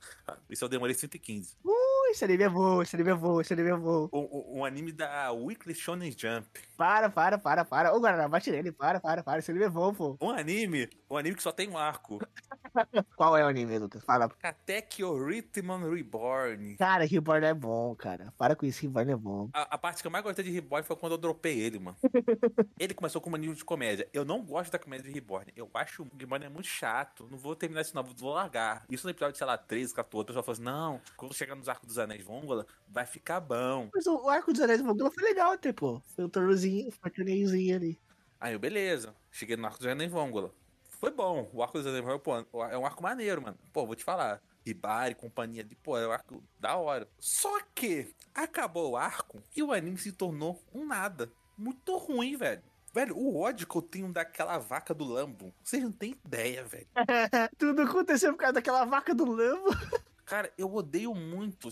Isso 0.49 0.63
eu 0.63 0.69
demorei 0.69 0.95
115. 0.95 1.57
Ui, 1.65 2.11
esse 2.11 2.23
anime 2.23 2.43
é 2.43 2.49
bom, 2.49 2.81
esse 2.81 2.95
anime 2.95 3.09
é 3.11 3.13
bom, 3.15 3.41
esse 3.41 3.51
anime 3.51 3.69
é 3.71 3.75
bom. 3.75 4.07
Um, 4.13 4.19
um- 4.19 4.59
um 4.59 4.65
anime 4.65 4.93
da 4.93 5.33
Weekly 5.33 5.75
Shonen 5.75 6.09
Jump. 6.17 6.47
Para, 6.77 7.09
para, 7.09 7.37
para, 7.37 7.65
para. 7.65 7.93
Ô, 7.93 7.99
Guaraná, 7.99 8.29
bate 8.29 8.49
nele. 8.51 8.71
Para, 8.71 9.01
para, 9.01 9.21
para. 9.21 9.39
Esse 9.39 9.51
anime 9.51 9.65
é 9.65 9.69
bom, 9.69 9.93
pô. 9.93 10.17
Um 10.21 10.29
anime, 10.29 10.89
um 11.09 11.17
anime 11.17 11.35
que 11.35 11.43
só 11.43 11.51
tem 11.51 11.67
um 11.69 11.77
arco. 11.77 12.19
Qual 13.17 13.35
é 13.35 13.43
o 13.43 13.47
anime, 13.47 13.77
Lucas? 13.79 14.01
Fala. 14.05 14.29
Katekyo 14.29 15.17
Rhythm 15.25 15.71
Reborn. 15.93 16.77
Cara, 16.77 17.05
Reborn 17.05 17.45
é 17.45 17.53
bom, 17.53 17.93
cara. 17.95 18.33
Para 18.37 18.55
com 18.55 18.65
isso, 18.65 18.81
Reborn 18.83 19.11
é 19.11 19.15
bom. 19.17 19.49
A, 19.53 19.75
a 19.75 19.77
parte 19.77 20.01
que 20.01 20.07
eu 20.07 20.11
mais 20.11 20.23
gostei 20.23 20.45
de 20.45 20.51
Reborn 20.51 20.85
foi 20.85 20.95
quando 20.95 21.11
eu 21.13 21.17
dropei 21.17 21.59
ele, 21.59 21.79
mano. 21.79 21.97
ele 22.79 22.93
começou 22.93 23.19
com 23.19 23.27
uma 23.27 23.37
nível 23.37 23.55
de 23.55 23.65
comédia. 23.65 24.07
Eu 24.13 24.23
não 24.23 24.41
gosto 24.41 24.71
da 24.71 24.79
comédia 24.79 25.07
de 25.09 25.13
Reborn. 25.13 25.51
Eu 25.55 25.69
acho 25.73 26.03
o 26.03 26.07
Reborn 26.17 26.45
é 26.45 26.49
muito 26.49 26.67
chato. 26.67 27.27
Não 27.29 27.37
vou 27.37 27.56
terminar 27.57 27.81
isso, 27.81 27.95
não. 27.95 28.03
Vou 28.03 28.33
largar. 28.33 28.85
Isso 28.89 29.05
no 29.05 29.11
episódio, 29.11 29.37
sei 29.37 29.47
lá, 29.47 29.57
13, 29.57 29.93
14. 29.93 30.21
O 30.21 30.25
pessoal 30.25 30.43
falou 30.43 30.53
assim: 30.53 30.63
não, 30.63 31.01
quando 31.15 31.33
chegar 31.33 31.55
nos 31.55 31.67
Arcos 31.67 31.87
dos 31.87 31.97
Anéis 31.97 32.23
Vongola, 32.23 32.65
vai 32.87 33.05
ficar 33.05 33.39
bom. 33.39 33.89
Mas 33.93 34.05
o, 34.07 34.29
Arco 34.29 34.53
dos 34.53 34.61
Anéis 34.61 34.81
Mogula 34.81 35.11
foi 35.11 35.23
legal 35.23 35.51
até, 35.51 35.73
pô. 35.73 36.01
Foi 36.15 36.25
um 36.25 36.29
tornozinho, 36.29 36.91
foi 36.91 37.09
um 37.09 37.13
torneiozinho 37.13 37.75
ali. 37.75 37.99
Aí 38.39 38.53
eu, 38.53 38.59
beleza. 38.59 39.15
Cheguei 39.31 39.57
no 39.57 39.65
Arco 39.65 39.79
dos 39.79 39.87
Anéis 39.87 40.11
Vongola. 40.11 40.53
Foi 40.89 41.11
bom. 41.11 41.49
O 41.53 41.61
Arco 41.61 41.77
dos 41.77 41.87
Anéis 41.87 42.03
Vongola, 42.03 42.45
pô, 42.45 42.65
é 42.65 42.77
um 42.77 42.85
arco 42.85 43.03
maneiro, 43.03 43.41
mano. 43.41 43.57
Pô, 43.73 43.85
vou 43.85 43.95
te 43.95 44.03
falar. 44.03 44.41
Hibari, 44.65 45.15
companhia 45.15 45.63
de, 45.63 45.75
pô, 45.75 45.97
é 45.97 46.07
um 46.07 46.11
arco 46.11 46.43
da 46.59 46.75
hora. 46.75 47.07
Só 47.19 47.59
que 47.73 48.13
acabou 48.33 48.91
o 48.91 48.97
arco 48.97 49.41
e 49.55 49.63
o 49.63 49.71
anime 49.71 49.97
se 49.97 50.11
tornou 50.11 50.61
um 50.73 50.85
nada. 50.85 51.31
Muito 51.57 51.97
ruim, 51.97 52.35
velho. 52.35 52.61
Velho, 52.97 53.15
o 53.15 53.39
ódio 53.39 53.67
que 53.67 53.75
eu 53.77 53.81
tenho 53.83 54.11
daquela 54.11 54.57
vaca 54.57 54.91
do 54.91 55.03
Lambo, 55.03 55.53
vocês 55.61 55.83
não 55.83 55.91
têm 55.91 56.15
ideia, 56.25 56.63
velho. 56.63 56.87
Tudo 57.55 57.83
aconteceu 57.83 58.31
por 58.33 58.39
causa 58.39 58.53
daquela 58.53 58.85
vaca 58.85 59.13
do 59.13 59.23
Lambo. 59.23 59.69
Cara, 60.25 60.51
eu 60.57 60.73
odeio 60.73 61.13
muito. 61.13 61.69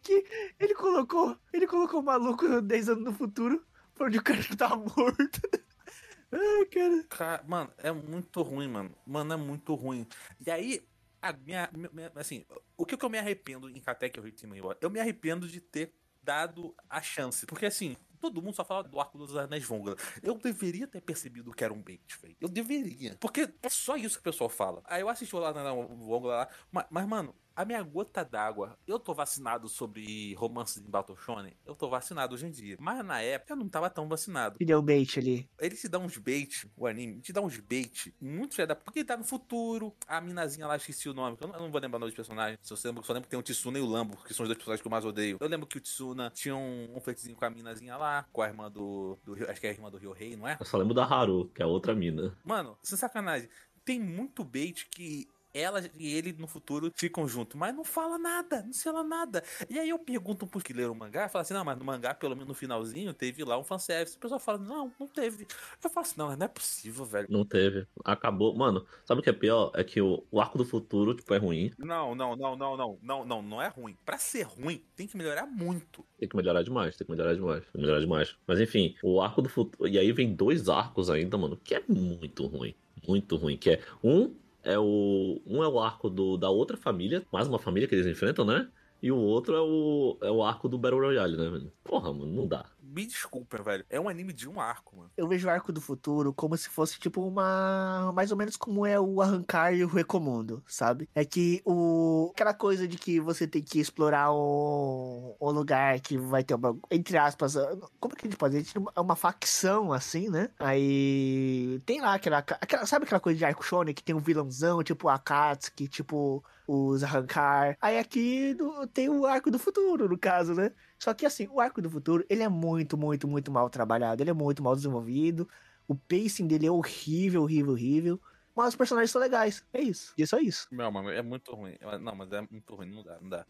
que 0.00 0.24
ele 0.60 0.72
colocou, 0.76 1.36
ele 1.52 1.66
colocou 1.66 1.98
o 1.98 2.04
maluco 2.04 2.62
10 2.62 2.88
anos 2.90 3.02
no 3.02 3.12
futuro, 3.12 3.66
pra 3.96 4.06
onde 4.06 4.18
o 4.18 4.22
cara 4.22 4.38
tava 4.56 4.76
morto. 4.76 5.40
Ai, 6.30 6.64
cara. 6.66 7.04
Cara, 7.08 7.44
mano, 7.48 7.72
é 7.78 7.90
muito 7.90 8.40
ruim, 8.40 8.68
mano. 8.68 8.94
Mano, 9.04 9.32
é 9.32 9.36
muito 9.36 9.74
ruim. 9.74 10.06
E 10.46 10.52
aí, 10.52 10.86
a 11.20 11.32
minha, 11.32 11.68
minha- 11.92 12.12
assim, 12.14 12.46
o 12.76 12.86
que, 12.86 12.96
que 12.96 13.04
eu 13.04 13.10
me 13.10 13.18
arrependo 13.18 13.68
em 13.68 13.80
Katek 13.80 14.20
ou 14.20 14.24
Ritmo 14.24 14.54
Eu 14.80 14.88
me 14.88 15.00
arrependo 15.00 15.48
de 15.48 15.60
ter 15.60 15.92
dado 16.22 16.72
a 16.88 17.02
chance. 17.02 17.44
Porque 17.44 17.66
assim, 17.66 17.96
todo 18.30 18.42
mundo 18.42 18.54
só 18.54 18.64
fala 18.64 18.82
do 18.82 18.98
arco 18.98 19.18
dos 19.18 19.36
anéis 19.36 19.64
Vongla. 19.64 19.96
Eu 20.22 20.38
deveria 20.38 20.86
ter 20.86 21.00
percebido 21.00 21.52
que 21.52 21.62
era 21.62 21.72
um 21.72 21.82
bait, 21.82 22.18
velho. 22.22 22.36
Eu 22.40 22.48
deveria. 22.48 23.16
Porque 23.20 23.48
é 23.62 23.68
só 23.68 23.96
isso 23.96 24.16
que 24.16 24.20
o 24.20 24.32
pessoal 24.32 24.48
fala. 24.48 24.82
Aí 24.86 25.02
eu 25.02 25.08
assisti 25.08 25.34
lá 25.34 25.52
na 25.52 25.72
Vongla 25.72 26.36
lá. 26.36 26.48
Mas, 26.70 26.86
mas, 26.90 27.06
mano, 27.06 27.34
a 27.56 27.64
minha 27.64 27.82
gota 27.82 28.24
d'água, 28.24 28.76
eu 28.86 28.98
tô 28.98 29.14
vacinado 29.14 29.68
sobre 29.68 30.34
romances 30.34 30.82
em 30.82 30.90
Battle 30.90 31.16
Shonen. 31.16 31.56
Eu 31.64 31.74
tô 31.74 31.88
vacinado 31.88 32.34
hoje 32.34 32.46
em 32.46 32.50
dia. 32.50 32.76
Mas 32.80 33.04
na 33.04 33.20
época 33.20 33.52
eu 33.52 33.56
não 33.56 33.68
tava 33.68 33.88
tão 33.90 34.08
vacinado 34.08 34.56
E 34.60 34.64
deu 34.64 34.82
bait 34.82 35.18
ali. 35.18 35.48
ele 35.60 35.76
te 35.76 35.88
dá 35.88 35.98
uns 35.98 36.16
bait, 36.18 36.68
o 36.76 36.86
anime, 36.86 37.20
te 37.20 37.32
dá 37.32 37.40
uns 37.40 37.58
bait 37.60 38.14
muito 38.20 38.56
da. 38.66 38.74
Porque 38.74 39.00
ele 39.00 39.06
tá 39.06 39.16
no 39.16 39.24
futuro. 39.24 39.94
A 40.06 40.20
minazinha 40.20 40.66
lá, 40.66 40.76
esqueci 40.76 41.08
o 41.08 41.14
nome, 41.14 41.36
que 41.36 41.44
eu 41.44 41.48
não, 41.48 41.54
eu 41.54 41.60
não 41.62 41.70
vou 41.70 41.80
lembrar 41.80 41.96
o 41.98 42.00
nome 42.00 42.10
dos 42.10 42.16
personagens. 42.16 42.58
Só 42.62 42.74
lembro, 42.84 43.04
só 43.04 43.12
lembro 43.12 43.26
que 43.26 43.30
tem 43.30 43.38
o 43.38 43.42
Tsuna 43.42 43.78
e 43.78 43.82
o 43.82 43.86
Lambo, 43.86 44.16
que 44.24 44.34
são 44.34 44.44
os 44.44 44.48
dois 44.48 44.56
personagens 44.58 44.80
que 44.82 44.86
eu 44.86 44.90
mais 44.90 45.04
odeio. 45.04 45.38
Eu 45.40 45.48
lembro 45.48 45.66
que 45.66 45.78
o 45.78 45.80
Tsuna 45.80 46.30
tinha 46.30 46.56
um, 46.56 46.96
um 46.96 47.00
feitizinho 47.00 47.36
com 47.36 47.44
a 47.44 47.50
minazinha 47.50 47.96
lá, 47.96 48.26
com 48.32 48.42
a 48.42 48.48
irmã 48.48 48.70
do. 48.70 49.18
do 49.24 49.34
Rio- 49.34 49.50
acho 49.50 49.60
que 49.60 49.66
é 49.66 49.70
a 49.70 49.72
irmã 49.72 49.90
do 49.90 49.98
Rio 49.98 50.12
Rei, 50.12 50.36
não 50.36 50.48
é? 50.48 50.56
Eu 50.58 50.66
só 50.66 50.76
lembro 50.76 50.94
da 50.94 51.04
Haru, 51.04 51.50
que 51.54 51.62
é 51.62 51.64
a 51.64 51.68
outra 51.68 51.94
mina. 51.94 52.36
Mano, 52.44 52.76
sem 52.82 52.98
sacanagem. 52.98 53.48
Tem 53.84 54.00
muito 54.00 54.42
bait 54.42 54.86
que 54.90 55.28
ela 55.54 55.80
e 55.96 56.14
ele 56.14 56.32
no 56.32 56.48
futuro 56.48 56.92
ficam 56.96 57.26
juntos, 57.28 57.56
mas 57.56 57.74
não 57.74 57.84
fala 57.84 58.18
nada, 58.18 58.62
não 58.62 58.72
se 58.72 58.82
fala 58.82 59.04
nada. 59.04 59.42
E 59.70 59.78
aí 59.78 59.88
eu 59.88 59.98
pergunto 59.98 60.46
pros 60.46 60.64
que 60.64 60.72
leram 60.72 60.92
o 60.92 60.96
mangá, 60.96 61.28
fala 61.28 61.42
assim, 61.42 61.54
não, 61.54 61.64
mas 61.64 61.78
no 61.78 61.84
mangá, 61.84 62.12
pelo 62.12 62.34
menos 62.34 62.48
no 62.48 62.54
finalzinho, 62.54 63.14
teve 63.14 63.44
lá 63.44 63.56
um 63.56 63.62
fanservice. 63.64 64.16
O 64.16 64.20
pessoal 64.20 64.40
fala, 64.40 64.58
não, 64.58 64.92
não 64.98 65.06
teve. 65.06 65.46
Eu 65.82 65.88
falo 65.88 66.04
assim, 66.04 66.14
não, 66.18 66.36
não 66.36 66.44
é 66.44 66.48
possível, 66.48 67.04
velho. 67.04 67.28
Não 67.30 67.44
teve. 67.44 67.86
Acabou. 68.04 68.54
Mano, 68.54 68.84
sabe 69.04 69.20
o 69.20 69.22
que 69.22 69.30
é 69.30 69.32
pior? 69.32 69.70
É 69.74 69.84
que 69.84 70.00
o, 70.00 70.26
o 70.30 70.40
arco 70.40 70.58
do 70.58 70.64
futuro, 70.64 71.14
tipo, 71.14 71.32
é 71.32 71.38
ruim. 71.38 71.70
Não, 71.78 72.14
não, 72.14 72.34
não, 72.34 72.56
não, 72.56 72.76
não, 72.76 72.98
não, 73.00 73.24
não, 73.24 73.42
não 73.42 73.62
é 73.62 73.68
ruim. 73.68 73.96
Pra 74.04 74.18
ser 74.18 74.42
ruim, 74.42 74.82
tem 74.96 75.06
que 75.06 75.16
melhorar 75.16 75.46
muito. 75.46 76.04
Tem 76.18 76.28
que 76.28 76.36
melhorar 76.36 76.62
demais, 76.62 76.96
tem 76.96 77.06
que 77.06 77.12
melhorar 77.12 77.34
demais, 77.34 77.62
tem 77.62 77.72
que 77.72 77.78
melhorar 77.78 78.00
demais. 78.00 78.36
Mas 78.46 78.60
enfim, 78.60 78.96
o 79.02 79.20
arco 79.20 79.40
do 79.40 79.48
futuro. 79.48 79.88
E 79.88 79.98
aí 79.98 80.10
vem 80.12 80.34
dois 80.34 80.68
arcos 80.68 81.10
ainda, 81.10 81.38
mano, 81.38 81.56
que 81.56 81.74
é 81.74 81.82
muito 81.88 82.46
ruim. 82.46 82.74
Muito 83.06 83.36
ruim. 83.36 83.56
Que 83.56 83.70
é. 83.70 83.80
Um 84.02 84.34
é 84.64 84.78
o. 84.78 85.40
Um 85.46 85.62
é 85.62 85.68
o 85.68 85.78
arco 85.80 86.08
do, 86.10 86.36
da 86.36 86.50
outra 86.50 86.76
família, 86.76 87.26
mais 87.32 87.46
uma 87.48 87.58
família 87.58 87.88
que 87.88 87.94
eles 87.94 88.06
enfrentam, 88.06 88.44
né? 88.44 88.70
E 89.04 89.12
o 89.12 89.18
outro 89.18 89.54
é 89.54 89.60
o, 89.60 90.16
é 90.22 90.30
o 90.30 90.42
arco 90.42 90.66
do 90.66 90.78
Battle 90.78 90.98
Royale, 90.98 91.36
né, 91.36 91.50
velho? 91.50 91.70
Porra, 91.84 92.10
mano, 92.10 92.32
não 92.32 92.48
dá. 92.48 92.64
Me 92.80 93.04
desculpem, 93.04 93.62
velho. 93.62 93.84
É 93.90 94.00
um 94.00 94.08
anime 94.08 94.32
de 94.32 94.48
um 94.48 94.58
arco, 94.58 94.96
mano. 94.96 95.10
Eu 95.14 95.28
vejo 95.28 95.46
o 95.46 95.50
arco 95.50 95.70
do 95.70 95.78
futuro 95.78 96.32
como 96.32 96.56
se 96.56 96.70
fosse 96.70 96.98
tipo 96.98 97.20
uma. 97.20 98.10
Mais 98.14 98.30
ou 98.30 98.36
menos 98.38 98.56
como 98.56 98.86
é 98.86 98.98
o 98.98 99.20
arrancar 99.20 99.74
e 99.74 99.84
o 99.84 99.88
recomundo, 99.88 100.62
sabe? 100.66 101.06
É 101.14 101.22
que 101.22 101.60
o. 101.66 102.30
Aquela 102.32 102.54
coisa 102.54 102.88
de 102.88 102.96
que 102.96 103.20
você 103.20 103.46
tem 103.46 103.60
que 103.60 103.78
explorar 103.78 104.32
um, 104.32 105.34
um 105.38 105.50
lugar 105.50 106.00
que 106.00 106.16
vai 106.16 106.42
ter 106.42 106.54
uma. 106.54 106.74
Entre 106.90 107.18
aspas. 107.18 107.56
Como 108.00 108.14
é 108.14 108.16
que 108.16 108.26
a 108.26 108.30
gente 108.30 108.38
pode 108.38 108.62
dizer? 108.62 108.80
É 108.96 109.00
uma 109.00 109.16
facção 109.16 109.92
assim, 109.92 110.30
né? 110.30 110.48
Aí. 110.58 111.78
Tem 111.84 112.00
lá 112.00 112.14
aquela. 112.14 112.38
aquela 112.38 112.86
sabe 112.86 113.04
aquela 113.04 113.20
coisa 113.20 113.36
de 113.36 113.44
arco 113.44 113.62
shonen 113.62 113.92
que 113.92 114.02
tem 114.02 114.14
um 114.14 114.20
vilãozão, 114.20 114.82
tipo 114.82 115.08
Akatsuki, 115.08 115.88
tipo 115.88 116.42
os 116.66 117.02
arrancar. 117.04 117.76
Aí 117.80 117.98
aqui 117.98 118.54
do- 118.54 118.86
tem 118.88 119.08
o 119.08 119.26
arco 119.26 119.50
do 119.50 119.58
futuro, 119.58 120.08
no 120.08 120.18
caso, 120.18 120.54
né? 120.54 120.72
Só 120.98 121.12
que 121.14 121.26
assim, 121.26 121.46
o 121.48 121.60
arco 121.60 121.80
do 121.82 121.90
futuro, 121.90 122.24
ele 122.28 122.42
é 122.42 122.48
muito, 122.48 122.96
muito, 122.96 123.28
muito 123.28 123.50
mal 123.52 123.68
trabalhado. 123.70 124.22
Ele 124.22 124.30
é 124.30 124.34
muito 124.34 124.62
mal 124.62 124.74
desenvolvido. 124.74 125.48
O 125.86 125.94
pacing 125.94 126.46
dele 126.46 126.66
é 126.66 126.70
horrível, 126.70 127.42
horrível, 127.42 127.72
horrível. 127.72 128.20
Mas 128.54 128.68
os 128.68 128.76
personagens 128.76 129.10
são 129.10 129.20
legais. 129.20 129.64
É 129.72 129.80
isso. 129.80 130.14
E 130.16 130.22
é 130.22 130.26
só 130.26 130.38
isso. 130.38 130.68
Não, 130.70 130.90
mano, 130.90 131.10
é 131.10 131.22
muito 131.22 131.54
ruim. 131.54 131.76
Não, 132.00 132.14
mas 132.14 132.30
é 132.32 132.40
muito 132.40 132.74
ruim, 132.74 132.90
não 132.90 133.02
dá, 133.02 133.20
não 133.20 133.28
dá. 133.28 133.46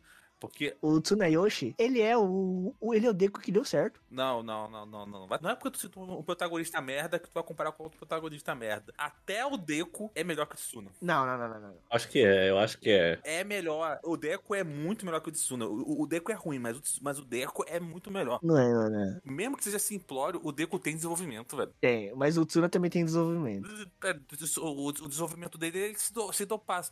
Porque. 0.48 0.76
O 0.80 1.00
Tsunayoshi, 1.00 1.74
ele 1.78 2.00
é 2.00 2.16
o, 2.16 2.74
o. 2.80 2.94
Ele 2.94 3.06
é 3.06 3.10
o 3.10 3.14
Deku 3.14 3.40
que 3.40 3.52
deu 3.52 3.64
certo. 3.64 4.00
Não, 4.10 4.42
não, 4.42 4.70
não, 4.70 4.86
não, 4.86 5.06
não. 5.06 5.26
Não 5.26 5.50
é 5.50 5.54
porque 5.54 5.70
tu 5.70 5.78
citou 5.78 6.18
um 6.18 6.22
protagonista 6.22 6.80
merda 6.80 7.18
que 7.18 7.28
tu 7.28 7.34
vai 7.34 7.42
comparar 7.42 7.72
com 7.72 7.84
outro 7.84 7.98
protagonista 7.98 8.54
merda. 8.54 8.92
Até 8.96 9.44
o 9.44 9.56
Deco 9.56 10.10
é 10.14 10.22
melhor 10.22 10.46
que 10.46 10.54
o 10.54 10.58
Tsuna. 10.58 10.90
Não, 11.00 11.26
não, 11.26 11.38
não, 11.38 11.48
não, 11.48 11.60
não. 11.60 11.74
Acho 11.90 12.08
que 12.08 12.24
é, 12.24 12.50
eu 12.50 12.58
acho 12.58 12.78
que 12.78 12.90
é. 12.90 13.20
É 13.24 13.44
melhor. 13.44 13.98
O 14.04 14.16
Deco 14.16 14.54
é 14.54 14.62
muito 14.62 15.04
melhor 15.04 15.20
que 15.20 15.28
o 15.28 15.32
Tsuna. 15.32 15.66
O, 15.66 16.02
o 16.02 16.06
Deco 16.06 16.30
é 16.30 16.34
ruim, 16.34 16.58
mas 16.58 16.76
o, 16.76 16.82
mas 17.02 17.18
o 17.18 17.24
Deco 17.24 17.64
é 17.66 17.80
muito 17.80 18.10
melhor. 18.10 18.38
Não 18.42 18.56
é, 18.56 18.72
não, 18.72 18.90
não. 18.90 19.20
Mesmo 19.24 19.56
que 19.56 19.64
seja 19.64 19.78
simplório, 19.78 20.40
o 20.44 20.52
Deco 20.52 20.78
tem 20.78 20.94
desenvolvimento, 20.94 21.56
velho. 21.56 21.72
Tem, 21.80 22.14
mas 22.14 22.38
o 22.38 22.46
Tsuna 22.46 22.68
também 22.68 22.90
tem 22.90 23.04
desenvolvimento. 23.04 23.68
É, 24.04 24.18
O, 24.60 24.88
o 24.88 25.08
desenvolvimento 25.08 25.58
dele 25.58 25.90
é 25.90 25.94
se, 25.94 26.12
do, 26.12 26.32
se 26.32 26.46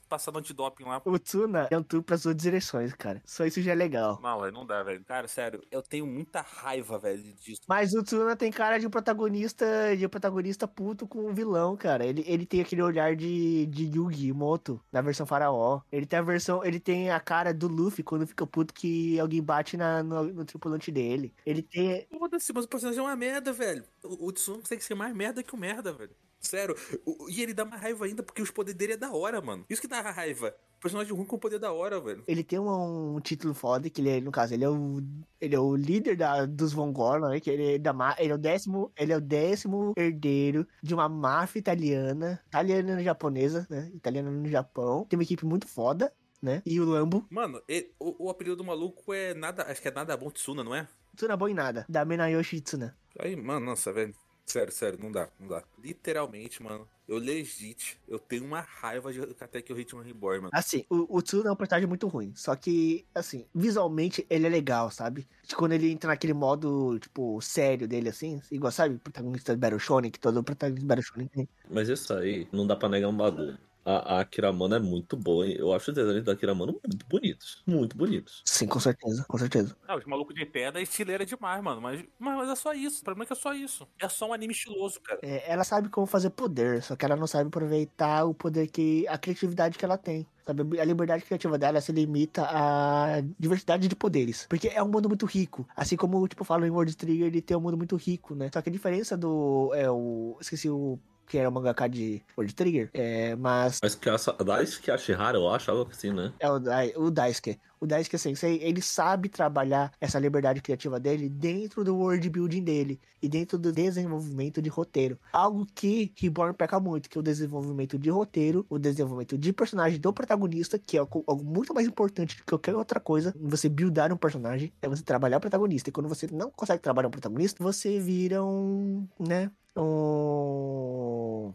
passando 0.09 0.39
antidoping 0.39 0.85
lá. 0.85 1.01
O 1.05 1.19
Tsuna 1.19 1.69
é 1.71 1.79
um 1.79 1.83
tour 1.83 2.03
pras 2.03 2.27
outras 2.27 2.43
direções, 2.43 2.93
cara. 2.95 3.23
Só 3.25 3.42
isso 3.47 3.61
já 3.61 3.73
é 3.73 3.75
legal. 3.75 4.21
Não, 4.23 4.41
velho, 4.41 4.53
não 4.53 4.67
dá, 4.67 4.83
velho. 4.83 5.05
Cara, 5.05 5.29
sério, 5.29 5.63
eu 5.71 5.83
tenho 5.83 6.07
muita 6.07 6.41
raiva, 6.41 6.99
velho, 6.99 7.23
disso. 7.35 7.61
Mas 7.69 7.93
o 7.95 8.03
Tsuna 8.03 8.37
tem 8.37 8.51
cara 8.51 8.79
de 8.79 8.87
um 8.87 8.91
protagonista, 8.91 9.97
de 9.97 10.07
um 10.07 10.09
protagonista 10.09 10.67
puto 10.67 11.07
com 11.07 11.29
um 11.29 11.35
vilão, 11.35 11.77
cara. 11.77 12.05
Ele, 12.07 12.25
ele 12.27 12.47
tem 12.47 12.61
aquele 12.61 12.83
olhar 12.83 13.15
de, 13.17 13.67
de 13.67 13.85
Yugi 13.85 14.33
Moto, 14.33 14.81
na 14.91 15.01
versão 15.01 15.27
faraó. 15.27 15.81
Ele 15.91 16.07
tem 16.07 16.19
a 16.19 16.23
versão, 16.23 16.65
ele 16.65 16.81
tem 16.81 17.11
a 17.11 17.21
cara 17.21 17.53
do 17.53 17.69
Luffy 17.69 18.03
quando 18.03 18.27
fica 18.27 18.47
puto 18.47 18.75
que 18.75 19.19
alguém 19.19 19.43
bate 19.43 19.77
na, 19.77 20.03
no, 20.03 20.25
no 20.25 20.45
tripulante 20.45 20.91
dele. 20.91 21.35
Ele 21.45 21.63
tem, 21.63 22.07
Foda-se, 22.19 22.53
mas 22.53 22.65
o 22.65 22.69
personagem 22.69 23.01
é 23.01 23.03
uma 23.03 23.17
merda, 23.17 23.53
velho. 23.53 23.85
O, 24.03 24.29
o 24.29 24.33
Tsuna 24.33 24.59
consegue 24.59 24.83
ser 24.83 24.95
mais 24.95 25.15
merda 25.15 25.43
que 25.43 25.55
o 25.55 25.59
merda, 25.59 25.93
velho. 25.93 26.15
Sério. 26.43 26.77
O- 27.07 27.29
e 27.31 27.41
ele 27.43 27.55
dá 27.55 27.65
mais 27.65 27.81
raiva 27.81 28.05
ainda 28.05 28.23
porque 28.23 28.43
os 28.43 28.51
poderes 28.51 28.77
dele 28.77 28.95
é 28.95 28.97
da 28.97 29.13
hora, 29.13 29.41
mano. 29.41 29.65
Isso 29.71 29.81
que 29.81 29.89
dá 29.89 30.01
raiva. 30.01 30.55
Personagem 30.81 31.13
ruim 31.15 31.25
com 31.25 31.39
poder 31.39 31.61
da 31.61 31.73
hora, 31.73 32.01
velho. 32.01 32.25
ele 32.27 32.43
tem 32.43 32.59
um, 32.59 33.15
um 33.15 33.21
título 33.21 33.55
foda 33.55 33.89
que 33.89 34.01
ele 34.01 34.11
é, 34.11 34.21
no 34.21 34.33
caso, 34.33 34.53
ele 34.53 34.65
é 34.65 34.69
o 34.69 35.01
ele 35.41 35.55
é 35.55 35.59
o 35.61 35.77
líder 35.77 36.17
da, 36.17 36.45
dos 36.45 36.73
Von 36.73 36.93
Goron, 36.93 37.29
né? 37.29 37.39
Que 37.39 37.51
ele 37.51 37.75
é 37.75 37.79
da 37.79 37.95
ele 38.19 38.33
é 38.33 38.35
o 38.35 38.39
décimo, 38.39 38.91
ele 38.97 39.13
é 39.13 39.17
o 39.17 39.21
décimo 39.21 39.93
herdeiro 39.97 40.67
de 40.83 40.93
uma 40.93 41.09
máfia 41.09 41.61
italiana, 41.61 42.43
italiana 42.49 43.01
japonesa, 43.03 43.65
né? 43.71 43.93
Italiana 43.95 44.29
no 44.33 44.49
Japão. 44.49 45.07
Tem 45.09 45.17
uma 45.17 45.23
equipe 45.23 45.45
muito 45.47 45.69
foda, 45.69 46.13
né? 46.43 46.61
E 46.67 46.81
o 46.81 46.85
Lambo, 46.85 47.25
Mano, 47.31 47.63
ele- 47.69 47.93
o, 48.01 48.27
o 48.27 48.31
apelido 48.31 48.57
do 48.57 48.65
maluco 48.65 49.13
é 49.15 49.33
nada. 49.35 49.63
Acho 49.71 49.81
que 49.81 49.87
é 49.87 49.93
nada 49.93 50.17
bom 50.17 50.31
Tsuna, 50.31 50.65
não 50.65 50.75
é? 50.75 50.89
Tsuna 51.17 51.37
bom 51.37 51.47
em 51.47 51.55
nada, 51.55 51.87
da 51.89 52.05
Menayoshi 52.05 52.61
Tsuna. 52.61 52.97
Aí, 53.21 53.37
mano, 53.37 53.67
nossa, 53.67 53.93
velho. 53.93 54.15
Sério, 54.53 54.71
sério, 54.71 54.99
não 55.01 55.11
dá, 55.11 55.31
não 55.41 55.49
dá. 55.49 55.65
Literalmente, 55.83 56.63
mano, 56.63 56.87
eu 57.09 57.17
legit, 57.17 57.99
eu 58.07 58.19
tenho 58.19 58.45
uma 58.45 58.61
raiva 58.61 59.11
de 59.11 59.23
até 59.41 59.63
que 59.63 59.73
o 59.73 59.81
Hitman 59.81 60.05
Reborn, 60.05 60.41
mano. 60.43 60.51
Assim, 60.53 60.85
o, 60.91 61.17
o 61.17 61.47
é 61.47 61.51
um 61.51 61.57
personagem 61.57 61.89
muito 61.89 62.07
ruim. 62.07 62.35
Só 62.37 62.55
que, 62.55 63.07
assim, 63.15 63.47
visualmente 63.55 64.27
ele 64.29 64.47
é 64.47 64.51
legal, 64.51 64.91
sabe? 64.91 65.27
De 65.43 65.57
quando 65.57 65.73
ele 65.73 65.91
entra 65.91 66.09
naquele 66.09 66.35
modo, 66.35 66.99
tipo, 66.99 67.41
sério 67.41 67.89
dele, 67.89 68.11
assim, 68.11 68.43
igual, 68.51 68.71
sabe, 68.71 68.99
protagonista 68.99 69.55
do 69.57 69.59
Battle 69.59 69.81
Shonen, 69.81 70.11
que 70.11 70.21
todo 70.21 70.45
protagonista 70.45 70.85
do 70.85 70.87
Battle 70.87 71.07
Shonen 71.07 71.29
tem. 71.29 71.49
Mas 71.71 71.89
isso 71.89 72.13
aí, 72.13 72.47
não 72.53 72.67
dá 72.67 72.77
pra 72.77 72.91
negar 72.91 73.09
um 73.09 73.17
bagulho. 73.17 73.57
A, 73.85 74.17
a 74.17 74.21
Akira 74.21 74.53
Mano 74.53 74.75
é 74.75 74.79
muito 74.79 75.17
boa. 75.17 75.47
hein? 75.47 75.57
Eu 75.59 75.73
acho 75.73 75.91
os 75.91 75.95
desenhos 75.95 76.25
da 76.25 76.33
Akira 76.33 76.55
Mano 76.55 76.79
muito 76.85 77.07
bonitos. 77.07 77.63
Muito 77.67 77.97
bonitos. 77.97 78.43
Sim, 78.45 78.67
com 78.67 78.79
certeza, 78.79 79.25
com 79.29 79.39
certeza. 79.39 79.77
Ah, 79.87 79.97
os 79.97 80.05
malucos 80.05 80.35
de 80.35 80.47
pedra 80.47 80.81
é 80.81 80.83
estileira 80.83 81.27
demais, 81.27 81.63
mano. 81.63 81.81
Mas, 81.81 82.05
mas, 82.19 82.37
mas 82.37 82.49
é 82.51 82.55
só 82.57 82.73
isso. 82.73 83.01
O 83.01 83.05
problema 83.05 83.25
é 83.25 83.27
que 83.27 83.33
é 83.33 83.37
só 83.37 83.53
isso. 83.55 83.87
É 84.01 84.09
só 84.09 84.29
um 84.29 84.33
anime 84.33 84.53
estiloso, 84.53 85.01
cara. 85.01 85.21
É, 85.23 85.51
ela 85.51 85.65
sabe 85.65 85.89
como 85.89 86.07
fazer 86.07 86.31
poder, 86.31 86.83
só 86.83 86.95
que 86.97 87.05
ela 87.05 87.17
não 87.17 87.27
sabe 87.27 87.49
aproveitar 87.49 88.25
o 88.25 88.35
poder 88.35 88.69
que. 88.69 89.07
a 89.09 89.19
criatividade 89.19 89.77
que 89.79 89.85
ela 89.85 89.99
tem. 89.99 90.27
Sabe? 90.47 90.81
A 90.81 90.85
liberdade 90.85 91.25
criativa 91.25 91.57
dela 91.57 91.81
se 91.81 91.93
limita 91.93 92.45
à 92.49 93.21
diversidade 93.39 93.87
de 93.87 93.95
poderes. 93.95 94.47
Porque 94.49 94.69
é 94.69 94.83
um 94.83 94.89
mundo 94.89 95.09
muito 95.09 95.25
rico. 95.25 95.67
Assim 95.77 95.97
como, 95.97 96.27
tipo, 96.27 96.43
eu 96.43 96.47
falo 96.47 96.67
em 96.67 96.71
World 96.71 96.97
Trigger, 96.97 97.27
ele 97.29 97.41
tem 97.41 97.57
um 97.57 97.61
mundo 97.61 97.77
muito 97.77 97.95
rico, 97.97 98.35
né? 98.35 98.51
Só 98.53 98.61
que 98.61 98.69
a 98.69 98.73
diferença 98.73 99.17
do. 99.17 99.73
É 99.75 99.91
o. 99.91 100.37
Esqueci 100.41 100.69
o. 100.69 100.99
Que 101.27 101.39
era 101.39 101.49
o 101.49 101.53
mangaka 101.53 101.89
de 101.89 102.23
World 102.37 102.55
Trigger. 102.55 102.91
É, 102.93 103.35
mas. 103.37 103.79
Mas 103.83 103.95
que 103.95 104.09
a 104.09 104.17
Daisuke 104.45 104.91
Ashihara, 104.91 105.39
eu 105.39 105.49
acho, 105.49 105.71
algo 105.71 105.91
assim, 105.91 106.13
né? 106.13 106.33
É 106.39 106.51
o, 106.51 106.59
Dai- 106.59 106.93
o 106.97 107.11
Daisuke. 107.11 107.59
O 107.81 107.87
Daisuke 107.87 108.17
Sensei, 108.17 108.61
ele 108.63 108.81
sabe 108.81 109.29
trabalhar 109.29 109.91
essa 110.01 110.19
liberdade 110.19 110.61
criativa 110.61 111.01
dele 111.01 111.29
dentro 111.29 111.83
do 111.83 111.97
world 111.97 112.31
building 112.31 112.63
dele 112.63 113.01
e 113.21 113.29
dentro 113.29 113.59
do 113.59 113.73
desenvolvimento 113.73 114.63
de 114.63 114.69
roteiro. 114.69 115.19
Algo 115.33 115.67
que 115.75 116.13
Reborn 116.17 116.55
peca 116.55 116.79
muito, 116.79 117.11
que 117.11 117.19
é 117.19 117.21
o 117.21 117.23
desenvolvimento 117.23 117.99
de 117.99 118.09
roteiro, 118.09 118.65
o 118.69 118.79
desenvolvimento 118.79 119.37
de 119.37 119.53
personagem 119.53 119.99
do 119.99 120.13
protagonista, 120.13 120.79
que 120.79 120.97
é 120.97 121.01
algo 121.01 121.25
algo 121.27 121.45
muito 121.45 121.75
mais 121.75 121.87
importante 121.87 122.37
do 122.37 122.41
que 122.45 122.51
qualquer 122.51 122.77
outra 122.77 123.01
coisa. 123.01 123.35
Você 123.41 123.69
buildar 123.69 124.13
um 124.13 124.17
personagem, 124.17 124.73
é 124.81 124.89
você 124.89 125.03
trabalhar 125.03 125.39
o 125.39 125.41
protagonista. 125.41 125.89
E 125.91 125.93
quando 125.93 126.09
você 126.09 126.29
não 126.31 126.51
consegue 126.53 126.81
trabalhar 126.83 127.09
um 127.09 127.11
protagonista, 127.11 127.63
você 127.63 127.99
vira 127.99 128.45
um, 128.45 129.09
né, 129.19 129.51
um... 129.77 131.55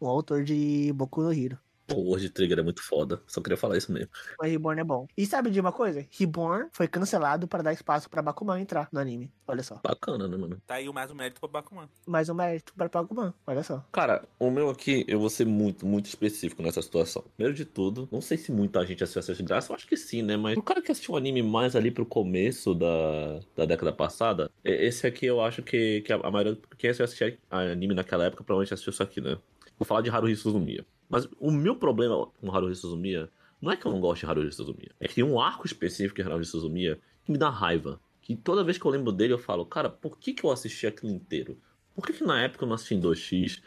Um 0.00 0.06
autor 0.08 0.42
de 0.44 0.92
Boku 0.94 1.22
no 1.22 1.32
Hero. 1.32 1.58
Pô, 1.92 2.00
o 2.00 2.04
World 2.08 2.30
Trigger 2.30 2.58
é 2.58 2.62
muito 2.62 2.82
foda. 2.82 3.20
Só 3.26 3.40
queria 3.40 3.56
falar 3.56 3.76
isso 3.76 3.92
mesmo. 3.92 4.08
Mas 4.40 4.50
Reborn 4.50 4.80
é 4.80 4.84
bom. 4.84 5.06
E 5.16 5.26
sabe 5.26 5.50
de 5.50 5.60
uma 5.60 5.72
coisa? 5.72 6.06
Reborn 6.10 6.68
foi 6.72 6.88
cancelado 6.88 7.46
para 7.46 7.62
dar 7.62 7.72
espaço 7.72 8.08
pra 8.08 8.22
Bakuman 8.22 8.60
entrar 8.60 8.88
no 8.92 8.98
anime. 8.98 9.30
Olha 9.46 9.62
só. 9.62 9.80
Bacana, 9.82 10.26
né, 10.26 10.36
mano? 10.36 10.60
Tá 10.66 10.76
aí 10.76 10.90
mais 10.92 11.10
um 11.10 11.14
mérito 11.14 11.40
pra 11.40 11.48
Bakuman. 11.48 11.88
Mais 12.06 12.28
um 12.28 12.34
mérito 12.34 12.72
para 12.74 12.88
Bakuman. 12.88 13.34
Olha 13.46 13.62
só. 13.62 13.84
Cara, 13.92 14.26
o 14.38 14.50
meu 14.50 14.70
aqui, 14.70 15.04
eu 15.06 15.20
vou 15.20 15.28
ser 15.28 15.44
muito, 15.44 15.86
muito 15.86 16.06
específico 16.06 16.62
nessa 16.62 16.80
situação. 16.80 17.24
Primeiro 17.36 17.54
de 17.54 17.64
tudo, 17.64 18.08
não 18.10 18.20
sei 18.20 18.38
se 18.38 18.50
muita 18.50 18.84
gente 18.86 19.02
assistiu 19.04 19.20
essa 19.20 19.32
desgraça, 19.32 19.70
eu 19.70 19.76
acho 19.76 19.86
que 19.86 19.96
sim, 19.96 20.22
né? 20.22 20.36
Mas 20.36 20.56
o 20.56 20.62
cara 20.62 20.80
que 20.80 20.90
assistiu 20.90 21.14
o 21.14 21.16
anime 21.16 21.42
mais 21.42 21.76
ali 21.76 21.90
pro 21.90 22.06
começo 22.06 22.74
da, 22.74 23.40
da 23.56 23.64
década 23.66 23.92
passada, 23.92 24.50
esse 24.64 25.06
aqui 25.06 25.26
eu 25.26 25.40
acho 25.40 25.62
que, 25.62 26.00
que 26.02 26.12
a, 26.12 26.16
a 26.16 26.30
maioria. 26.30 26.58
Quem 26.78 26.90
assistiu 26.90 27.36
anime 27.50 27.94
naquela 27.94 28.24
época 28.24 28.44
provavelmente 28.44 28.72
assistiu 28.72 28.92
isso 28.92 29.02
aqui, 29.02 29.20
né? 29.20 29.38
Vou 29.78 29.86
falar 29.86 30.00
de 30.00 30.10
Haruhi 30.10 30.36
Suzumiya. 30.36 30.86
Mas 31.12 31.28
o 31.38 31.50
meu 31.50 31.76
problema 31.76 32.26
com 32.40 32.50
Haruhi 32.50 32.74
Suzumiya 32.74 33.28
não 33.60 33.70
é 33.70 33.76
que 33.76 33.86
eu 33.86 33.92
não 33.92 34.00
gosto 34.00 34.20
de 34.22 34.26
Haruhi 34.26 34.50
Suzumiya. 34.50 34.90
É 34.98 35.06
que 35.06 35.14
tem 35.14 35.22
um 35.22 35.38
arco 35.38 35.66
específico 35.66 36.18
em 36.20 36.24
Haruhi 36.24 36.44
Suzumiya 36.46 36.98
que 37.24 37.30
me 37.30 37.36
dá 37.36 37.50
raiva. 37.50 38.00
Que 38.22 38.34
toda 38.34 38.64
vez 38.64 38.78
que 38.78 38.84
eu 38.86 38.90
lembro 38.90 39.12
dele 39.12 39.34
eu 39.34 39.38
falo, 39.38 39.66
cara, 39.66 39.90
por 39.90 40.16
que, 40.18 40.32
que 40.32 40.42
eu 40.42 40.50
assisti 40.50 40.86
aquilo 40.86 41.12
inteiro? 41.12 41.58
Por 41.94 42.06
que, 42.06 42.14
que 42.14 42.24
na 42.24 42.40
época 42.40 42.64
eu 42.64 42.68
não 42.68 42.74
assisti 42.74 42.94
em 42.94 43.00
2x? 43.00 43.60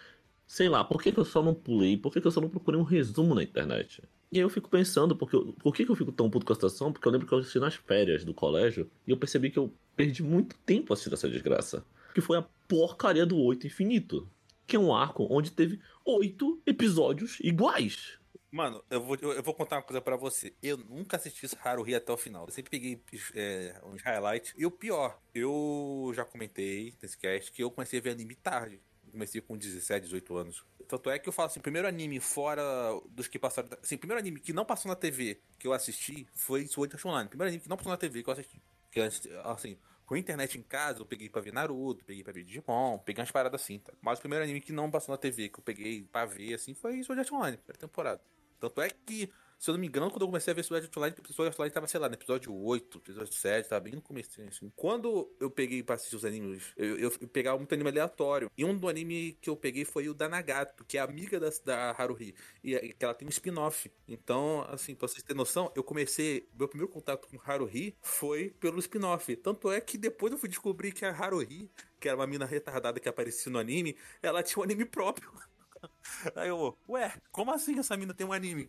Sei 0.47 0.67
lá, 0.67 0.83
por 0.83 1.01
que, 1.01 1.11
que 1.11 1.19
eu 1.19 1.25
só 1.25 1.43
não 1.43 1.53
pulei? 1.53 1.95
Por 1.97 2.11
que, 2.11 2.19
que 2.19 2.25
eu 2.27 2.31
só 2.31 2.41
não 2.41 2.49
procurei 2.49 2.79
um 2.79 2.83
resumo 2.83 3.35
na 3.35 3.43
internet? 3.43 4.01
E 4.31 4.37
aí 4.37 4.41
eu 4.43 4.49
fico 4.49 4.69
pensando, 4.69 5.15
porque 5.15 5.35
eu- 5.35 5.53
por 5.61 5.73
que, 5.73 5.85
que 5.85 5.91
eu 5.91 5.95
fico 5.95 6.11
tão 6.11 6.29
puto 6.29 6.45
com 6.45 6.51
a 6.51 6.55
situação? 6.55 6.91
Porque 6.91 7.07
eu 7.07 7.11
lembro 7.11 7.27
que 7.27 7.33
eu 7.33 7.37
assisti 7.37 7.59
nas 7.59 7.75
férias 7.75 8.25
do 8.25 8.33
colégio 8.33 8.89
e 9.07 9.11
eu 9.11 9.17
percebi 9.17 9.51
que 9.51 9.59
eu 9.59 9.71
perdi 9.95 10.23
muito 10.23 10.57
tempo 10.65 10.91
assistindo 10.93 11.13
essa 11.13 11.29
desgraça. 11.29 11.85
Que 12.13 12.21
foi 12.21 12.37
a 12.37 12.45
porcaria 12.67 13.25
do 13.25 13.37
Oito 13.37 13.67
Infinito. 13.67 14.27
Que 14.67 14.75
é 14.75 14.79
um 14.79 14.93
arco 14.93 15.27
onde 15.29 15.51
teve 15.51 15.79
oito 16.05 16.61
episódios 16.65 17.39
iguais. 17.39 18.17
Mano, 18.55 18.81
eu 18.89 19.01
vou, 19.01 19.17
eu, 19.21 19.33
eu 19.33 19.43
vou 19.43 19.53
contar 19.53 19.75
uma 19.75 19.81
coisa 19.81 19.99
pra 19.99 20.15
você. 20.15 20.53
Eu 20.63 20.77
nunca 20.77 21.17
assisti 21.17 21.45
Haruhi 21.61 21.93
até 21.93 22.13
o 22.13 22.15
final. 22.15 22.45
Eu 22.45 22.53
sempre 22.53 22.71
peguei 22.71 23.01
é, 23.33 23.81
uns 23.83 24.01
highlights. 24.01 24.53
E 24.57 24.65
o 24.65 24.71
pior, 24.71 25.19
eu 25.33 26.09
já 26.15 26.23
comentei 26.23 26.93
nesse 27.01 27.17
cast 27.17 27.51
que 27.51 27.61
eu 27.61 27.69
comecei 27.69 27.99
a 27.99 28.01
ver 28.01 28.11
anime 28.11 28.33
tarde. 28.33 28.79
Comecei 29.11 29.41
com 29.41 29.57
17, 29.57 30.05
18 30.05 30.37
anos. 30.37 30.65
Tanto 30.87 31.09
é 31.09 31.19
que 31.19 31.27
eu 31.27 31.33
falo 31.33 31.47
assim, 31.47 31.59
primeiro 31.59 31.85
anime 31.85 32.19
fora 32.21 32.63
dos 33.09 33.27
que 33.27 33.37
passaram... 33.37 33.67
Assim, 33.83 33.97
primeiro 33.97 34.21
anime 34.21 34.39
que 34.39 34.53
não 34.53 34.63
passou 34.63 34.87
na 34.87 34.95
TV 34.95 35.41
que 35.59 35.67
eu 35.67 35.73
assisti 35.73 36.25
foi 36.33 36.65
Sword 36.65 36.95
Art 36.95 37.05
Online. 37.05 37.27
Primeiro 37.27 37.49
anime 37.49 37.61
que 37.61 37.69
não 37.69 37.75
passou 37.75 37.91
na 37.91 37.97
TV 37.97 38.23
que 38.23 38.29
eu 38.29 38.33
assisti. 38.33 38.61
Que 38.89 39.01
assim, 39.43 39.77
com 40.05 40.15
internet 40.15 40.57
em 40.57 40.61
casa, 40.61 40.99
eu 40.99 41.05
peguei 41.05 41.29
pra 41.29 41.41
ver 41.41 41.51
Naruto, 41.51 42.05
peguei 42.05 42.23
pra 42.23 42.31
ver 42.31 42.43
Digimon, 42.43 42.99
peguei 42.99 43.21
umas 43.21 43.31
paradas 43.31 43.61
assim, 43.61 43.79
tá? 43.79 43.93
Mas 44.01 44.19
o 44.19 44.21
primeiro 44.21 44.43
anime 44.43 44.61
que 44.61 44.71
não 44.71 44.91
passou 44.91 45.13
na 45.13 45.17
TV, 45.17 45.49
que 45.49 45.59
eu 45.59 45.63
peguei 45.63 46.03
pra 46.03 46.25
ver, 46.25 46.53
assim, 46.53 46.73
foi 46.73 47.01
Sword 47.03 47.21
Art 47.21 47.31
Online, 47.31 47.57
primeira 47.57 47.79
temporada. 47.79 48.21
Tanto 48.59 48.81
é 48.81 48.89
que, 48.89 49.31
se 49.57 49.69
eu 49.69 49.73
não 49.73 49.79
me 49.79 49.87
engano, 49.87 50.09
quando 50.11 50.21
eu 50.21 50.27
comecei 50.27 50.51
a 50.51 50.55
ver 50.55 50.63
Sword 50.63 50.85
Art 50.85 50.97
Online, 50.97 51.15
Sword 51.31 51.49
Art 51.49 51.59
Online 51.59 51.73
tava, 51.73 51.87
sei 51.87 51.99
lá, 51.99 52.09
no 52.09 52.15
episódio 52.15 52.53
8, 52.53 52.97
episódio 52.97 53.33
7, 53.33 53.69
tava 53.69 53.81
bem 53.81 53.93
no 53.93 54.01
começo, 54.01 54.29
assim. 54.41 54.71
Quando 54.75 55.33
eu 55.39 55.49
peguei 55.49 55.81
pra 55.81 55.95
assistir 55.95 56.15
os 56.15 56.25
animes, 56.25 56.73
eu, 56.75 56.97
eu, 56.97 57.13
eu 57.21 57.27
pegava 57.27 57.57
muito 57.57 57.73
anime 57.73 57.89
aleatório. 57.89 58.51
E 58.57 58.65
um 58.65 58.77
do 58.77 58.89
anime 58.89 59.37
que 59.41 59.49
eu 59.49 59.55
peguei 59.55 59.85
foi 59.85 60.09
o 60.09 60.13
da 60.13 60.27
Nagato, 60.27 60.83
que 60.85 60.97
é 60.97 61.01
amiga 61.01 61.39
da, 61.39 61.49
da 61.63 61.91
Haruhi. 61.91 62.35
E, 62.63 62.75
e 62.75 62.93
que 62.93 63.05
ela 63.05 63.13
tem 63.13 63.27
um 63.27 63.31
spin-off. 63.31 63.91
Então, 64.07 64.65
assim, 64.69 64.93
pra 64.93 65.07
vocês 65.07 65.23
terem 65.23 65.37
noção, 65.37 65.71
eu 65.75 65.83
comecei. 65.83 66.47
Meu 66.53 66.67
primeiro 66.67 66.91
contato 66.91 67.27
com 67.27 67.39
Haruhi 67.39 67.95
foi 68.01 68.49
pelo 68.59 68.79
spin-off. 68.79 69.35
Tanto 69.37 69.71
é 69.71 69.79
que 69.79 69.97
depois 69.97 70.31
eu 70.31 70.37
fui 70.37 70.49
descobrir 70.49 70.91
que 70.91 71.05
a 71.05 71.11
Haruhi, 71.11 71.71
que 71.99 72.07
era 72.07 72.17
uma 72.17 72.27
mina 72.27 72.45
retardada 72.45 72.99
que 72.99 73.09
aparecia 73.09 73.51
no 73.51 73.59
anime, 73.59 73.97
ela 74.21 74.43
tinha 74.43 74.59
um 74.59 74.63
anime 74.63 74.85
próprio. 74.85 75.31
Aí 76.35 76.49
eu, 76.49 76.77
ué, 76.87 77.13
como 77.31 77.51
assim 77.51 77.79
essa 77.79 77.95
mina 77.97 78.13
tem 78.13 78.25
um 78.25 78.33
anime? 78.33 78.67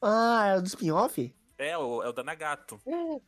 Ah, 0.00 0.46
é 0.48 0.58
o 0.58 0.62
do 0.62 0.66
spin-off? 0.66 1.34
É, 1.58 1.76
o, 1.78 2.02
é 2.02 2.08
o 2.08 2.12
da 2.12 2.22
Nagato. 2.22 2.78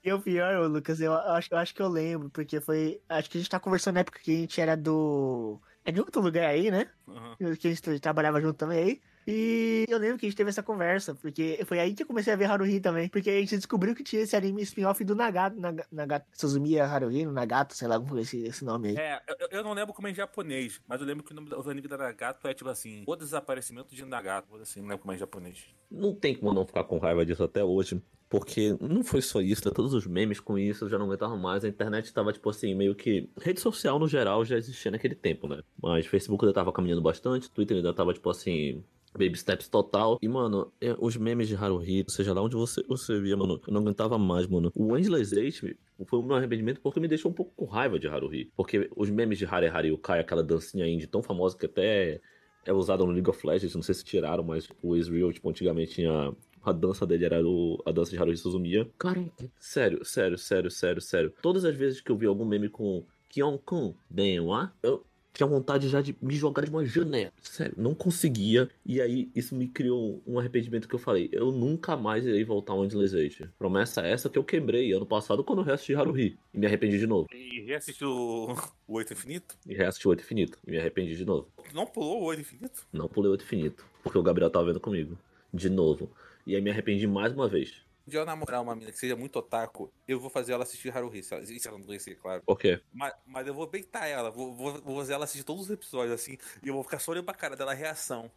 E 0.04 0.12
o 0.12 0.20
pior, 0.20 0.68
Lucas, 0.68 1.00
eu 1.00 1.14
acho, 1.14 1.48
eu 1.50 1.58
acho 1.58 1.74
que 1.74 1.80
eu 1.80 1.88
lembro, 1.88 2.28
porque 2.30 2.60
foi. 2.60 3.00
Acho 3.08 3.30
que 3.30 3.38
a 3.38 3.40
gente 3.40 3.50
tá 3.50 3.58
conversando 3.58 3.94
na 3.94 4.00
época 4.00 4.20
que 4.20 4.30
a 4.30 4.40
gente 4.40 4.60
era 4.60 4.76
do. 4.76 5.60
É 5.84 5.90
de 5.90 6.00
outro 6.00 6.20
lugar 6.20 6.44
aí, 6.44 6.70
né? 6.70 6.90
Uhum. 7.06 7.56
Que 7.56 7.68
a 7.68 7.70
gente 7.70 8.00
trabalhava 8.00 8.40
junto 8.40 8.58
também 8.58 8.78
aí. 8.78 9.00
E 9.30 9.84
eu 9.90 9.98
lembro 9.98 10.16
que 10.16 10.24
a 10.24 10.28
gente 10.30 10.36
teve 10.38 10.48
essa 10.48 10.62
conversa, 10.62 11.14
porque 11.14 11.62
foi 11.66 11.78
aí 11.78 11.92
que 11.92 12.02
eu 12.02 12.06
comecei 12.06 12.32
a 12.32 12.36
ver 12.36 12.46
Haruhi 12.46 12.80
também. 12.80 13.10
Porque 13.10 13.28
a 13.28 13.38
gente 13.38 13.56
descobriu 13.56 13.94
que 13.94 14.02
tinha 14.02 14.22
esse 14.22 14.34
anime 14.34 14.62
spin-off 14.62 15.04
do 15.04 15.14
Nagato, 15.14 15.60
Naga- 15.60 15.86
Nagato, 15.92 16.26
Suzumiya 16.32 16.86
Haruhi, 16.86 17.26
no 17.26 17.32
Nagato, 17.32 17.74
sei 17.76 17.86
lá 17.86 17.96
como 17.98 18.08
foi 18.08 18.22
esse, 18.22 18.42
esse 18.42 18.64
nome 18.64 18.88
aí. 18.88 18.96
É, 18.96 19.20
eu, 19.28 19.58
eu 19.58 19.62
não 19.62 19.74
lembro 19.74 19.92
como 19.92 20.08
é 20.08 20.12
em 20.12 20.14
japonês, 20.14 20.80
mas 20.88 20.98
eu 21.02 21.06
lembro 21.06 21.22
que 21.22 21.32
o 21.32 21.34
nome 21.34 21.50
do 21.50 21.70
anime 21.70 21.86
da 21.86 21.98
Nagato 21.98 22.48
é 22.48 22.54
tipo 22.54 22.70
assim, 22.70 23.04
o 23.06 23.14
desaparecimento 23.14 23.94
de 23.94 24.02
Nagato, 24.06 24.56
assim, 24.56 24.80
não 24.80 24.88
lembro 24.88 25.02
como 25.02 25.12
é 25.12 25.16
em 25.16 25.18
japonês. 25.18 25.66
Não 25.90 26.14
tem 26.14 26.34
como 26.34 26.54
não 26.54 26.66
ficar 26.66 26.84
com 26.84 26.96
raiva 26.96 27.26
disso 27.26 27.44
até 27.44 27.62
hoje. 27.62 28.02
Porque 28.30 28.76
não 28.80 29.02
foi 29.02 29.22
só 29.22 29.40
isso, 29.40 29.66
né? 29.66 29.72
todos 29.74 29.94
os 29.94 30.06
memes 30.06 30.38
com 30.38 30.58
isso 30.58 30.84
eu 30.84 30.88
já 30.90 30.98
não 30.98 31.06
aguentava 31.06 31.34
mais. 31.34 31.64
A 31.64 31.68
internet 31.68 32.12
tava, 32.12 32.30
tipo 32.32 32.48
assim, 32.50 32.74
meio 32.74 32.94
que. 32.94 33.26
Rede 33.40 33.58
social 33.58 33.98
no 33.98 34.06
geral 34.06 34.44
já 34.44 34.56
existia 34.58 34.90
naquele 34.90 35.14
tempo, 35.14 35.48
né? 35.48 35.62
Mas 35.82 36.06
Facebook 36.06 36.44
ainda 36.44 36.52
tava 36.52 36.70
caminhando 36.70 37.00
bastante, 37.00 37.50
Twitter 37.50 37.78
ainda 37.78 37.94
tava, 37.94 38.12
tipo 38.12 38.28
assim. 38.28 38.84
Baby 39.18 39.36
steps 39.36 39.68
total. 39.68 40.18
E, 40.22 40.28
mano, 40.28 40.72
é, 40.80 40.94
os 40.98 41.16
memes 41.16 41.48
de 41.48 41.54
Haruhi, 41.56 42.04
seja 42.08 42.32
lá 42.32 42.40
onde 42.42 42.56
você, 42.56 42.82
você 42.88 43.20
via, 43.20 43.36
mano, 43.36 43.60
eu 43.66 43.72
não 43.72 43.80
aguentava 43.80 44.16
mais, 44.18 44.46
mano. 44.46 44.70
O 44.74 44.96
Endless 44.96 45.34
Eight 45.38 45.76
foi 46.06 46.22
meu 46.22 46.36
arrependimento 46.36 46.80
porque 46.80 47.00
me 47.00 47.08
deixou 47.08 47.30
um 47.30 47.34
pouco 47.34 47.52
com 47.56 47.64
raiva 47.64 47.98
de 47.98 48.06
Haruhi. 48.06 48.50
Porque 48.56 48.88
os 48.96 49.10
memes 49.10 49.38
de 49.38 49.44
Hare 49.44 49.66
Hare 49.66 49.92
Ukai, 49.92 50.20
aquela 50.20 50.42
dancinha 50.42 50.86
indie 50.86 51.06
tão 51.06 51.22
famosa 51.22 51.56
que 51.56 51.66
até 51.66 52.20
é 52.64 52.72
usada 52.72 53.04
no 53.04 53.10
League 53.12 53.28
of 53.28 53.46
Legends, 53.46 53.74
não 53.74 53.82
sei 53.82 53.94
se 53.94 54.04
tiraram, 54.04 54.44
mas 54.44 54.68
o 54.82 54.94
Israel, 54.96 55.32
tipo, 55.32 55.48
antigamente 55.48 55.94
tinha. 55.94 56.32
A 56.62 56.72
dança 56.72 57.06
dele 57.06 57.24
era 57.24 57.40
o- 57.46 57.80
a 57.86 57.92
dança 57.92 58.10
de 58.10 58.18
Haruhi 58.18 58.36
Suzumiya. 58.36 58.86
Cara, 58.98 59.24
sério, 59.58 60.04
sério, 60.04 60.36
sério, 60.36 60.70
sério, 60.70 61.00
sério. 61.00 61.32
Todas 61.40 61.64
as 61.64 61.74
vezes 61.74 62.00
que 62.00 62.10
eu 62.10 62.16
vi 62.16 62.26
algum 62.26 62.44
meme 62.44 62.68
com 62.68 63.04
Kyon-kun 63.30 63.94
Benwa, 64.10 64.72
eu 64.82 65.02
tinha 65.38 65.46
vontade 65.46 65.88
já 65.88 66.02
de 66.02 66.16
me 66.20 66.34
jogar 66.34 66.64
de 66.64 66.70
uma 66.70 66.84
janela. 66.84 67.32
Sério, 67.40 67.74
não 67.76 67.94
conseguia. 67.94 68.68
E 68.84 69.00
aí 69.00 69.30
isso 69.36 69.54
me 69.54 69.68
criou 69.68 70.20
um 70.26 70.36
arrependimento 70.38 70.88
que 70.88 70.94
eu 70.94 70.98
falei: 70.98 71.28
eu 71.30 71.52
nunca 71.52 71.96
mais 71.96 72.26
irei 72.26 72.44
voltar 72.44 72.72
ao 72.72 72.84
Endless 72.84 73.16
Eight. 73.16 73.48
Promessa 73.56 74.02
essa 74.02 74.28
que 74.28 74.36
eu 74.36 74.42
quebrei 74.42 74.92
ano 74.92 75.06
passado 75.06 75.44
quando 75.44 75.60
eu 75.60 75.64
reassisti 75.64 75.94
Haruhi. 75.94 76.36
E 76.52 76.58
me 76.58 76.66
arrependi 76.66 76.98
de 76.98 77.06
novo. 77.06 77.28
E 77.32 77.60
reassistiu 77.60 78.10
o 78.10 78.56
o 78.88 78.94
Oito 78.94 79.12
Infinito? 79.12 79.56
E 79.64 79.74
reassisti 79.74 80.08
o 80.08 80.10
Oito 80.10 80.22
Infinito. 80.22 80.58
E 80.66 80.72
me 80.72 80.78
arrependi 80.78 81.14
de 81.14 81.24
novo. 81.24 81.46
Não 81.72 81.86
pulou 81.86 82.22
o 82.22 82.24
Oito 82.24 82.40
Infinito? 82.40 82.86
Não 82.92 83.06
pulei 83.06 83.28
o 83.28 83.32
Oito 83.32 83.44
Infinito. 83.44 83.84
Porque 84.02 84.18
o 84.18 84.22
Gabriel 84.22 84.50
tava 84.50 84.66
vendo 84.66 84.80
comigo. 84.80 85.16
De 85.54 85.70
novo. 85.70 86.10
E 86.44 86.56
aí 86.56 86.60
me 86.60 86.70
arrependi 86.70 87.06
mais 87.06 87.32
uma 87.32 87.46
vez. 87.46 87.87
Dia 88.08 88.20
eu 88.20 88.26
namorar 88.26 88.62
uma 88.62 88.74
mina 88.74 88.90
que 88.90 88.98
seja 88.98 89.14
muito 89.14 89.38
otaku, 89.38 89.92
eu 90.06 90.18
vou 90.18 90.30
fazer 90.30 90.52
ela 90.52 90.64
assistir 90.64 90.94
Haruhi, 90.94 91.22
se 91.22 91.34
ela, 91.34 91.44
se 91.44 91.68
ela 91.68 91.78
não 91.78 91.86
conhecer, 91.86 92.16
claro. 92.16 92.42
Quê? 92.58 92.80
Mas, 92.92 93.12
mas 93.26 93.46
eu 93.46 93.54
vou 93.54 93.66
beitar 93.66 94.06
ela, 94.06 94.30
vou, 94.30 94.54
vou, 94.54 94.80
vou 94.82 94.96
fazer 94.96 95.12
ela 95.12 95.24
assistir 95.24 95.44
todos 95.44 95.64
os 95.64 95.70
episódios, 95.70 96.12
assim, 96.12 96.38
e 96.62 96.68
eu 96.68 96.74
vou 96.74 96.82
ficar 96.82 96.98
só 96.98 97.12
olhando 97.12 97.24
pra 97.24 97.34
cara 97.34 97.54
dela, 97.54 97.72
a 97.72 97.74
reação. 97.74 98.30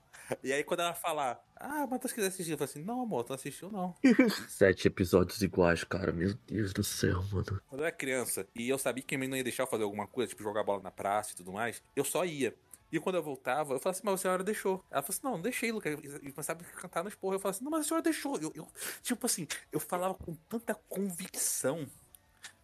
E 0.43 0.53
aí 0.53 0.63
quando 0.63 0.81
ela 0.81 0.93
falar, 0.93 1.43
ah, 1.55 1.87
mas 1.89 1.99
tu 1.99 2.07
quiser 2.07 2.27
assistir, 2.27 2.51
eu 2.51 2.57
falo 2.57 2.69
assim, 2.69 2.83
não 2.83 3.01
amor, 3.01 3.23
tu 3.23 3.29
não 3.29 3.35
assistiu 3.35 3.71
não. 3.71 3.95
Sete 4.47 4.87
episódios 4.87 5.41
iguais, 5.41 5.83
cara. 5.83 6.11
Meu 6.11 6.33
Deus 6.47 6.73
do 6.73 6.83
céu, 6.83 7.23
mano. 7.31 7.61
Quando 7.67 7.81
eu 7.81 7.85
era 7.85 7.95
criança 7.95 8.47
e 8.55 8.69
eu 8.69 8.77
sabia 8.77 9.03
que 9.03 9.15
a 9.15 9.17
minha 9.17 9.27
mãe 9.27 9.29
não 9.29 9.37
ia 9.37 9.43
deixar 9.43 9.63
eu 9.63 9.67
fazer 9.67 9.83
alguma 9.83 10.07
coisa, 10.07 10.29
tipo 10.29 10.43
jogar 10.43 10.63
bola 10.63 10.81
na 10.81 10.91
praça 10.91 11.33
e 11.33 11.35
tudo 11.35 11.51
mais, 11.51 11.81
eu 11.95 12.03
só 12.03 12.25
ia. 12.25 12.55
E 12.91 12.99
quando 12.99 13.15
eu 13.15 13.23
voltava, 13.23 13.73
eu 13.73 13.79
falava 13.79 13.97
assim, 13.97 14.01
mas 14.05 14.13
a 14.15 14.17
senhora 14.17 14.43
deixou. 14.43 14.83
Ela 14.91 15.01
falou 15.01 15.09
assim, 15.15 15.21
não, 15.23 15.31
não 15.33 15.41
deixei, 15.41 15.71
Lucas. 15.71 15.93
E 16.21 16.31
começava 16.31 16.61
a 16.61 16.65
cantar 16.81 17.03
nos 17.03 17.15
porra. 17.15 17.35
Eu 17.35 17.39
falava 17.39 17.55
assim, 17.55 17.63
não, 17.63 17.71
mas 17.71 17.85
a 17.85 17.87
senhora 17.87 18.03
deixou. 18.03 18.37
Eu, 18.39 18.51
eu- 18.55 18.67
tipo 19.01 19.25
assim, 19.25 19.47
eu 19.71 19.79
falava 19.79 20.13
com 20.15 20.33
tanta 20.49 20.75
convicção 20.75 21.87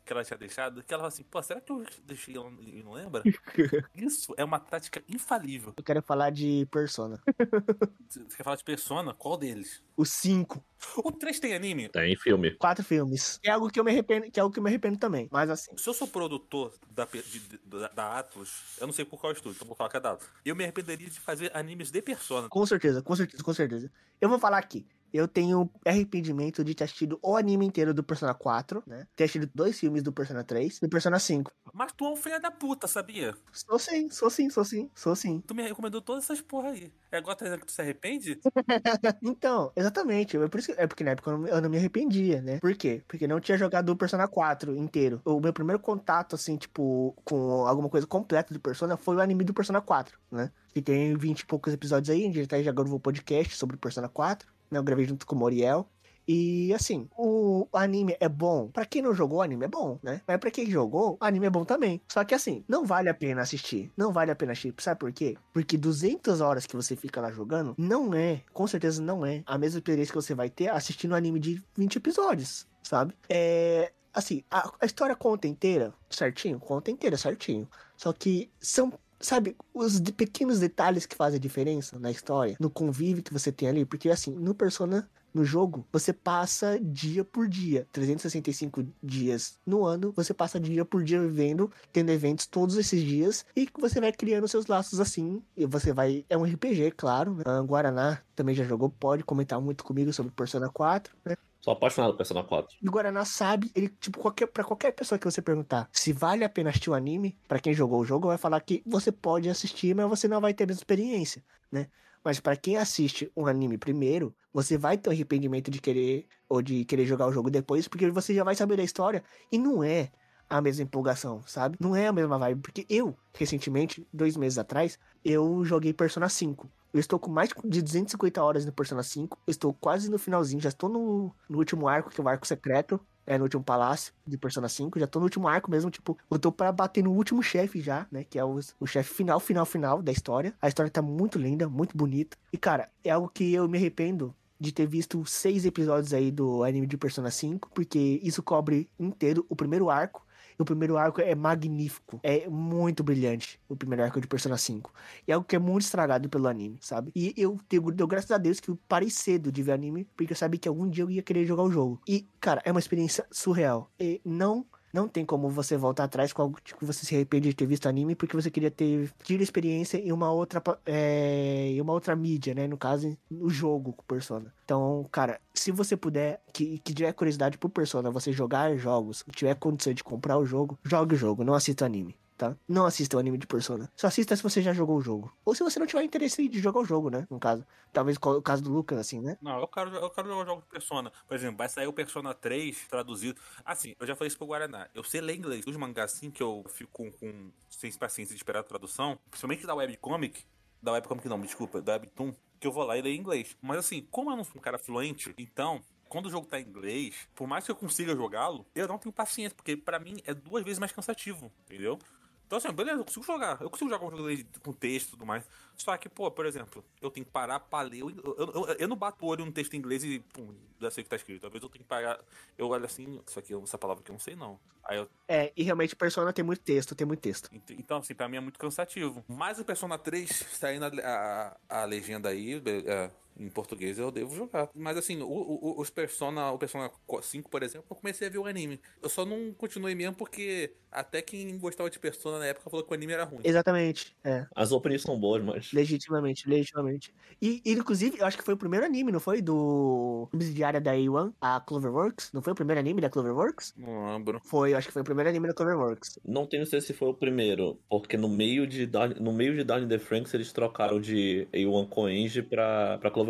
que 0.08 0.14
ela 0.14 0.24
tinha 0.24 0.38
deixado, 0.38 0.82
que 0.82 0.94
ela 0.94 1.02
falava 1.02 1.14
assim, 1.14 1.24
pô, 1.24 1.44
será 1.44 1.60
que 1.62 1.72
eu 1.72 1.86
deixei 2.06 2.36
ela 2.36 2.50
e 2.62 2.82
não 2.82 2.94
lembra? 2.94 3.22
Isso 3.94 4.34
é 4.38 4.44
uma 4.44 4.60
tática 4.60 5.04
infalível. 5.08 5.74
Eu 5.78 5.84
quero 5.84 6.02
falar 6.02 6.30
de 6.32 6.66
Persona. 6.72 7.22
Você 8.10 8.38
quer 8.38 8.44
falar 8.44 8.56
de 8.56 8.64
Persona? 8.64 9.14
Qual 9.14 9.38
deles? 9.38 9.84
Os 9.96 10.10
cinco, 10.12 10.64
O 10.98 11.12
3 11.12 11.40
tem 11.40 11.54
anime? 11.54 11.90
Tem 11.90 12.16
filme. 12.16 12.52
quatro 12.56 12.84
filmes. 12.84 13.40
É 13.44 13.52
algo 13.52 13.70
que 13.70 13.80
eu 13.80 13.84
me 13.84 13.92
arrependo, 13.92 14.32
que 14.32 14.40
é 14.40 14.42
algo 14.44 14.54
que 14.54 14.60
eu 14.60 14.64
me 14.64 14.70
arrependo 14.70 14.98
também. 14.98 15.28
Mas 15.32 15.50
assim, 15.50 15.76
Se 15.76 15.90
eu 15.90 15.94
sou 15.94 16.08
produtor 16.08 16.74
da, 16.90 17.06
de- 17.06 17.22
de- 17.24 17.58
da, 17.66 17.88
da 17.90 18.20
Atlas, 18.20 18.78
eu 18.80 18.88
não 18.88 18.94
sei 18.94 19.04
por 19.04 19.20
qual 19.20 19.34
estúdio, 19.34 19.56
então 19.58 19.68
vou 19.68 19.76
falar 19.76 19.90
que 19.90 19.98
é 19.98 20.00
da 20.00 20.12
Atlas. 20.12 20.30
Eu 20.46 20.56
me 20.56 20.64
arrependeria 20.64 21.10
de 21.10 21.20
fazer 21.20 21.52
animes 21.56 21.92
de 21.92 22.02
Persona. 22.02 22.48
com 22.48 22.66
certeza, 22.66 23.02
com 23.02 23.16
certeza, 23.16 23.44
com 23.44 23.54
certeza. 23.54 23.92
Eu 24.22 24.30
vou 24.30 24.40
falar 24.40 24.58
aqui. 24.60 24.86
Eu 25.14 25.28
tenho 25.28 25.70
arrependimento 25.86 26.64
de 26.64 26.76
ter 26.76 26.84
assistido 26.84 27.20
o 27.22 27.36
anime 27.36 27.66
inteiro 27.66 27.94
do 27.94 28.04
Persona 28.04 28.34
4, 28.34 28.84
né? 28.86 29.08
Ter 29.16 29.24
assistido 29.26 29.50
dois 29.54 29.80
filmes 29.80 30.04
do 30.04 30.12
Persona 30.12 30.44
3 30.44 30.78
e 30.78 30.82
do 30.82 30.90
Persona 30.90 31.20
5. 31.20 31.52
Mas 31.74 31.92
tu 31.94 32.06
é 32.06 32.10
um 32.10 32.16
filho 32.16 32.40
da 32.42 32.52
puta, 32.52 32.88
sabia? 32.88 33.34
Sou 33.52 33.78
sim, 33.80 34.10
sou 34.10 34.30
sim, 34.30 34.50
sou 34.50 34.64
sim, 34.66 34.90
sou 34.96 35.16
sim. 35.16 35.42
Tu 35.46 35.56
me 35.56 35.64
recomendou 35.64 36.02
todas 36.02 36.24
essas 36.24 36.42
porra 36.42 36.70
aí. 36.70 36.92
É 37.12 37.18
agora 37.18 37.36
tá 37.36 37.46
dizendo 37.46 37.60
que 37.62 37.66
tu 37.68 37.72
se 37.72 37.82
arrepende? 37.82 38.40
Então, 39.22 39.72
exatamente. 39.76 40.38
É, 40.38 40.48
por 40.48 40.60
isso 40.60 40.74
que- 40.74 40.80
é 40.82 40.88
porque 40.88 41.04
na 41.04 41.12
época 41.12 41.32
eu 41.32 41.38
não, 41.38 41.48
eu 41.48 41.62
não 41.62 41.70
me 41.70 41.78
arrependia, 41.78 42.42
né? 42.42 42.60
Por 42.60 42.76
quê? 42.76 43.02
Porque 43.08 43.28
não 43.28 43.40
tinha 43.40 43.58
jogado 43.58 43.90
o 43.90 43.96
Persona 43.96 44.28
4 44.28 44.76
inteiro. 44.76 45.22
O 45.26 45.40
meu 45.40 45.54
primeiro 45.54 45.80
contato, 45.82 46.36
assim, 46.36 46.58
tipo, 46.58 47.16
com 47.24 47.66
alguma 47.66 47.90
coisa 47.90 48.06
completa 48.08 48.54
do 48.54 48.60
Persona 48.60 48.98
foi 48.98 49.16
o 49.16 49.22
anime 49.22 49.44
do 49.44 49.54
Persona 49.54 49.82
4, 49.82 50.18
né? 50.32 50.52
Que 50.74 50.82
tem 50.82 51.16
20 51.18 51.42
e 51.42 51.46
poucos 51.46 51.74
episódios 51.74 52.10
aí, 52.10 52.28
a 52.28 52.32
gente 52.32 52.48
tá 52.48 52.62
já 52.62 52.72
gravou 52.72 52.98
um 52.98 53.00
podcast 53.02 53.56
sobre 53.56 53.76
o 53.76 53.80
Persona 53.80 54.10
4. 54.10 54.48
Né? 54.70 54.80
Eu 54.80 54.84
gravei 54.84 55.06
junto 55.06 55.26
com 55.26 55.36
o 55.36 55.40
Moriel. 55.40 55.88
E 56.28 56.74
assim, 56.74 57.08
o 57.18 57.68
anime 57.72 58.18
é 58.20 58.28
bom. 58.28 58.68
Pra 58.68 58.86
quem 58.86 59.02
não 59.02 59.14
jogou, 59.14 59.40
o 59.40 59.42
anime 59.42 59.64
é 59.64 59.68
bom, 59.68 59.98
né? 60.04 60.22
Mas 60.28 60.38
pra 60.38 60.52
quem 60.52 60.70
jogou, 60.70 61.18
o 61.22 61.26
anime 61.26 61.46
é 61.46 61.50
bom 61.50 61.64
também. 61.64 62.02
Só 62.12 62.24
que 62.26 62.36
assim, 62.36 62.66
não 62.68 62.86
vale 62.86 63.08
a 63.08 63.14
pena 63.14 63.42
assistir. 63.42 63.90
Não 63.96 64.12
vale 64.12 64.30
a 64.30 64.36
pena 64.36 64.52
assistir. 64.52 64.74
Sabe 64.80 65.00
por 65.00 65.14
quê? 65.14 65.38
Porque 65.54 65.78
200 65.78 66.42
horas 66.42 66.66
que 66.66 66.76
você 66.76 66.98
fica 66.98 67.22
lá 67.22 67.32
jogando, 67.32 67.74
não 67.78 68.14
é, 68.14 68.42
com 68.52 68.68
certeza 68.68 69.02
não 69.02 69.26
é, 69.26 69.42
a 69.46 69.58
mesma 69.58 69.80
experiência 69.80 70.12
que 70.12 70.22
você 70.22 70.36
vai 70.36 70.50
ter 70.50 70.70
assistindo 70.70 71.14
um 71.14 71.16
anime 71.16 71.40
de 71.40 71.64
20 71.78 71.96
episódios, 71.96 72.68
sabe? 72.84 73.14
É. 73.30 73.94
Assim, 74.14 74.44
a, 74.50 74.72
a 74.82 74.86
história 74.86 75.16
conta 75.16 75.48
inteira, 75.48 75.94
certinho? 76.10 76.60
Conta 76.60 76.90
inteira, 76.90 77.16
certinho. 77.18 77.70
Só 77.96 78.12
que 78.12 78.52
são 78.60 78.92
Sabe, 79.20 79.56
os 79.74 80.00
de- 80.00 80.14
pequenos 80.14 80.60
detalhes 80.60 81.06
que 81.06 81.16
fazem 81.16 81.38
a 81.38 81.42
diferença 81.42 81.98
na 82.00 82.12
história, 82.12 82.56
no 82.60 82.70
convívio 82.70 83.24
que 83.24 83.34
você 83.34 83.52
tem 83.52 83.68
ali, 83.68 83.86
porque 83.86 84.10
assim, 84.10 84.32
no 84.32 84.54
Persona, 84.54 85.10
no 85.34 85.44
jogo, 85.44 85.88
você 85.92 86.14
passa 86.14 86.80
dia 86.80 87.24
por 87.24 87.48
dia, 87.48 87.88
365 87.92 88.84
dias 89.04 89.60
no 89.66 89.86
ano, 89.86 90.12
você 90.16 90.34
passa 90.34 90.60
dia 90.60 90.86
por 90.86 91.04
dia 91.04 91.20
vivendo, 91.22 91.72
tendo 91.92 92.12
eventos 92.12 92.46
todos 92.48 92.78
esses 92.78 93.02
dias, 93.04 93.46
e 93.56 93.68
você 93.80 94.00
vai 94.00 94.12
criando 94.12 94.48
seus 94.48 94.68
laços 94.68 95.00
assim, 95.00 95.42
e 95.56 95.66
você 95.66 95.92
vai, 95.94 96.26
é 96.30 96.38
um 96.38 96.46
RPG, 96.46 96.92
claro, 96.92 97.36
né? 97.36 97.44
Guaraná 97.66 98.22
também 98.36 98.56
já 98.56 98.64
jogou, 98.64 98.90
pode 98.90 99.24
comentar 99.24 99.60
muito 99.60 99.84
comigo 99.84 100.14
sobre 100.14 100.32
Persona 100.32 100.70
4, 100.70 101.16
né? 101.26 101.36
Sou 101.60 101.74
apaixonado 101.74 102.12
por 102.12 102.18
Persona 102.18 102.44
4. 102.44 102.78
E 102.82 102.88
o 102.88 102.92
Guaraná 102.92 103.26
sabe, 103.26 103.72
ele, 103.76 103.90
tipo, 103.90 104.20
qualquer, 104.20 104.48
pra 104.48 104.64
qualquer 104.64 104.92
pessoa 104.92 105.18
que 105.20 105.26
você 105.26 105.42
perguntar 105.42 105.90
se 105.92 106.14
vale 106.14 106.44
a 106.44 106.50
pena 106.50 106.70
assistir 106.70 106.90
o 106.90 106.94
anime, 106.94 107.38
pra 107.48 107.60
quem 107.60 107.74
jogou 107.74 108.00
o 108.02 108.06
jogo, 108.06 108.28
vai 108.28 108.38
falar 108.38 108.60
que 108.62 108.82
você 108.86 109.12
pode 109.12 109.50
assistir, 109.50 109.96
mas 109.96 110.08
você 110.08 110.28
não 110.28 110.40
vai 110.40 110.54
ter 110.54 110.64
a 110.64 110.68
mesma 110.68 110.80
experiência, 110.80 111.44
né? 111.72 111.88
Mas 112.24 112.40
pra 112.40 112.56
quem 112.56 112.78
assiste 112.78 113.32
um 113.36 113.48
anime 113.48 113.78
primeiro, 113.78 114.36
você 114.54 114.78
vai 114.78 114.98
ter 114.98 115.10
o 115.10 115.14
arrependimento 115.14 115.72
de 115.72 115.80
querer, 115.80 116.28
ou 116.50 116.62
de 116.62 116.84
querer 116.86 117.06
jogar 117.06 117.28
o 117.28 117.32
jogo 117.32 117.50
depois, 117.50 117.88
porque 117.88 118.10
você 118.12 118.34
já 118.34 118.44
vai 118.44 118.56
saber 118.56 118.78
da 118.78 118.84
história, 118.84 119.24
e 119.52 119.58
não 119.58 119.84
é 119.84 120.12
a 120.50 120.62
mesma 120.62 120.84
empolgação, 120.84 121.42
sabe? 121.46 121.78
Não 121.80 121.96
é 121.96 122.08
a 122.08 122.14
mesma 122.14 122.38
vibe, 122.38 122.62
porque 122.62 122.86
eu, 122.90 123.18
recentemente, 123.34 124.08
dois 124.14 124.38
meses 124.38 124.58
atrás, 124.58 124.98
eu 125.24 125.64
joguei 125.66 125.94
Persona 125.94 126.30
5. 126.30 126.70
Eu 126.98 127.02
estou 127.02 127.20
com 127.20 127.30
mais 127.30 127.50
de 127.64 127.82
250 127.84 128.44
horas 128.44 128.66
no 128.66 128.72
Persona 128.72 129.04
5. 129.04 129.38
Eu 129.46 129.52
estou 129.52 129.72
quase 129.72 130.10
no 130.10 130.18
finalzinho, 130.18 130.60
já 130.60 130.70
estou 130.70 130.90
no, 130.90 131.32
no 131.48 131.60
último 131.60 131.88
arco, 131.88 132.10
que 132.10 132.20
é 132.20 132.24
o 132.24 132.28
arco 132.28 132.48
secreto. 132.48 133.00
É, 133.24 133.38
no 133.38 133.44
último 133.44 133.62
palácio 133.62 134.14
de 134.26 134.38
Persona 134.38 134.70
5. 134.70 134.98
Já 134.98 135.06
tô 135.06 135.20
no 135.20 135.26
último 135.26 135.50
arco 135.50 135.70
mesmo, 135.70 135.92
tipo, 135.92 136.18
eu 136.32 136.40
tô 136.40 136.50
pra 136.50 136.72
bater 136.72 137.04
no 137.04 137.12
último 137.12 137.44
chefe 137.44 137.82
já, 137.82 138.08
né? 138.10 138.24
Que 138.24 138.40
é 138.40 138.44
o, 138.44 138.58
o 138.80 138.88
chefe 138.88 139.14
final, 139.14 139.40
final, 139.40 139.66
final 139.66 140.02
da 140.02 140.12
história. 140.12 140.56
A 140.62 140.68
história 140.70 140.90
tá 140.90 141.02
muito 141.02 141.38
linda, 141.38 141.68
muito 141.68 141.96
bonita. 141.96 142.36
E, 142.52 142.58
cara, 142.58 142.90
é 143.04 143.12
algo 143.12 143.30
que 143.30 143.54
eu 143.54 143.68
me 143.68 143.78
arrependo 143.78 144.34
de 144.60 144.72
ter 144.72 144.88
visto 144.88 145.24
seis 145.26 145.66
episódios 145.66 146.14
aí 146.14 146.32
do 146.32 146.64
anime 146.64 146.88
de 146.88 146.98
Persona 146.98 147.30
5, 147.30 147.70
porque 147.76 148.20
isso 148.24 148.42
cobre 148.42 148.90
inteiro 148.98 149.46
o 149.50 149.56
primeiro 149.56 149.90
arco. 149.90 150.26
E 150.58 150.62
o 150.62 150.66
primeiro 150.66 150.98
arco 150.98 151.22
é 151.22 151.36
magnífico. 151.36 152.20
É 152.24 152.48
muito 152.50 153.04
brilhante. 153.04 153.60
O 153.70 153.76
primeiro 153.76 154.04
arco 154.04 154.20
de 154.20 154.28
Persona 154.28 154.58
5. 154.58 154.92
E 155.28 155.32
é 155.32 155.36
algo 155.36 155.46
que 155.46 155.56
é 155.56 155.60
muito 155.60 155.84
estragado 155.84 156.28
pelo 156.30 156.48
anime, 156.48 156.78
sabe? 156.82 157.12
E 157.16 157.34
eu 157.38 157.60
tenho, 157.70 157.92
deu 157.92 158.08
graças 158.08 158.32
a 158.32 158.38
Deus 158.38 158.60
que 158.60 158.70
eu 158.70 158.80
parei 158.88 159.10
cedo 159.10 159.52
de 159.52 159.62
ver 159.62 159.74
anime, 159.74 160.08
porque 160.16 160.34
eu 160.34 160.38
sabia 160.38 160.60
que 160.60 160.68
algum 160.68 160.90
dia 160.90 161.04
eu 161.04 161.12
ia 161.12 161.22
querer 161.22 161.46
jogar 161.46 161.64
o 161.64 161.72
jogo. 161.72 162.02
E, 162.08 162.28
cara, 162.40 162.62
é 162.66 162.72
uma 162.72 162.80
experiência 162.80 163.26
surreal. 163.32 163.92
E 164.00 164.20
não. 164.26 164.66
Não 164.94 165.08
tem 165.08 165.26
como 165.26 165.50
você 165.50 165.76
voltar 165.76 166.06
atrás 166.06 166.32
com 166.32 166.42
algo 166.42 166.58
que 166.64 166.86
você 166.86 167.06
se 167.06 167.16
arrepende 167.16 167.50
de 167.50 167.56
ter 167.56 167.66
visto 167.66 167.88
anime, 167.88 168.16
porque 168.16 168.36
você 168.36 168.50
queria 168.50 168.72
ter 168.72 169.12
tido 169.24 169.42
experiência 169.42 169.98
em 169.98 170.12
uma 170.12 170.32
outra, 170.32 170.62
é, 170.86 171.70
em 171.72 171.82
uma 171.82 171.94
outra 171.94 172.16
mídia, 172.16 172.54
né? 172.54 172.68
No 172.68 172.78
caso, 172.78 173.18
no 173.30 173.50
jogo 173.50 173.94
com 173.94 174.04
Persona. 174.04 174.54
Então, 174.64 175.06
cara, 175.12 175.40
se 175.54 175.72
você 175.72 175.98
puder, 175.98 176.42
que, 176.54 176.80
que 176.80 176.94
tiver 176.94 177.12
curiosidade 177.14 177.58
por 177.58 177.70
Persona, 177.70 178.10
você 178.10 178.32
jogar 178.32 178.76
jogos, 178.78 179.24
tiver 179.32 179.56
condição 179.56 179.94
de 179.94 180.04
comprar 180.04 180.38
o 180.38 180.46
jogo, 180.46 180.78
jogue 180.84 181.16
o 181.16 181.18
jogo, 181.18 181.44
não 181.44 181.54
assista 181.54 181.86
anime. 181.86 182.16
Tá? 182.38 182.56
Não 182.68 182.86
assista 182.86 183.18
o 183.18 183.20
anime 183.20 183.40
de 183.40 183.48
Persona. 183.48 183.92
Só 183.96 184.06
assista 184.06 184.36
se 184.36 184.44
você 184.44 184.62
já 184.62 184.72
jogou 184.72 184.98
o 184.98 185.02
jogo. 185.02 185.36
Ou 185.44 185.56
se 185.56 185.64
você 185.64 185.80
não 185.80 185.88
tiver 185.88 186.04
interesse 186.04 186.48
de 186.48 186.60
jogar 186.60 186.82
o 186.82 186.86
jogo, 186.86 187.10
né? 187.10 187.26
No 187.32 187.40
caso. 187.40 187.66
Talvez 187.92 188.16
o 188.22 188.42
caso 188.44 188.62
do 188.62 188.72
Lucas, 188.72 189.00
assim, 189.00 189.20
né? 189.20 189.40
Não, 189.42 189.60
eu 189.60 189.68
quero, 189.68 189.90
eu 189.96 190.10
quero 190.12 190.28
jogar 190.28 190.46
jogos 190.46 190.64
de 190.64 190.70
Persona. 190.70 191.12
Por 191.28 191.34
exemplo, 191.34 191.58
vai 191.58 191.68
sair 191.68 191.88
o 191.88 191.94
Persona 191.94 192.36
3 192.36 192.88
traduzido. 192.88 193.42
Assim, 193.66 193.96
eu 194.00 194.06
já 194.06 194.16
falei 194.16 194.28
isso 194.28 194.38
pro 194.38 194.46
Guaraná. 194.46 194.88
Eu 194.94 195.04
sei 195.04 195.20
ler 195.20 195.36
inglês. 195.36 195.66
Os 195.66 195.76
mangás, 195.76 196.14
assim, 196.14 196.30
que 196.30 196.44
eu 196.44 196.64
fico 196.70 196.92
com, 196.92 197.12
com 197.12 197.52
sem 197.72 197.92
paciência 197.94 198.36
de 198.36 198.40
esperar 198.40 198.60
a 198.60 198.64
tradução, 198.64 199.18
principalmente 199.32 199.66
da 199.66 199.74
webcomic, 199.74 200.46
da 200.80 200.92
webcomic 200.92 201.28
não, 201.28 201.42
desculpa, 201.42 201.82
da 201.82 201.94
webtoon, 201.94 202.36
que 202.60 202.68
eu 202.68 202.72
vou 202.72 202.84
lá 202.84 202.96
e 203.00 203.02
leio 203.02 203.16
em 203.16 203.20
inglês. 203.20 203.58
Mas 203.60 203.80
assim, 203.80 204.06
como 204.12 204.30
eu 204.30 204.38
não 204.38 204.44
sou 204.44 204.58
um 204.58 204.62
cara 204.62 204.78
fluente, 204.78 205.34
então... 205.40 205.82
Quando 206.10 206.28
o 206.28 206.30
jogo 206.30 206.48
tá 206.48 206.58
em 206.58 206.64
inglês, 206.64 207.28
por 207.36 207.46
mais 207.50 207.66
que 207.66 207.72
eu 207.72 207.76
consiga 207.76 208.16
jogá-lo, 208.16 208.66
eu 208.74 208.88
não 208.88 208.98
tenho 208.98 209.12
paciência, 209.12 209.54
porque 209.54 209.76
pra 209.76 210.00
mim 210.00 210.16
é 210.24 210.34
duas 210.34 210.64
vezes 210.64 210.80
mais 210.80 210.94
cansativo, 210.94 211.52
entendeu? 211.66 212.00
Então, 212.48 212.58
assim, 212.58 212.72
beleza, 212.72 213.02
eu 213.02 213.06
consigo 213.06 213.26
jogar. 213.26 213.62
Eu 213.62 213.70
consigo 213.70 213.90
jogar 213.90 214.06
inglês 214.08 214.46
com 214.64 214.72
texto 214.72 215.10
e 215.10 215.12
tudo 215.12 215.26
mais. 215.26 215.44
Só 215.76 215.96
que, 215.98 216.08
pô, 216.08 216.32
por 216.32 216.46
exemplo, 216.46 216.84
eu 217.02 217.12
tenho 217.12 217.26
que 217.26 217.32
parar 217.32 217.60
pra 217.60 217.82
ler. 217.82 218.00
Eu, 218.00 218.10
eu, 218.10 218.52
eu, 218.56 218.66
eu 218.80 218.88
não 218.88 218.96
bato 218.96 219.26
o 219.26 219.28
olho 219.28 219.46
no 219.46 219.52
texto 219.52 219.74
em 219.74 219.78
inglês 219.78 220.02
e, 220.04 220.20
pum, 220.34 220.56
já 220.80 220.90
sei 220.90 221.02
o 221.02 221.04
que 221.04 221.10
tá 221.10 221.18
escrito. 221.18 221.42
Talvez 221.42 221.62
eu 221.62 221.70
tenho 221.70 221.84
que 221.84 221.90
parar. 221.90 222.18
Eu 222.58 222.70
olho 222.70 222.86
assim, 222.86 223.22
isso 223.28 223.38
aqui, 223.38 223.54
essa 223.54 223.78
palavra 223.78 224.02
aqui 224.02 224.10
eu 224.12 224.14
não 224.14 224.20
sei 224.20 224.36
não. 224.36 224.58
Aí 224.86 224.98
eu. 224.98 225.10
É, 225.28 225.52
e 225.58 225.62
realmente 225.64 225.94
Persona 225.94 226.32
tem 226.32 226.46
muito 226.46 226.62
texto, 226.62 226.96
tem 226.96 227.06
muito 227.06 227.20
texto. 227.20 227.54
ent- 227.54 227.72
Então, 227.72 227.98
assim, 227.98 228.16
pra 228.16 228.30
mim 228.30 228.38
é 228.38 228.40
muito 228.40 228.58
cansativo. 228.58 229.26
Mas 229.28 229.60
o 229.60 229.66
Persona 229.66 229.98
3, 229.98 230.30
saindo 230.54 230.86
a, 230.86 231.58
a, 231.70 231.82
a 231.82 231.86
legenda 231.86 232.30
aí, 232.30 232.62
é, 232.86 233.12
em 233.40 233.50
português, 233.50 233.98
eu 234.00 234.12
devo 234.12 234.36
jogar. 234.36 234.70
Mas 234.74 234.98
assim, 234.98 235.22
o, 235.22 235.28
o- 235.28 235.80
os 235.82 235.90
Persona, 235.90 236.52
o 236.52 236.58
Persona 236.58 236.90
5, 237.22 237.50
por 237.50 237.64
exemplo, 237.64 237.86
eu 237.90 237.96
comecei 237.96 238.28
a 238.28 238.32
ver 238.32 238.38
o 238.40 238.46
anime. 238.46 238.80
Eu 239.02 239.10
só 239.10 239.26
não 239.26 239.54
continuei 239.54 239.96
mesmo 239.96 240.16
porque 240.16 240.74
até 240.92 241.22
quem 241.22 241.58
gostava 241.58 241.90
de 241.90 242.00
Persona 242.00 242.40
na 242.40 242.46
época 242.48 242.70
falou 242.70 242.86
que 242.86 242.92
o 242.92 242.96
anime 242.96 243.14
era 243.14 243.24
ruim. 243.24 243.42
Exatamente, 243.44 244.16
é. 244.24 244.46
As 244.56 244.72
openings 244.72 245.02
são 245.04 245.20
boas, 245.20 245.44
mas. 245.44 245.72
Legitimamente, 245.74 246.48
legitimamente. 246.50 247.14
E, 247.42 247.62
e, 247.66 247.74
inclusive, 247.74 248.18
eu 248.20 248.26
acho 248.26 248.38
que 248.38 248.44
foi 248.44 248.54
o 248.54 248.58
primeiro 248.58 248.86
anime, 248.86 249.12
não 249.12 249.20
foi? 249.20 249.42
Do 249.42 250.28
subsidiária 250.32 250.82
da 250.82 250.94
A1, 250.94 251.34
a 251.42 251.60
Cloverworks? 251.62 252.32
Não 252.34 252.42
foi 252.42 252.54
o 252.54 252.56
primeiro 252.56 252.80
anime 252.80 253.02
da 253.02 253.10
Cloverworks? 253.10 253.74
Não 253.78 254.14
lembro. 254.14 254.42
Foi, 254.44 254.74
eu 254.74 254.78
acho 254.78 254.88
que 254.88 254.94
foi 254.94 255.02
o 255.02 255.06
primeiro 255.06 255.30
anime 255.30 255.48
da 255.48 255.54
Cloverworks. 255.54 256.20
Não 256.26 256.46
tenho 256.48 256.66
certeza 256.66 256.88
se 256.88 256.94
foi 256.94 257.10
o 257.10 257.14
primeiro, 257.14 257.80
porque 257.90 258.18
no 258.18 258.28
meio 258.30 258.66
de 258.66 258.90
no 259.20 259.34
meio 259.34 259.56
de 259.56 259.64
Darn 259.64 259.88
the 259.88 260.00
Franks 260.00 260.34
eles 260.34 260.52
trocaram 260.52 261.00
de 261.00 261.48
A1 261.54 261.88
Coenge 261.90 262.42
pra, 262.42 262.98
pra 262.98 263.12
Cloverworks. 263.12 263.27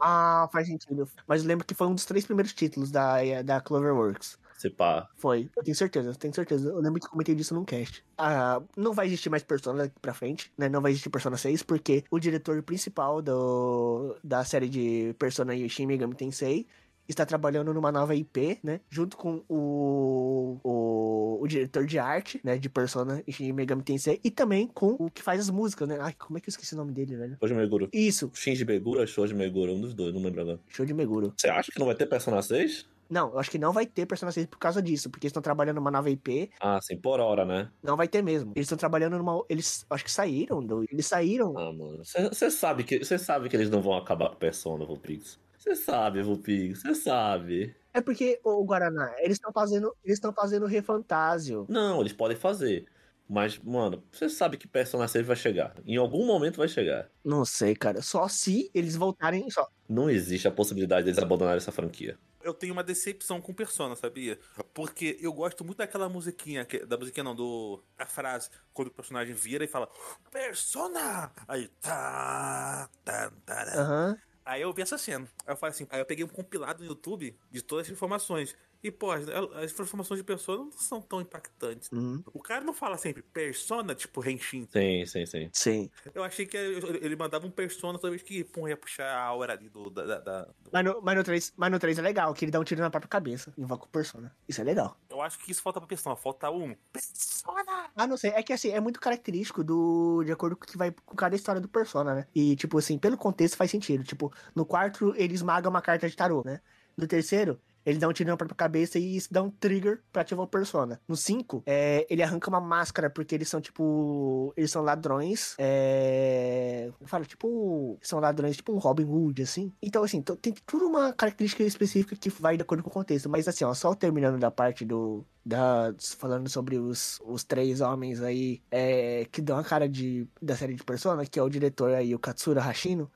Ah, 0.00 0.48
faz 0.52 0.66
sentido. 0.66 1.08
Mas 1.26 1.42
eu 1.42 1.48
lembro 1.48 1.64
que 1.64 1.74
foi 1.74 1.86
um 1.86 1.94
dos 1.94 2.04
três 2.04 2.24
primeiros 2.24 2.52
títulos 2.52 2.90
da, 2.90 3.42
da 3.42 3.60
Cloverworks. 3.60 4.38
Se 4.62 4.70
pá. 4.70 5.08
Foi, 5.16 5.50
eu 5.56 5.64
tenho 5.64 5.74
certeza, 5.74 6.10
eu 6.10 6.14
tenho 6.14 6.32
certeza. 6.32 6.68
Eu 6.68 6.78
lembro 6.78 7.00
que 7.00 7.08
comentei 7.08 7.34
disso 7.34 7.52
num 7.52 7.64
cast. 7.64 8.04
Ah, 8.16 8.62
não 8.76 8.92
vai 8.92 9.06
existir 9.06 9.28
mais 9.28 9.42
Persona 9.42 9.84
daqui 9.84 9.98
pra 10.00 10.14
frente, 10.14 10.52
né? 10.56 10.68
Não 10.68 10.80
vai 10.80 10.92
existir 10.92 11.10
Persona 11.10 11.36
6, 11.36 11.64
porque 11.64 12.04
o 12.08 12.20
diretor 12.20 12.62
principal 12.62 13.20
do, 13.20 14.16
da 14.22 14.44
série 14.44 14.68
de 14.68 15.16
Persona 15.18 15.52
Shin 15.68 15.86
Megami 15.86 16.14
Tensei 16.14 16.68
está 17.08 17.26
trabalhando 17.26 17.74
numa 17.74 17.90
nova 17.92 18.14
IP, 18.14 18.58
né? 18.62 18.80
Junto 18.88 19.16
com 19.16 19.42
o, 19.48 20.58
o, 20.62 21.38
o 21.42 21.46
diretor 21.48 21.86
de 21.86 21.98
arte, 21.98 22.40
né? 22.44 22.56
De 22.58 22.68
Persona 22.68 23.22
e 23.26 23.32
Shin 23.32 23.52
Megami 23.52 23.82
Tensei. 23.82 24.20
E 24.22 24.30
também 24.30 24.66
com 24.66 24.96
o 24.98 25.10
que 25.10 25.22
faz 25.22 25.40
as 25.40 25.50
músicas, 25.50 25.88
né? 25.88 25.98
Ai, 26.00 26.14
como 26.18 26.38
é 26.38 26.40
que 26.40 26.48
eu 26.48 26.52
esqueci 26.52 26.74
o 26.74 26.78
nome 26.78 26.92
dele, 26.92 27.16
velho? 27.16 27.36
Shoji 27.40 27.54
Meguro. 27.54 27.88
Isso, 27.92 28.30
Shinji 28.34 28.64
Meguro, 28.64 29.06
Shoji 29.06 29.34
Meguro, 29.34 29.72
um 29.72 29.80
dos 29.80 29.94
dois, 29.94 30.14
não 30.14 30.22
lembro 30.22 30.40
agora. 30.42 30.60
show 30.68 30.86
de 30.86 30.94
Meguro. 30.94 31.32
Você 31.36 31.48
acha 31.48 31.70
que 31.72 31.78
não 31.78 31.86
vai 31.86 31.94
ter 31.94 32.06
Persona 32.06 32.40
6? 32.42 32.90
Não, 33.10 33.28
eu 33.32 33.38
acho 33.38 33.50
que 33.50 33.58
não 33.58 33.72
vai 33.74 33.84
ter 33.84 34.06
Persona 34.06 34.32
6 34.32 34.46
por 34.46 34.58
causa 34.58 34.80
disso, 34.80 35.10
porque 35.10 35.26
eles 35.26 35.30
estão 35.32 35.42
trabalhando 35.42 35.76
numa 35.76 35.90
nova 35.90 36.08
IP 36.08 36.50
Ah, 36.58 36.80
sim, 36.80 36.96
por 36.96 37.20
hora, 37.20 37.44
né? 37.44 37.68
Não 37.82 37.94
vai 37.94 38.08
ter 38.08 38.22
mesmo. 38.22 38.52
Eles 38.56 38.64
estão 38.64 38.78
trabalhando 38.78 39.18
numa. 39.18 39.44
Eles 39.50 39.84
acho 39.90 40.04
que 40.04 40.10
saíram. 40.10 40.64
do- 40.64 40.84
Eles 40.90 41.04
saíram. 41.06 41.52
Ah, 41.58 41.72
mano. 41.72 42.00
Você 42.02 42.50
sabe, 42.50 42.84
que- 42.84 43.04
cê 43.04 43.18
sabe 43.18 43.50
que 43.50 43.56
eles 43.56 43.68
não 43.68 43.82
vão 43.82 43.94
acabar 43.98 44.30
com 44.30 44.36
Persona, 44.36 44.86
Vulpix. 44.86 45.38
Você 45.62 45.76
sabe, 45.76 46.20
Vulpix, 46.22 46.82
você 46.82 46.92
sabe. 46.92 47.72
É 47.94 48.00
porque, 48.00 48.40
o 48.42 48.64
Guaraná, 48.64 49.14
eles 49.18 49.36
estão 49.36 49.52
fazendo. 49.52 49.94
Eles 50.02 50.16
estão 50.16 50.32
fazendo 50.32 50.66
Refantásio. 50.66 51.66
Não, 51.68 52.00
eles 52.00 52.12
podem 52.12 52.36
fazer. 52.36 52.86
Mas, 53.28 53.56
mano, 53.60 54.02
você 54.10 54.28
sabe 54.28 54.56
que 54.56 54.66
Persona 54.66 55.06
6 55.06 55.24
vai 55.24 55.36
chegar. 55.36 55.74
Em 55.86 55.96
algum 55.96 56.26
momento 56.26 56.56
vai 56.56 56.66
chegar. 56.66 57.08
Não 57.24 57.44
sei, 57.44 57.76
cara. 57.76 58.02
Só 58.02 58.26
se 58.26 58.72
eles 58.74 58.96
voltarem. 58.96 59.48
Só. 59.50 59.68
Não 59.88 60.10
existe 60.10 60.48
a 60.48 60.50
possibilidade 60.50 61.04
deles 61.04 61.22
abandonarem 61.22 61.58
essa 61.58 61.70
franquia. 61.70 62.18
Eu 62.42 62.52
tenho 62.52 62.72
uma 62.72 62.82
decepção 62.82 63.40
com 63.40 63.54
Persona, 63.54 63.94
sabia? 63.94 64.40
Porque 64.74 65.16
eu 65.20 65.32
gosto 65.32 65.64
muito 65.64 65.78
daquela 65.78 66.08
musiquinha, 66.08 66.64
que- 66.64 66.84
da 66.84 66.98
musiquinha 66.98 67.22
não, 67.22 67.36
do. 67.36 67.80
A 67.96 68.04
frase, 68.04 68.50
quando 68.74 68.88
o 68.88 68.92
personagem 68.92 69.32
vira 69.32 69.62
e 69.64 69.68
fala 69.68 69.88
Persona! 70.28 71.30
Aí 71.46 71.68
tá. 71.80 72.90
tá, 73.04 73.30
tá, 73.46 73.64
tá. 73.64 73.80
Aham. 73.80 74.18
Aí 74.44 74.62
eu 74.62 74.72
vi 74.72 74.82
essa 74.82 74.98
cena. 74.98 75.28
Aí 75.46 75.52
eu 75.52 75.56
falei 75.56 75.70
assim, 75.72 75.86
aí 75.90 76.00
eu 76.00 76.06
peguei 76.06 76.24
um 76.24 76.28
compilado 76.28 76.82
no 76.82 76.88
YouTube 76.88 77.36
de 77.50 77.62
todas 77.62 77.86
as 77.86 77.92
informações. 77.92 78.56
E, 78.82 78.90
pô, 78.90 79.12
as, 79.12 79.28
as 79.28 79.70
informações 79.72 80.18
de 80.18 80.24
pessoa 80.24 80.58
não 80.58 80.72
são 80.72 81.00
tão 81.00 81.20
impactantes. 81.20 81.88
Uhum. 81.92 82.22
O 82.32 82.40
cara 82.40 82.64
não 82.64 82.72
fala 82.74 82.96
sempre 82.98 83.22
persona, 83.22 83.94
tipo 83.94 84.28
Henshin. 84.28 84.66
Sim, 84.72 85.06
sim, 85.06 85.24
sim. 85.26 85.50
Sim. 85.52 85.90
Eu 86.12 86.24
achei 86.24 86.44
que 86.46 86.56
ele 86.56 87.14
mandava 87.14 87.46
um 87.46 87.50
persona 87.50 87.96
toda 87.98 88.10
vez 88.10 88.22
que 88.22 88.42
pum, 88.42 88.66
ia 88.68 88.76
puxar 88.76 89.06
a 89.06 89.22
aura 89.22 89.52
ali 89.52 89.68
do. 89.68 89.88
Da, 89.88 90.04
da- 90.04 90.18
da- 90.18 90.48
Mas 90.72 90.84
no, 90.84 91.00
mas, 91.00 91.16
no 91.16 91.22
3, 91.22 91.52
mas 91.56 91.70
no 91.70 91.78
3 91.78 91.98
é 91.98 92.02
legal, 92.02 92.34
que 92.34 92.44
ele 92.44 92.50
dá 92.50 92.58
um 92.58 92.64
tiro 92.64 92.80
na 92.80 92.90
própria 92.90 93.08
cabeça. 93.08 93.52
Invoca 93.56 93.84
o 93.84 93.88
Persona. 93.88 94.34
Isso 94.48 94.60
é 94.60 94.64
legal. 94.64 94.96
Eu 95.08 95.20
acho 95.22 95.38
que 95.38 95.52
isso 95.52 95.62
falta 95.62 95.78
pra 95.80 95.86
persona. 95.86 96.16
Falta 96.16 96.50
um. 96.50 96.74
Persona! 96.92 97.88
Ah, 97.94 98.06
não 98.06 98.16
sei. 98.16 98.30
É 98.30 98.42
que 98.42 98.52
assim, 98.52 98.70
é 98.70 98.80
muito 98.80 98.98
característico 99.00 99.62
do. 99.62 100.24
De 100.24 100.32
acordo 100.32 100.56
com 100.56 100.64
o 100.64 100.66
que 100.66 100.76
vai 100.76 100.90
com 101.06 101.14
cada 101.14 101.36
história 101.36 101.60
do 101.60 101.68
Persona, 101.68 102.14
né? 102.14 102.26
E, 102.34 102.56
tipo 102.56 102.78
assim, 102.78 102.98
pelo 102.98 103.16
contexto 103.16 103.56
faz 103.56 103.70
sentido. 103.70 104.02
Tipo, 104.02 104.32
no 104.56 104.66
quarto, 104.66 105.14
ele 105.16 105.34
esmaga 105.34 105.68
uma 105.68 105.80
carta 105.80 106.08
de 106.08 106.16
tarô, 106.16 106.42
né? 106.44 106.60
No 106.96 107.06
terceiro, 107.06 107.60
ele 107.84 107.98
dá 107.98 108.08
um 108.08 108.12
tiro 108.12 108.30
na 108.30 108.36
própria 108.36 108.56
cabeça 108.56 108.98
e 108.98 109.16
isso 109.16 109.28
dá 109.32 109.42
um 109.42 109.50
trigger 109.50 110.00
pra 110.12 110.22
ativar 110.22 110.44
o 110.44 110.48
Persona. 110.48 111.00
No 111.08 111.16
5, 111.16 111.62
é, 111.66 112.06
ele 112.08 112.22
arranca 112.22 112.48
uma 112.48 112.60
máscara, 112.60 113.08
porque 113.10 113.34
eles 113.34 113.48
são, 113.48 113.60
tipo. 113.60 114.52
Eles 114.56 114.70
são 114.70 114.82
ladrões. 114.82 115.54
É. 115.58 116.90
Fala, 117.04 117.24
tipo. 117.24 117.98
São 118.02 118.20
ladrões, 118.20 118.56
tipo 118.56 118.72
um 118.72 118.78
Robin 118.78 119.04
Hood, 119.04 119.42
assim. 119.42 119.72
Então, 119.82 120.02
assim, 120.04 120.22
to- 120.22 120.36
tem 120.36 120.54
tudo 120.66 120.86
uma 120.86 121.12
característica 121.12 121.62
específica 121.62 122.16
que 122.16 122.28
vai 122.30 122.56
de 122.56 122.62
acordo 122.62 122.82
com 122.82 122.90
o 122.90 122.92
contexto. 122.92 123.28
Mas, 123.28 123.48
assim, 123.48 123.64
ó, 123.64 123.74
só 123.74 123.94
terminando 123.94 124.38
da 124.38 124.50
parte 124.50 124.84
do, 124.84 125.24
da, 125.44 125.94
falando 126.18 126.48
sobre 126.48 126.78
os, 126.78 127.20
os 127.24 127.44
três 127.44 127.80
homens 127.80 128.20
aí 128.22 128.60
é, 128.70 129.26
que 129.30 129.40
dão 129.42 129.58
a 129.58 129.64
cara 129.64 129.88
de, 129.88 130.26
da 130.40 130.56
série 130.56 130.74
de 130.74 130.84
Persona, 130.84 131.24
que 131.26 131.38
é 131.38 131.42
o 131.42 131.48
diretor 131.48 131.90
aí, 131.94 132.14
o 132.14 132.18
Katsura 132.18 132.60
Hashino, 132.60 133.10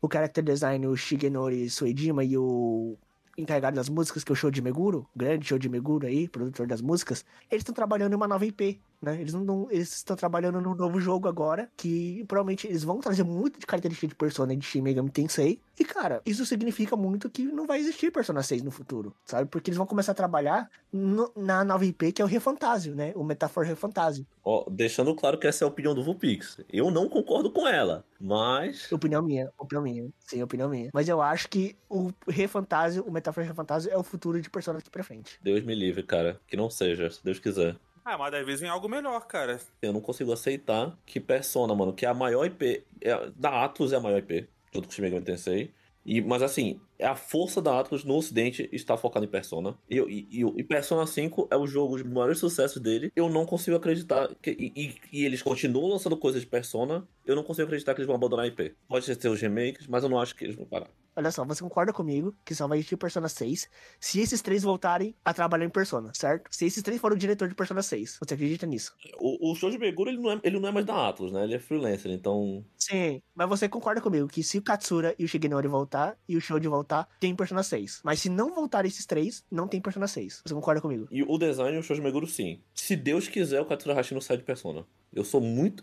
o 0.00 0.08
character 0.10 0.42
design, 0.44 0.86
o 0.86 0.96
Shigenori 0.96 1.68
Suejima 1.68 2.24
e 2.24 2.36
o 2.36 2.96
encarregado 3.36 3.76
das 3.76 3.88
músicas, 3.88 4.24
que 4.24 4.32
é 4.32 4.34
o 4.34 4.36
Shoji 4.36 4.60
Meguro, 4.60 5.06
o 5.14 5.18
grande 5.18 5.46
Shoji 5.46 5.68
Meguro 5.68 6.06
aí, 6.06 6.28
produtor 6.28 6.66
das 6.66 6.80
músicas, 6.80 7.24
eles 7.50 7.62
estão 7.62 7.74
trabalhando 7.74 8.12
em 8.12 8.16
uma 8.16 8.28
nova 8.28 8.44
IP, 8.44 8.80
né? 9.00 9.20
Eles 9.20 9.32
não, 9.32 9.44
não- 9.44 9.70
eles 9.70 9.92
estão 9.96 10.16
trabalhando 10.16 10.60
num 10.60 10.74
novo 10.74 11.00
jogo 11.00 11.28
agora, 11.28 11.70
que 11.76 12.24
provavelmente 12.28 12.66
eles 12.66 12.84
vão 12.84 12.98
trazer 13.00 13.22
muito 13.24 13.58
de 13.58 13.66
característica 13.66 14.06
de 14.08 14.14
Persona 14.14 14.52
e 14.52 14.56
de 14.56 14.64
Shin 14.66 14.82
Megami 14.82 15.10
Tensei. 15.10 15.60
E 15.78 15.84
cara, 15.84 16.20
isso 16.26 16.44
significa 16.44 16.94
muito 16.96 17.30
que 17.30 17.42
não 17.44 17.66
vai 17.66 17.78
existir 17.78 18.10
Persona 18.12 18.42
6 18.42 18.62
no 18.62 18.70
futuro, 18.70 19.14
sabe? 19.24 19.48
Porque 19.48 19.70
eles 19.70 19.78
vão 19.78 19.86
começar 19.86 20.12
a 20.12 20.14
trabalhar 20.14 20.70
no- 20.92 21.32
na 21.36 21.64
nova 21.64 21.84
IP 21.86 22.12
que 22.12 22.20
é 22.20 22.24
o 22.24 22.28
Refantasio, 22.28 22.94
né? 22.94 23.12
O 23.16 23.24
Metaphor 23.24 23.64
Refantasio. 23.64 24.26
Ó, 24.44 24.64
deixando 24.70 25.14
claro 25.14 25.38
que 25.38 25.46
essa 25.46 25.64
é 25.64 25.66
a 25.66 25.68
opinião 25.68 25.94
do 25.94 26.02
Vulpix. 26.02 26.60
Eu 26.72 26.90
não 26.90 27.08
concordo 27.08 27.50
com 27.50 27.66
ela, 27.68 28.04
mas. 28.20 28.90
Opinião 28.92 29.22
minha, 29.22 29.50
opinião 29.58 29.82
minha. 29.82 30.08
Sim, 30.20 30.42
opinião 30.42 30.68
minha. 30.68 30.90
Mas 30.92 31.08
eu 31.08 31.20
acho 31.20 31.48
que 31.48 31.76
o 31.88 32.10
Refantasio, 32.28 33.04
o 33.04 33.10
Metaphor 33.10 33.44
Refantasio 33.44 33.90
é 33.92 33.96
o 33.96 34.02
futuro 34.02 34.40
de 34.40 34.48
Persona 34.50 34.78
daqui 34.78 34.90
pra 34.90 35.04
frente. 35.04 35.38
Deus 35.42 35.62
me 35.64 35.74
livre, 35.74 36.02
cara. 36.02 36.40
Que 36.46 36.56
não 36.56 36.68
seja, 36.70 37.10
se 37.10 37.22
Deus 37.24 37.38
quiser. 37.38 37.76
Ah, 38.04 38.16
mas 38.18 38.32
às 38.34 38.44
vezes 38.46 38.60
vem 38.60 38.70
algo 38.70 38.88
melhor, 38.88 39.20
cara. 39.26 39.60
Eu 39.82 39.92
não 39.92 40.00
consigo 40.00 40.32
aceitar 40.32 40.96
que 41.04 41.20
Persona, 41.20 41.74
mano, 41.74 41.92
que 41.92 42.04
é 42.06 42.08
a 42.08 42.14
maior 42.14 42.44
IP. 42.46 42.84
é- 43.02 43.30
da 43.36 43.64
Atlus 43.64 43.92
é 43.92 43.96
a 43.96 44.00
maior 44.00 44.18
IP, 44.18 44.48
junto 44.72 44.86
com 44.86 44.92
o 44.92 44.94
Shin 44.94 45.02
Megami 45.02 45.24
Tensei. 45.24 45.72
E, 46.04 46.20
mas 46.20 46.42
assim, 46.42 46.80
a 47.02 47.14
força 47.16 47.60
da 47.62 47.78
Atlus 47.78 48.04
no 48.04 48.16
ocidente 48.16 48.68
está 48.72 48.96
focada 48.96 49.24
em 49.26 49.28
Persona. 49.28 49.76
E, 49.88 49.98
e, 49.98 50.28
e, 50.42 50.44
e 50.60 50.64
Persona 50.64 51.06
5 51.06 51.48
é 51.50 51.56
o 51.56 51.66
jogo 51.66 51.96
de 51.96 52.04
maiores 52.04 52.38
sucessos 52.38 52.80
dele. 52.80 53.12
Eu 53.14 53.28
não 53.28 53.46
consigo 53.46 53.76
acreditar. 53.76 54.28
Que, 54.42 54.50
e, 54.50 54.72
e- 54.76 54.94
e 55.20 55.24
eles 55.24 55.42
continuam 55.42 55.88
lançando 55.88 56.16
coisas 56.16 56.40
de 56.40 56.46
Persona. 56.46 57.06
Eu 57.24 57.36
não 57.36 57.42
consigo 57.44 57.66
acreditar 57.66 57.94
que 57.94 58.00
eles 58.00 58.06
vão 58.06 58.16
abandonar 58.16 58.44
a 58.44 58.48
IP. 58.48 58.74
Pode 58.88 59.04
ser 59.04 59.28
os 59.28 59.40
remakes, 59.40 59.86
mas 59.86 60.02
eu 60.02 60.08
não 60.08 60.18
acho 60.20 60.34
que 60.34 60.44
eles 60.44 60.56
vão 60.56 60.66
parar. 60.66 60.88
Olha 61.16 61.30
só, 61.32 61.44
você 61.44 61.60
concorda 61.62 61.92
comigo 61.92 62.34
que 62.44 62.54
só 62.54 62.66
vai 62.68 62.78
existir 62.78 62.96
Persona 62.96 63.28
6 63.28 63.68
se 64.00 64.20
esses 64.20 64.40
três 64.40 64.62
voltarem 64.62 65.14
a 65.24 65.34
trabalhar 65.34 65.64
em 65.64 65.68
Persona, 65.70 66.12
certo? 66.14 66.48
Se 66.50 66.64
esses 66.64 66.82
três 66.82 67.00
forem 67.00 67.16
o 67.16 67.18
diretor 67.18 67.48
de 67.48 67.54
Persona 67.54 67.82
6. 67.82 68.16
Você 68.20 68.34
acredita 68.34 68.64
nisso? 68.64 68.94
O, 69.18 69.50
o 69.50 69.54
Shoji 69.56 69.76
Meguro, 69.76 70.08
ele 70.08 70.18
não, 70.18 70.30
é, 70.32 70.40
ele 70.42 70.58
não 70.60 70.68
é 70.68 70.72
mais 70.72 70.86
da 70.86 71.08
Atlus, 71.08 71.32
né? 71.32 71.42
Ele 71.44 71.54
é 71.54 71.58
freelancer, 71.58 72.10
então. 72.12 72.64
Sim, 72.76 73.20
mas 73.34 73.48
você 73.48 73.68
concorda 73.68 74.00
comigo 74.00 74.28
que 74.28 74.42
se 74.42 74.58
o 74.58 74.62
Katsura 74.62 75.14
e 75.18 75.24
o 75.24 75.28
Shigenori 75.28 75.68
voltar 75.68 76.16
e 76.28 76.36
o 76.36 76.40
Shoji 76.40 76.68
voltar, 76.68 76.89
tem 77.18 77.34
Persona 77.34 77.62
6. 77.62 78.00
Mas 78.04 78.20
se 78.20 78.28
não 78.28 78.54
voltar 78.54 78.84
esses 78.84 79.06
três, 79.06 79.44
não 79.50 79.66
tem 79.68 79.80
Persona 79.80 80.06
6. 80.06 80.42
Você 80.44 80.54
concorda 80.54 80.80
comigo? 80.80 81.06
E 81.10 81.22
o 81.22 81.38
design, 81.38 81.78
o 81.78 81.82
Shoji 81.82 82.00
Meguro, 82.00 82.26
sim. 82.26 82.60
Se 82.74 82.96
Deus 82.96 83.28
quiser, 83.28 83.60
o 83.60 83.66
Katsura 83.66 83.94
Hashino 83.94 84.20
sai 84.20 84.36
de 84.36 84.42
Persona. 84.42 84.84
Eu 85.12 85.24
sou 85.24 85.40
muito... 85.40 85.82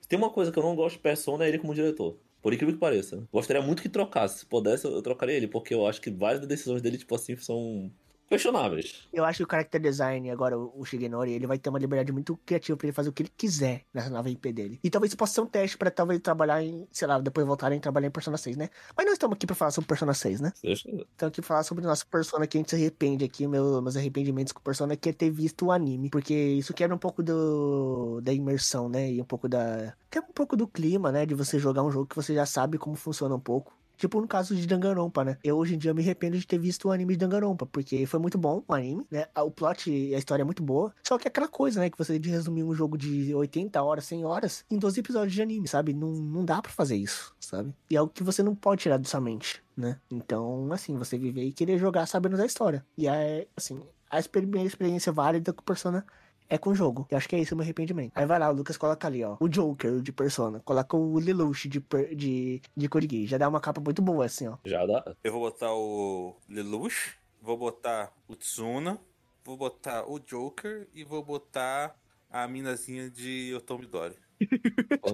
Se 0.00 0.08
tem 0.08 0.18
uma 0.18 0.30
coisa 0.30 0.50
que 0.50 0.58
eu 0.58 0.62
não 0.62 0.74
gosto 0.74 0.96
de 0.96 1.02
Persona, 1.02 1.44
é 1.44 1.48
ele 1.48 1.58
como 1.58 1.74
diretor. 1.74 2.18
Por 2.42 2.52
incrível 2.52 2.74
que 2.74 2.80
pareça. 2.80 3.22
Gostaria 3.32 3.62
muito 3.62 3.80
que 3.80 3.88
trocasse. 3.88 4.40
Se 4.40 4.46
pudesse, 4.46 4.84
eu 4.84 5.00
trocaria 5.00 5.36
ele, 5.36 5.46
porque 5.46 5.72
eu 5.72 5.86
acho 5.86 6.00
que 6.00 6.10
várias 6.10 6.44
decisões 6.44 6.82
dele, 6.82 6.98
tipo 6.98 7.14
assim, 7.14 7.36
são 7.36 7.90
questionáveis. 8.32 9.08
Eu 9.12 9.24
acho 9.24 9.38
que 9.38 9.44
o 9.44 9.48
character 9.50 9.80
design, 9.80 10.30
agora, 10.30 10.58
o 10.58 10.72
o 10.74 10.84
Shigenori, 10.84 11.32
ele 11.32 11.46
vai 11.46 11.58
ter 11.58 11.68
uma 11.68 11.78
liberdade 11.78 12.12
muito 12.12 12.36
criativa 12.44 12.76
pra 12.76 12.86
ele 12.86 12.94
fazer 12.94 13.08
o 13.08 13.12
que 13.12 13.22
ele 13.22 13.32
quiser 13.36 13.84
nessa 13.92 14.10
nova 14.10 14.28
IP 14.28 14.52
dele. 14.52 14.80
E 14.82 14.90
talvez 14.90 15.10
isso 15.10 15.16
possa 15.16 15.34
ser 15.34 15.40
um 15.42 15.46
teste 15.46 15.78
pra 15.78 15.90
talvez 15.90 16.20
trabalhar 16.20 16.62
em, 16.62 16.88
sei 16.90 17.06
lá, 17.06 17.18
depois 17.18 17.46
voltarem 17.46 17.78
a 17.78 17.80
trabalhar 17.80 18.08
em 18.08 18.10
Persona 18.10 18.36
6, 18.36 18.56
né? 18.56 18.68
Mas 18.96 19.06
não 19.06 19.12
estamos 19.12 19.36
aqui 19.36 19.46
pra 19.46 19.54
falar 19.54 19.70
sobre 19.70 19.88
Persona 19.88 20.14
6, 20.14 20.40
né? 20.40 20.52
Estamos 21.10 21.32
aqui 21.32 21.40
pra 21.40 21.48
falar 21.48 21.62
sobre 21.62 21.84
nossa 21.84 22.04
Persona 22.06 22.46
que 22.46 22.56
a 22.56 22.60
gente 22.60 22.70
se 22.70 22.76
arrepende 22.76 23.24
aqui, 23.24 23.46
meu, 23.46 23.80
meus 23.80 23.96
arrependimentos 23.96 24.52
com 24.52 24.60
Persona, 24.60 24.96
que 24.96 25.08
é 25.08 25.12
ter 25.12 25.30
visto 25.30 25.66
o 25.66 25.72
anime. 25.72 26.10
Porque 26.10 26.34
isso 26.34 26.74
quebra 26.74 26.94
um 26.94 26.98
pouco 26.98 27.22
do, 27.22 28.20
da 28.20 28.32
imersão, 28.32 28.88
né? 28.88 29.10
E 29.10 29.20
um 29.20 29.24
pouco 29.24 29.48
da. 29.48 29.94
Quebra 30.10 30.30
um 30.30 30.34
pouco 30.34 30.56
do 30.56 30.66
clima, 30.66 31.12
né? 31.12 31.24
De 31.26 31.34
você 31.34 31.58
jogar 31.58 31.82
um 31.82 31.90
jogo 31.90 32.06
que 32.06 32.16
você 32.16 32.34
já 32.34 32.46
sabe 32.46 32.78
como 32.78 32.96
funciona 32.96 33.34
um 33.34 33.40
pouco. 33.40 33.72
Tipo 34.02 34.20
no 34.20 34.26
caso 34.26 34.56
de 34.56 34.66
Danganronpa, 34.66 35.24
né? 35.24 35.38
Eu 35.44 35.56
hoje 35.56 35.76
em 35.76 35.78
dia 35.78 35.94
me 35.94 36.02
arrependo 36.02 36.36
de 36.36 36.44
ter 36.44 36.58
visto 36.58 36.88
o 36.88 36.90
anime 36.90 37.12
de 37.12 37.20
Danganronpa, 37.20 37.66
porque 37.66 38.04
foi 38.04 38.18
muito 38.18 38.36
bom 38.36 38.64
o 38.66 38.74
anime, 38.74 39.06
né? 39.08 39.26
O 39.36 39.48
plot 39.48 39.88
e 39.88 40.12
a 40.12 40.18
história 40.18 40.42
é 40.42 40.44
muito 40.44 40.60
boa. 40.60 40.92
Só 41.04 41.16
que 41.16 41.28
é 41.28 41.30
aquela 41.30 41.46
coisa, 41.46 41.78
né? 41.78 41.88
Que 41.88 41.96
você 41.96 42.18
de 42.18 42.28
resumir 42.28 42.64
um 42.64 42.74
jogo 42.74 42.98
de 42.98 43.32
80 43.32 43.80
horas, 43.80 44.04
100 44.06 44.24
horas 44.24 44.64
em 44.68 44.76
12 44.76 44.98
episódios 44.98 45.32
de 45.32 45.40
anime, 45.40 45.68
sabe? 45.68 45.92
Não, 45.92 46.08
não 46.08 46.44
dá 46.44 46.60
pra 46.60 46.72
fazer 46.72 46.96
isso, 46.96 47.32
sabe? 47.38 47.72
E 47.88 47.94
é 47.94 47.98
algo 48.00 48.12
que 48.12 48.24
você 48.24 48.42
não 48.42 48.56
pode 48.56 48.82
tirar 48.82 48.96
da 48.96 49.04
sua 49.04 49.20
mente, 49.20 49.62
né? 49.76 50.00
Então, 50.10 50.72
assim, 50.72 50.96
você 50.96 51.16
viver 51.16 51.44
e 51.44 51.52
querer 51.52 51.78
jogar 51.78 52.06
sabendo 52.06 52.36
da 52.36 52.44
história. 52.44 52.84
E 52.98 53.06
é, 53.06 53.46
assim, 53.56 53.80
a 54.10 54.20
primeira 54.20 54.66
experiência 54.66 55.12
válida 55.12 55.52
com 55.52 55.62
Persona 55.62 56.04
é 56.54 56.58
com 56.58 56.70
o 56.70 56.74
jogo. 56.74 57.06
Eu 57.10 57.16
acho 57.16 57.26
que 57.28 57.34
é 57.34 57.40
esse 57.40 57.54
o 57.54 57.56
meu 57.56 57.64
arrependimento. 57.64 58.12
Aí 58.14 58.26
vai 58.26 58.38
lá, 58.38 58.50
o 58.50 58.52
Lucas 58.52 58.76
coloca 58.76 59.06
ali, 59.06 59.24
ó. 59.24 59.36
O 59.40 59.48
Joker 59.48 60.00
de 60.02 60.12
Persona. 60.12 60.60
Coloca 60.60 60.96
o 60.96 61.18
Lelouch 61.18 61.66
de, 61.68 61.80
per- 61.80 62.14
de, 62.14 62.60
de 62.76 62.88
Corigi. 62.88 63.26
Já 63.26 63.38
dá 63.38 63.48
uma 63.48 63.60
capa 63.60 63.80
muito 63.80 64.02
boa, 64.02 64.26
assim, 64.26 64.46
ó. 64.48 64.58
Já 64.64 64.84
dá. 64.84 65.16
Eu 65.24 65.32
vou 65.32 65.40
botar 65.40 65.72
o 65.72 66.36
Lelouch, 66.48 67.14
vou 67.40 67.56
botar 67.56 68.12
o 68.28 68.36
Tsuna, 68.36 68.98
vou 69.44 69.56
botar 69.56 70.04
o 70.06 70.18
Joker 70.20 70.86
e 70.94 71.04
vou 71.04 71.24
botar 71.24 71.96
a 72.30 72.46
minazinha 72.46 73.10
de 73.10 73.54
Otomidori. 73.56 74.14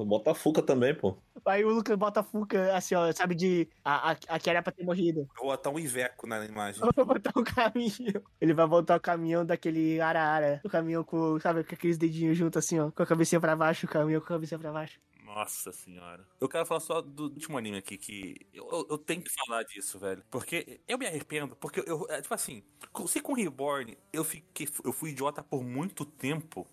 Bota 0.07 0.31
a 0.33 0.35
Fuca 0.35 0.63
também, 0.63 0.95
pô. 0.95 1.17
Aí 1.47 1.65
o 1.65 1.71
Lucas 1.71 1.97
bota 1.97 2.21
a 2.21 2.23
Fuca, 2.23 2.77
assim, 2.77 2.95
ó, 2.95 3.11
sabe, 3.13 3.35
de. 3.35 3.69
A, 3.85 4.13
a, 4.13 4.17
a 4.29 4.39
que 4.39 4.51
era 4.51 4.63
pra 4.63 4.73
ter 4.73 4.85
morrido. 4.85 5.21
Eu 5.21 5.43
vou 5.43 5.47
botar 5.49 5.71
um 5.71 5.79
Iveco 5.79 6.27
na 6.27 6.45
imagem. 6.45 6.81
Vai 6.81 7.05
botar 7.05 7.33
o 7.39 7.45
caminhão. 7.45 8.23
Ele 8.41 8.55
vai 8.55 8.67
botar 8.67 8.97
o 8.97 9.01
caminhão 9.01 9.45
daquele 9.45 10.01
ara-ara. 10.01 10.61
O 10.65 10.69
caminhão 10.69 11.03
com, 11.05 11.39
sabe, 11.41 11.65
com 11.65 11.75
aqueles 11.75 11.99
dedinhos 11.99 12.37
juntos, 12.37 12.65
assim, 12.65 12.79
ó. 12.79 12.91
Com 12.91 13.03
a 13.03 13.07
cabecinha 13.07 13.41
pra 13.41 13.57
baixo, 13.57 13.87
o 13.87 13.89
caminhão 13.89 14.21
com 14.21 14.27
a 14.27 14.37
cabecinha 14.37 14.59
pra 14.59 14.73
baixo. 14.73 14.99
Nossa 15.25 15.71
senhora. 15.73 16.25
Eu 16.41 16.49
quero 16.49 16.65
falar 16.65 16.81
só 16.81 17.03
do 17.03 17.25
último 17.25 17.59
anime 17.59 17.77
aqui, 17.77 17.99
que 17.99 18.47
eu, 18.53 18.67
eu- 18.73 18.87
eu 18.93 18.99
tenho 18.99 19.21
que 19.23 19.31
falar 19.31 19.63
disso, 19.63 19.99
velho. 19.99 20.23
Porque 20.31 20.81
eu 20.89 20.97
me 20.97 21.07
arrependo, 21.07 21.55
porque 21.55 21.83
eu, 21.87 22.07
é, 22.09 22.23
tipo 22.23 22.33
assim, 22.35 22.63
com- 22.93 23.07
se 23.07 23.21
com 23.21 23.35
Reborn 23.35 23.97
eu 24.11 24.25
fiquei, 24.25 24.67
eu 24.83 24.91
fui 24.93 25.11
idiota 25.11 25.43
por 25.43 25.63
muito 25.63 26.07
tempo, 26.07 26.67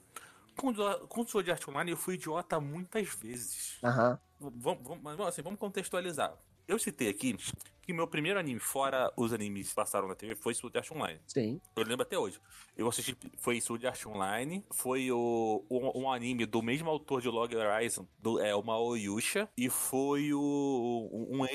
com, 0.56 0.70
o- 0.70 1.08
com 1.08 1.22
o 1.22 1.28
Sword 1.28 1.52
Art 1.52 1.68
Online 1.68 1.92
eu 1.92 1.98
fui 1.98 2.16
idiota 2.16 2.60
muitas 2.60 3.08
vezes. 3.16 3.78
Aham. 3.84 4.20
Vamos, 4.40 4.84
vamos, 4.84 5.00
mas, 5.04 5.20
assim, 5.22 5.42
vamos 5.42 5.60
contextualizar. 5.60 6.34
Eu 6.68 6.78
citei 6.80 7.10
aqui 7.10 7.38
que 7.86 7.94
meu 7.94 8.08
primeiro 8.08 8.40
anime, 8.40 8.60
fora 8.60 9.12
os 9.16 9.32
animes 9.34 9.70
que 9.70 9.76
passaram 9.76 10.08
na 10.08 10.16
TV, 10.16 10.36
foi 10.36 10.54
Sword 10.54 10.78
Art 10.78 10.92
Online. 10.92 11.20
Sim. 11.28 11.62
Eu 11.76 11.84
lembro 11.84 12.02
até 12.04 12.18
hoje. 12.18 12.40
Eu 12.76 12.88
assisti, 12.88 13.16
foi 13.38 13.62
Sword 13.62 13.86
Art 13.88 14.06
Online, 14.06 14.66
foi 14.72 15.12
o, 15.12 15.64
um, 15.70 16.02
um 16.04 16.12
anime 16.12 16.46
do 16.46 16.62
mesmo 16.62 16.90
autor 16.90 17.22
de 17.22 17.30
Log 17.30 17.56
Horizon, 17.56 18.08
do, 18.20 18.40
é, 18.40 18.54
o 18.56 18.64
Mao 18.64 18.98
Yusha, 18.98 19.48
e 19.58 19.70
foi 19.70 20.34
o, 20.34 21.10
um, 21.12 21.44
um 21.44 21.46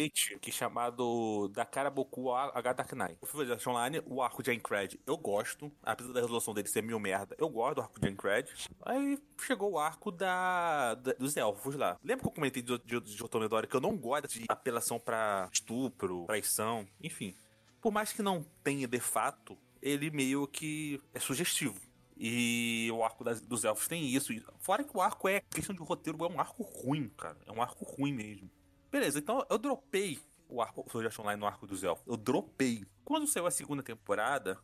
que 0.40 0.50
chamado 0.50 1.48
Dakaraboku 1.48 2.32
H 2.32 2.72
Dark 2.72 2.92
Knight. 2.92 3.18
O 3.20 3.26
Sword 3.26 3.52
Art 3.52 3.66
Online, 3.66 4.02
o 4.06 4.22
arco 4.22 4.42
de 4.42 4.50
Aincrad, 4.50 4.94
eu 5.06 5.16
gosto, 5.16 5.70
apesar 5.82 6.12
da 6.12 6.20
resolução 6.20 6.54
dele 6.54 6.68
ser 6.68 6.82
mil 6.82 6.98
merda, 6.98 7.34
eu 7.38 7.48
gosto 7.48 7.76
do 7.76 7.80
arco 7.82 8.00
de 8.00 8.08
Aincrad. 8.08 8.48
Aí 8.82 9.18
chegou 9.40 9.72
o 9.72 9.78
arco 9.78 10.10
da, 10.10 10.94
da- 10.94 11.12
dos 11.14 11.36
elfos 11.36 11.74
lá. 11.74 11.98
Lembra 12.02 12.22
que 12.22 12.28
eu 12.28 12.32
comentei 12.34 12.62
de, 12.62 12.78
de, 12.78 13.00
de 13.00 13.22
Otomedori 13.24 13.66
que 13.66 13.76
eu 13.76 13.80
não 13.80 13.96
gosto 13.96 14.28
de 14.28 14.44
apelação 14.48 14.98
pra 14.98 15.48
estupro, 15.52 16.19
traição, 16.26 16.86
enfim. 17.02 17.34
Por 17.80 17.92
mais 17.92 18.12
que 18.12 18.22
não 18.22 18.44
tenha 18.62 18.86
de 18.86 19.00
fato, 19.00 19.56
ele 19.80 20.10
meio 20.10 20.46
que 20.46 21.00
é 21.14 21.18
sugestivo. 21.20 21.80
E 22.16 22.90
o 22.92 23.02
arco 23.02 23.24
das- 23.24 23.40
dos 23.40 23.64
elfos 23.64 23.88
tem 23.88 24.04
isso. 24.14 24.32
Fora 24.58 24.84
que 24.84 24.94
o 24.94 25.00
arco 25.00 25.26
é 25.28 25.40
questão 25.40 25.74
de 25.74 25.80
roteiro, 25.80 26.22
é 26.24 26.28
um 26.28 26.38
arco 26.38 26.62
ruim, 26.62 27.08
cara. 27.16 27.38
É 27.46 27.52
um 27.52 27.62
arco 27.62 27.84
ruim 27.84 28.12
mesmo. 28.12 28.50
Beleza, 28.92 29.18
então 29.18 29.46
eu 29.48 29.56
dropei 29.56 30.18
o 30.46 30.60
arco 30.60 30.84
Sword 30.90 31.06
Art 31.06 31.18
Online 31.18 31.40
no 31.40 31.46
arco 31.46 31.66
dos 31.66 31.82
elfos. 31.82 32.06
Eu 32.06 32.16
dropei. 32.18 32.84
Quando 33.04 33.26
saiu 33.26 33.46
a 33.46 33.50
segunda 33.50 33.82
temporada, 33.82 34.58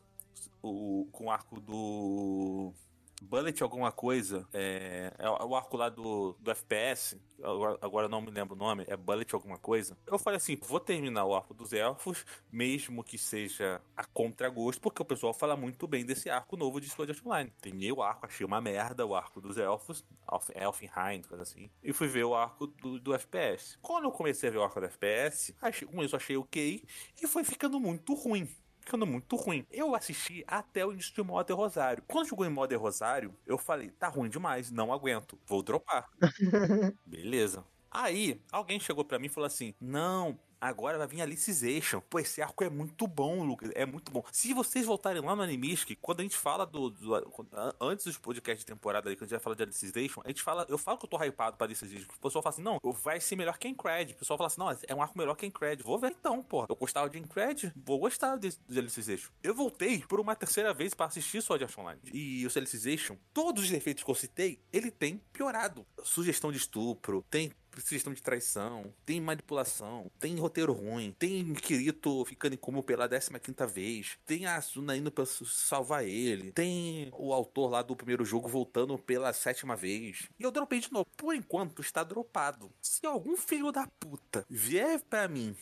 o, 0.61 1.07
com 1.11 1.25
o 1.25 1.31
arco 1.31 1.59
do. 1.59 2.73
Bullet 3.19 3.63
alguma 3.63 3.91
coisa, 3.91 4.47
é, 4.53 5.11
é 5.17 5.27
o 5.29 5.55
arco 5.55 5.75
lá 5.75 5.89
do, 5.89 6.33
do 6.39 6.51
FPS, 6.51 7.19
agora, 7.41 7.77
agora 7.81 8.07
não 8.07 8.21
me 8.21 8.29
lembro 8.29 8.53
o 8.55 8.57
nome, 8.57 8.85
é 8.87 8.95
Bullet 8.95 9.33
alguma 9.33 9.57
coisa. 9.57 9.97
Eu 10.05 10.19
falei 10.19 10.37
assim, 10.37 10.55
vou 10.61 10.79
terminar 10.79 11.25
o 11.25 11.35
arco 11.35 11.51
dos 11.53 11.73
elfos, 11.73 12.23
mesmo 12.51 13.03
que 13.03 13.17
seja 13.17 13.81
a 13.95 14.03
contragosto, 14.05 14.79
porque 14.81 15.01
o 15.01 15.05
pessoal 15.05 15.33
fala 15.33 15.57
muito 15.57 15.87
bem 15.87 16.05
desse 16.05 16.29
arco 16.29 16.55
novo 16.55 16.79
de 16.79 16.89
Sword 16.89 17.11
Art 17.11 17.25
Online. 17.25 17.51
Terminei 17.59 17.91
o 17.91 18.03
arco, 18.03 18.25
achei 18.27 18.45
uma 18.45 18.61
merda 18.61 19.03
o 19.05 19.15
arco 19.15 19.41
dos 19.41 19.57
elfos, 19.57 20.05
Elf- 20.31 20.51
Elfenheim, 20.55 21.23
coisa 21.23 21.41
assim, 21.41 21.71
e 21.83 21.91
fui 21.91 22.07
ver 22.07 22.23
o 22.23 22.35
arco 22.35 22.67
do, 22.67 22.99
do 22.99 23.13
FPS. 23.15 23.77
Quando 23.81 24.03
eu 24.05 24.11
comecei 24.11 24.47
a 24.49 24.51
ver 24.51 24.59
o 24.59 24.63
arco 24.63 24.79
do 24.79 24.85
FPS, 24.85 25.55
achei, 25.59 25.87
eu 25.91 26.09
achei 26.17 26.37
ok, 26.37 26.83
e 27.21 27.27
foi 27.27 27.43
ficando 27.43 27.79
muito 27.79 28.13
ruim 28.13 28.47
ficando 28.87 29.05
muito 29.05 29.35
ruim. 29.35 29.65
Eu 29.69 29.93
assisti 29.93 30.45
até 30.47 30.85
o 30.85 30.93
início 30.93 31.13
de 31.13 31.21
Modern 31.21 31.59
Rosário. 31.59 32.03
Quando 32.07 32.29
chegou 32.29 32.45
em 32.45 32.49
Modern 32.49 32.81
Rosário, 32.81 33.35
eu 33.45 33.57
falei, 33.57 33.89
tá 33.91 34.07
ruim 34.07 34.29
demais, 34.29 34.71
não 34.71 34.93
aguento, 34.93 35.37
vou 35.45 35.61
dropar. 35.61 36.07
Beleza. 37.05 37.65
Aí, 37.91 38.41
alguém 38.51 38.79
chegou 38.79 39.03
pra 39.03 39.19
mim 39.19 39.27
e 39.27 39.29
falou 39.29 39.47
assim: 39.47 39.73
Não, 39.79 40.37
agora 40.59 40.97
vai 40.97 41.07
vir 41.07 41.21
Alicization. 41.21 42.01
Pô, 42.01 42.19
esse 42.19 42.41
arco 42.41 42.63
é 42.63 42.69
muito 42.69 43.07
bom, 43.07 43.43
Lucas. 43.43 43.71
É 43.75 43.85
muito 43.85 44.11
bom. 44.11 44.23
Se 44.31 44.53
vocês 44.53 44.85
voltarem 44.85 45.21
lá 45.21 45.35
no 45.35 45.41
Animistic, 45.41 45.97
quando 46.01 46.19
a 46.21 46.23
gente 46.23 46.37
fala 46.37 46.65
do. 46.65 46.89
do- 46.89 47.47
antes 47.79 48.05
dos 48.05 48.17
podcasts 48.17 48.59
de 48.61 48.65
temporada 48.65 49.07
ali, 49.09 49.15
quando 49.15 49.23
a 49.23 49.25
gente 49.27 49.31
vai 49.31 49.39
falar 49.39 49.55
de 49.55 49.63
Alicization, 49.63 50.21
a 50.23 50.27
gente 50.29 50.41
fala. 50.41 50.65
Eu 50.69 50.77
falo 50.77 50.97
que 50.97 51.05
eu 51.05 51.09
tô 51.09 51.17
hypado 51.23 51.57
pra 51.57 51.65
Alicization. 51.67 52.05
O 52.15 52.19
pessoal 52.19 52.41
fala 52.43 52.53
assim: 52.53 52.61
Não, 52.63 52.79
vai 52.83 53.19
ser 53.19 53.35
melhor 53.35 53.57
que 53.57 53.67
Encred. 53.67 54.13
O 54.13 54.17
pessoal 54.17 54.37
fala 54.37 54.47
assim: 54.47 54.59
Não, 54.59 54.69
é 54.87 54.95
um 54.95 55.01
arco 55.01 55.17
melhor 55.17 55.35
que 55.35 55.45
Encred. 55.45 55.83
Vou 55.83 55.97
ver 55.99 56.11
então, 56.11 56.41
pô. 56.43 56.65
Eu 56.67 56.75
gostava 56.75 57.09
de 57.09 57.17
Encred, 57.17 57.71
vou 57.75 57.99
gostar 57.99 58.35
de, 58.37 58.57
de 58.67 58.79
Alicization. 58.79 59.31
Eu 59.43 59.53
voltei 59.55 59.99
por 60.07 60.19
uma 60.19 60.35
terceira 60.35 60.73
vez 60.73 60.93
pra 60.93 61.05
assistir 61.07 61.41
Sword 61.41 61.63
Art 61.63 61.77
Online. 61.77 62.01
E 62.13 62.45
o 62.45 62.51
Alicization, 62.57 63.17
todos 63.33 63.63
os 63.63 63.69
defeitos 63.69 64.03
que 64.03 64.09
eu 64.11 64.15
citei, 64.15 64.59
ele 64.73 64.89
tem 64.91 65.21
piorado. 65.31 65.85
Sugestão 66.03 66.51
de 66.51 66.57
estupro, 66.57 67.23
tem 67.29 67.51
sugestão 67.81 68.13
de 68.13 68.21
traição, 68.21 68.93
tem 69.05 69.19
manipulação, 69.21 70.11
tem 70.19 70.35
roteiro 70.35 70.73
ruim, 70.73 71.15
tem 71.17 71.53
Kirito 71.53 72.25
ficando 72.25 72.53
em 72.53 72.57
coma 72.57 72.83
pela 72.83 73.07
15 73.07 73.31
vez, 73.73 74.17
tem 74.25 74.45
a 74.45 74.55
Asuna 74.55 74.95
indo 74.95 75.11
pra 75.11 75.25
salvar 75.25 76.05
ele, 76.05 76.51
tem 76.51 77.09
o 77.13 77.33
autor 77.33 77.69
lá 77.69 77.81
do 77.81 77.95
primeiro 77.95 78.25
jogo 78.25 78.47
voltando 78.47 78.97
pela 78.97 79.33
sétima 79.33 79.75
vez. 79.75 80.27
E 80.39 80.43
eu 80.43 80.51
dropei 80.51 80.79
de 80.79 80.91
novo. 80.91 81.07
Por 81.15 81.35
enquanto 81.35 81.81
está 81.81 82.03
dropado. 82.03 82.71
Se 82.81 83.05
algum 83.05 83.35
filho 83.35 83.71
da 83.71 83.87
puta 83.99 84.45
vier 84.49 84.99
pra 85.09 85.27
mim 85.27 85.55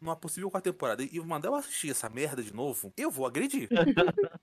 numa 0.00 0.16
possível 0.16 0.50
quarta 0.50 0.70
temporada 0.70 1.02
e 1.02 1.20
mandar 1.20 1.48
eu 1.48 1.54
assistir 1.54 1.90
essa 1.90 2.08
merda 2.08 2.42
de 2.42 2.52
novo, 2.52 2.92
eu 2.96 3.10
vou 3.10 3.26
agredir. 3.26 3.68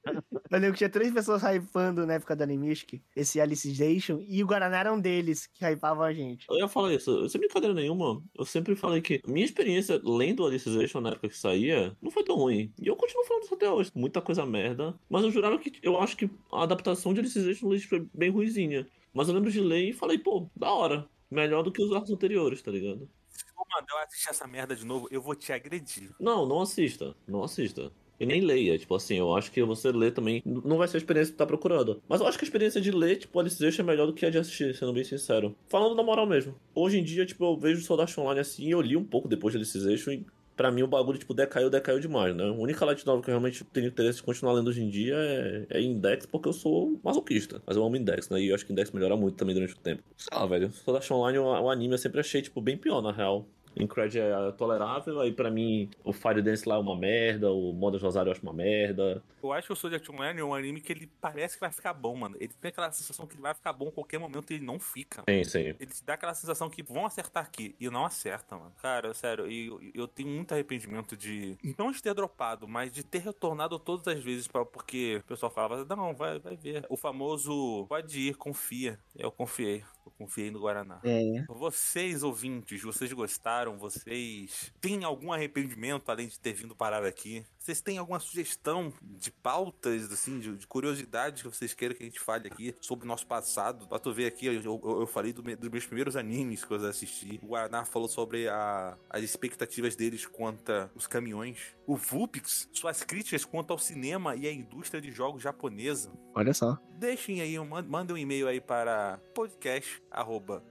Eu 0.50 0.60
lembro 0.60 0.74
que 0.74 0.78
tinha 0.80 0.89
três 0.89 1.14
pessoas 1.14 1.41
hypando 1.43 2.06
na 2.06 2.14
época 2.14 2.36
do 2.36 2.43
Animistic, 2.43 3.02
esse 3.16 3.39
Alicization, 3.41 4.20
e 4.28 4.43
o 4.43 4.48
Guaraná 4.48 4.80
era 4.80 4.93
um 4.93 5.00
deles 5.00 5.48
que 5.48 5.66
hypavam 5.66 6.04
a 6.04 6.14
gente. 6.14 6.45
Eu 6.50 6.58
ia 6.58 6.68
falar 6.68 6.93
isso, 6.93 7.28
sem 7.30 7.39
brincadeira 7.39 7.74
nenhuma, 7.74 8.24
eu 8.38 8.45
sempre 8.45 8.76
falei 8.76 9.02
que 9.02 9.22
minha 9.28 9.45
experiência 9.45 10.00
lendo 10.04 10.45
Alicization 10.45 11.02
na 11.02 11.10
época 11.10 11.30
que 11.30 11.38
saía 11.38 11.95
não 12.02 12.12
foi 12.12 12.24
tão 12.24 12.36
ruim. 12.36 12.72
E 12.80 12.88
eu 12.88 12.95
continuo 12.95 13.26
falando 13.26 13.43
isso 13.43 13.54
até 13.54 13.70
hoje. 13.70 13.91
Muita 13.93 14.22
coisa 14.22 14.45
merda. 14.45 14.98
Mas 15.10 15.24
eu 15.24 15.32
jurava 15.32 15.58
que 15.58 15.74
eu 15.82 16.00
acho 16.00 16.16
que 16.16 16.30
a 16.52 16.64
adaptação 16.64 17.14
de 17.14 17.20
Alicization 17.20 17.70
List 17.70 17.88
foi 17.88 18.08
bem 18.14 18.30
ruizinha. 18.30 18.88
Mas 19.14 19.28
eu 19.28 19.34
lembro 19.34 19.52
de 19.52 19.60
ler 19.60 19.89
e 19.89 19.93
falei, 19.93 20.18
pô, 20.18 20.50
da 20.56 20.72
hora. 20.72 21.08
Melhor 21.30 21.62
do 21.62 21.72
que 21.72 21.82
os 21.82 21.91
arcos 21.91 22.12
anteriores, 22.12 22.62
tá 22.62 22.72
ligado? 22.72 23.10
Se 23.30 23.43
eu 23.43 23.66
mandar 23.70 23.93
eu 23.93 24.04
assistir 24.04 24.30
essa 24.30 24.48
merda 24.48 24.76
de 24.76 24.86
novo, 24.86 25.08
eu 25.12 25.22
vou 25.22 25.36
te 25.36 25.52
agredir. 25.52 26.12
Não, 26.20 26.45
não 26.45 26.62
assista. 26.62 27.16
Não 27.28 27.43
assista. 27.43 27.91
E 28.20 28.26
nem 28.26 28.41
leia, 28.41 28.78
tipo 28.78 28.95
assim, 28.95 29.15
eu 29.15 29.36
acho 29.36 29.51
que 29.51 29.61
você 29.63 29.91
ler 29.91 30.11
também 30.11 30.41
não 30.45 30.78
vai 30.78 30.88
ser 30.88 30.97
a 30.97 30.99
experiência 30.99 31.32
que 31.32 31.38
tá 31.38 31.45
procurando. 31.45 32.01
Mas 32.09 32.20
eu 32.20 32.28
acho 32.28 32.38
que 32.38 32.45
a 32.45 32.47
experiência 32.47 32.82
de 32.82 32.91
ler, 32.91 33.18
tipo, 33.18 33.39
Alicization 33.39 33.84
é 33.84 33.86
melhor 33.86 34.07
do 34.07 34.13
que 34.13 34.26
a 34.26 34.30
de 34.30 34.38
assistir, 34.38 34.76
sendo 34.76 34.93
bem 34.93 35.03
sincero. 35.03 35.55
Falando 35.70 35.95
na 35.95 36.03
moral 36.03 36.26
mesmo. 36.26 36.55
Hoje 36.74 36.97
em 36.97 37.03
dia, 37.03 37.26
tipo, 37.26 37.45
eu 37.45 37.57
vejo 37.57 37.82
Sword 37.82 38.01
Art 38.01 38.18
Online 38.18 38.39
assim, 38.39 38.68
e 38.68 38.72
eu 38.72 38.82
li 38.82 38.97
um 38.97 39.03
pouco 39.03 39.28
depois 39.28 39.51
de 39.51 39.57
Alicization 39.57 40.11
e 40.11 40.26
pra 40.57 40.72
mim 40.72 40.82
o 40.82 40.88
bagulho, 40.88 41.20
tipo, 41.20 41.34
decaiu, 41.34 41.70
decaiu 41.70 41.99
demais, 41.99 42.36
né? 42.36 42.43
A 42.43 42.51
única 42.51 42.84
light 42.84 43.05
novel 43.05 43.22
que 43.22 43.30
eu 43.30 43.34
realmente 43.34 43.63
tenho 43.65 43.88
interesse 43.88 44.18
de 44.18 44.24
continuar 44.24 44.53
lendo 44.53 44.70
hoje 44.70 44.82
em 44.82 44.89
dia 44.89 45.15
é, 45.15 45.68
é 45.70 45.82
Index, 45.82 46.26
porque 46.26 46.49
eu 46.49 46.53
sou 46.53 46.99
masoquista. 47.03 47.61
Mas 47.65 47.78
eu 47.78 47.86
amo 47.86 47.95
Index, 47.95 48.30
né? 48.30 48.41
E 48.41 48.49
eu 48.49 48.55
acho 48.55 48.65
que 48.65 48.74
Index 48.74 48.91
melhora 48.91 49.15
muito 49.15 49.38
também 49.38 49.53
durante 49.53 49.76
o 49.76 49.78
tempo. 49.78 50.01
Sei 50.18 50.36
lá, 50.36 50.45
velho. 50.47 50.72
Sword 50.72 50.97
Art 50.97 51.11
Online, 51.11 51.38
o, 51.38 51.43
o 51.45 51.70
anime 51.70 51.93
eu 51.93 51.99
sempre 51.99 52.20
achei, 52.20 52.41
tipo, 52.41 52.59
bem 52.59 52.76
pior, 52.76 53.01
na 53.01 53.11
real. 53.11 53.47
Incred 53.82 54.20
é 54.20 54.52
tolerável, 54.54 55.20
aí 55.20 55.32
pra 55.32 55.50
mim 55.50 55.90
o 56.04 56.14
Fire 56.14 56.42
Dance 56.42 56.68
lá 56.68 56.76
é 56.76 56.80
uma 56.80 56.96
merda, 56.96 57.52
o 57.52 57.74
Modern 57.74 58.04
Rosário 58.04 58.30
eu 58.30 58.32
acho 58.34 58.42
uma 58.42 58.54
merda. 58.54 59.24
Eu 59.42 59.54
acho 59.54 59.74
que 59.74 59.88
o 59.88 59.94
Art 59.94 60.10
Online 60.10 60.40
é 60.40 60.44
um 60.44 60.54
anime 60.54 60.82
que 60.82 60.92
ele 60.92 61.10
parece 61.22 61.56
que 61.56 61.62
vai 61.62 61.72
ficar 61.72 61.94
bom, 61.94 62.16
mano. 62.16 62.36
Ele 62.40 62.54
tem 62.60 62.70
aquela 62.70 62.92
sensação 62.92 63.26
que 63.26 63.36
ele 63.36 63.42
vai 63.42 63.54
ficar 63.54 63.72
bom 63.72 63.88
a 63.88 63.92
qualquer 63.92 64.18
momento 64.18 64.52
e 64.52 64.56
ele 64.56 64.66
não 64.66 64.80
fica. 64.80 65.24
Sim, 65.30 65.44
sim. 65.44 65.76
Ele 65.80 65.86
te 65.86 66.04
dá 66.04 66.16
aquela 66.16 66.34
sensação 66.34 66.70
que 66.70 66.84
vão 66.84 67.06
acertar 67.06 67.44
aqui 67.44 67.76
e 67.80 67.90
não 67.90 68.06
acerta, 68.06 68.58
mano. 68.58 68.74
Cara, 68.82 69.14
sério, 69.14 69.50
e 69.50 69.68
eu, 69.68 69.80
eu 69.94 70.08
tenho 70.08 70.30
muito 70.30 70.52
arrependimento 70.52 71.16
de 71.16 71.58
não 71.78 71.92
de 71.92 72.02
ter 72.02 72.14
dropado, 72.14 72.68
mas 72.68 72.92
de 72.92 73.04
ter 73.04 73.20
retornado 73.20 73.80
todas 73.80 74.08
as 74.08 74.24
vezes 74.24 74.48
pra, 74.48 74.66
porque 74.66 75.18
o 75.18 75.24
pessoal 75.24 75.52
falava, 75.52 75.86
não, 75.96 76.14
vai, 76.14 76.40
vai 76.40 76.56
ver. 76.56 76.86
O 76.90 76.98
famoso 76.98 77.86
pode 77.88 78.20
ir, 78.20 78.36
confia. 78.36 79.00
Eu 79.16 79.32
confiei. 79.32 79.84
Eu 80.06 80.12
confiei 80.18 80.50
no 80.50 80.60
Guaraná. 80.60 81.00
É. 81.04 81.44
Vocês, 81.50 82.24
ouvintes, 82.24 82.82
vocês 82.82 83.12
gostaram? 83.12 83.66
Vocês 83.76 84.72
têm 84.80 85.03
algum 85.03 85.34
arrependimento 85.34 86.09
além 86.11 86.28
de 86.28 86.39
ter 86.39 86.53
vindo 86.53 86.76
parar 86.76 87.03
aqui? 87.03 87.43
Vocês 87.57 87.82
têm 87.82 87.97
alguma 87.97 88.20
sugestão 88.20 88.93
de 89.01 89.30
pautas, 89.30 90.09
assim, 90.11 90.39
de, 90.39 90.55
de 90.55 90.68
curiosidades 90.68 91.41
que 91.41 91.49
vocês 91.49 91.74
queiram 91.74 91.95
que 91.95 92.03
a 92.03 92.05
gente 92.05 92.20
fale 92.20 92.47
aqui 92.47 92.74
sobre 92.80 93.03
o 93.05 93.07
nosso 93.07 93.28
passado? 93.28 93.88
Pra 93.88 93.99
tu 93.99 94.13
ver 94.13 94.28
aqui, 94.28 94.45
eu, 94.45 94.53
eu- 94.61 94.82
eu 95.01 95.07
falei 95.07 95.34
do 95.34 95.43
me- 95.43 95.55
dos 95.55 95.70
meus 95.70 95.86
primeiros 95.86 96.15
animes 96.15 96.63
que 96.63 96.72
eu 96.72 96.86
assisti. 96.86 97.39
O 97.43 97.47
Guaraná 97.47 97.84
falou 97.84 98.07
sobre 98.07 98.47
a- 98.47 98.95
as 99.09 99.24
expectativas 99.24 99.95
deles 99.95 100.26
quanto 100.26 100.72
os 100.95 101.07
caminhões. 101.07 101.76
O 101.86 101.97
Vulpix, 101.97 102.70
suas 102.72 103.03
críticas 103.03 103.43
quanto 103.43 103.72
ao 103.72 103.80
cinema 103.80 104.36
e 104.36 104.47
à 104.47 104.51
indústria 104.53 105.01
de 105.01 105.11
jogos 105.11 105.41
japonesa. 105.41 106.11
Olha 106.36 106.53
só. 106.53 106.78
Deixem 106.97 107.41
aí, 107.41 107.57
man- 107.59 107.84
mandem 107.84 108.15
um 108.15 108.18
e-mail 108.18 108.47
aí 108.47 108.61
para 108.61 109.20
podcast 109.34 110.01
arroba 110.11 110.63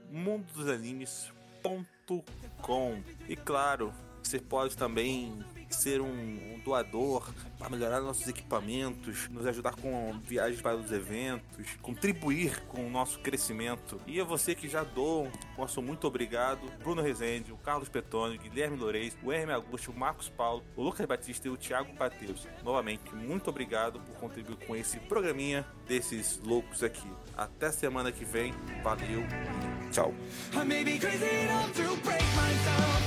mundosanimes.com 2.09 3.01
e 3.27 3.35
claro, 3.35 3.93
você 4.23 4.39
pode 4.39 4.75
também 4.75 5.39
ser 5.69 5.99
um, 6.01 6.07
um 6.07 6.59
doador 6.63 7.29
para 7.57 7.69
melhorar 7.69 7.99
nossos 7.99 8.25
equipamentos, 8.27 9.27
nos 9.29 9.45
ajudar 9.45 9.75
com 9.75 10.17
viagens 10.23 10.61
para 10.61 10.77
os 10.77 10.91
eventos, 10.91 11.75
contribuir 11.81 12.61
com 12.67 12.85
o 12.85 12.89
nosso 12.89 13.19
crescimento. 13.19 13.99
E 14.07 14.19
a 14.19 14.23
você 14.23 14.55
que 14.55 14.69
já 14.69 14.83
doou, 14.83 15.29
nosso 15.57 15.81
muito 15.81 16.07
obrigado. 16.07 16.71
Bruno 16.79 17.01
Rezende, 17.01 17.51
o 17.51 17.57
Carlos 17.57 17.89
Petone, 17.89 18.37
o 18.37 18.39
Guilherme 18.39 18.77
Loureis, 18.77 19.17
o 19.21 19.31
Hermes 19.31 19.55
Augusto, 19.55 19.91
o 19.91 19.97
Marcos 19.97 20.29
Paulo, 20.29 20.63
o 20.75 20.83
Lucas 20.83 21.05
Batista 21.05 21.47
e 21.47 21.51
o 21.51 21.57
Thiago 21.57 21.93
Pateus. 21.95 22.47
Novamente, 22.63 23.13
muito 23.13 23.49
obrigado 23.49 23.99
por 23.99 24.15
contribuir 24.15 24.57
com 24.65 24.75
esse 24.75 24.99
programinha 25.01 25.65
desses 25.85 26.39
loucos 26.39 26.81
aqui. 26.81 27.09
Até 27.35 27.71
semana 27.71 28.11
que 28.11 28.23
vem. 28.23 28.53
Valeu 28.83 29.76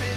e 0.03 0.10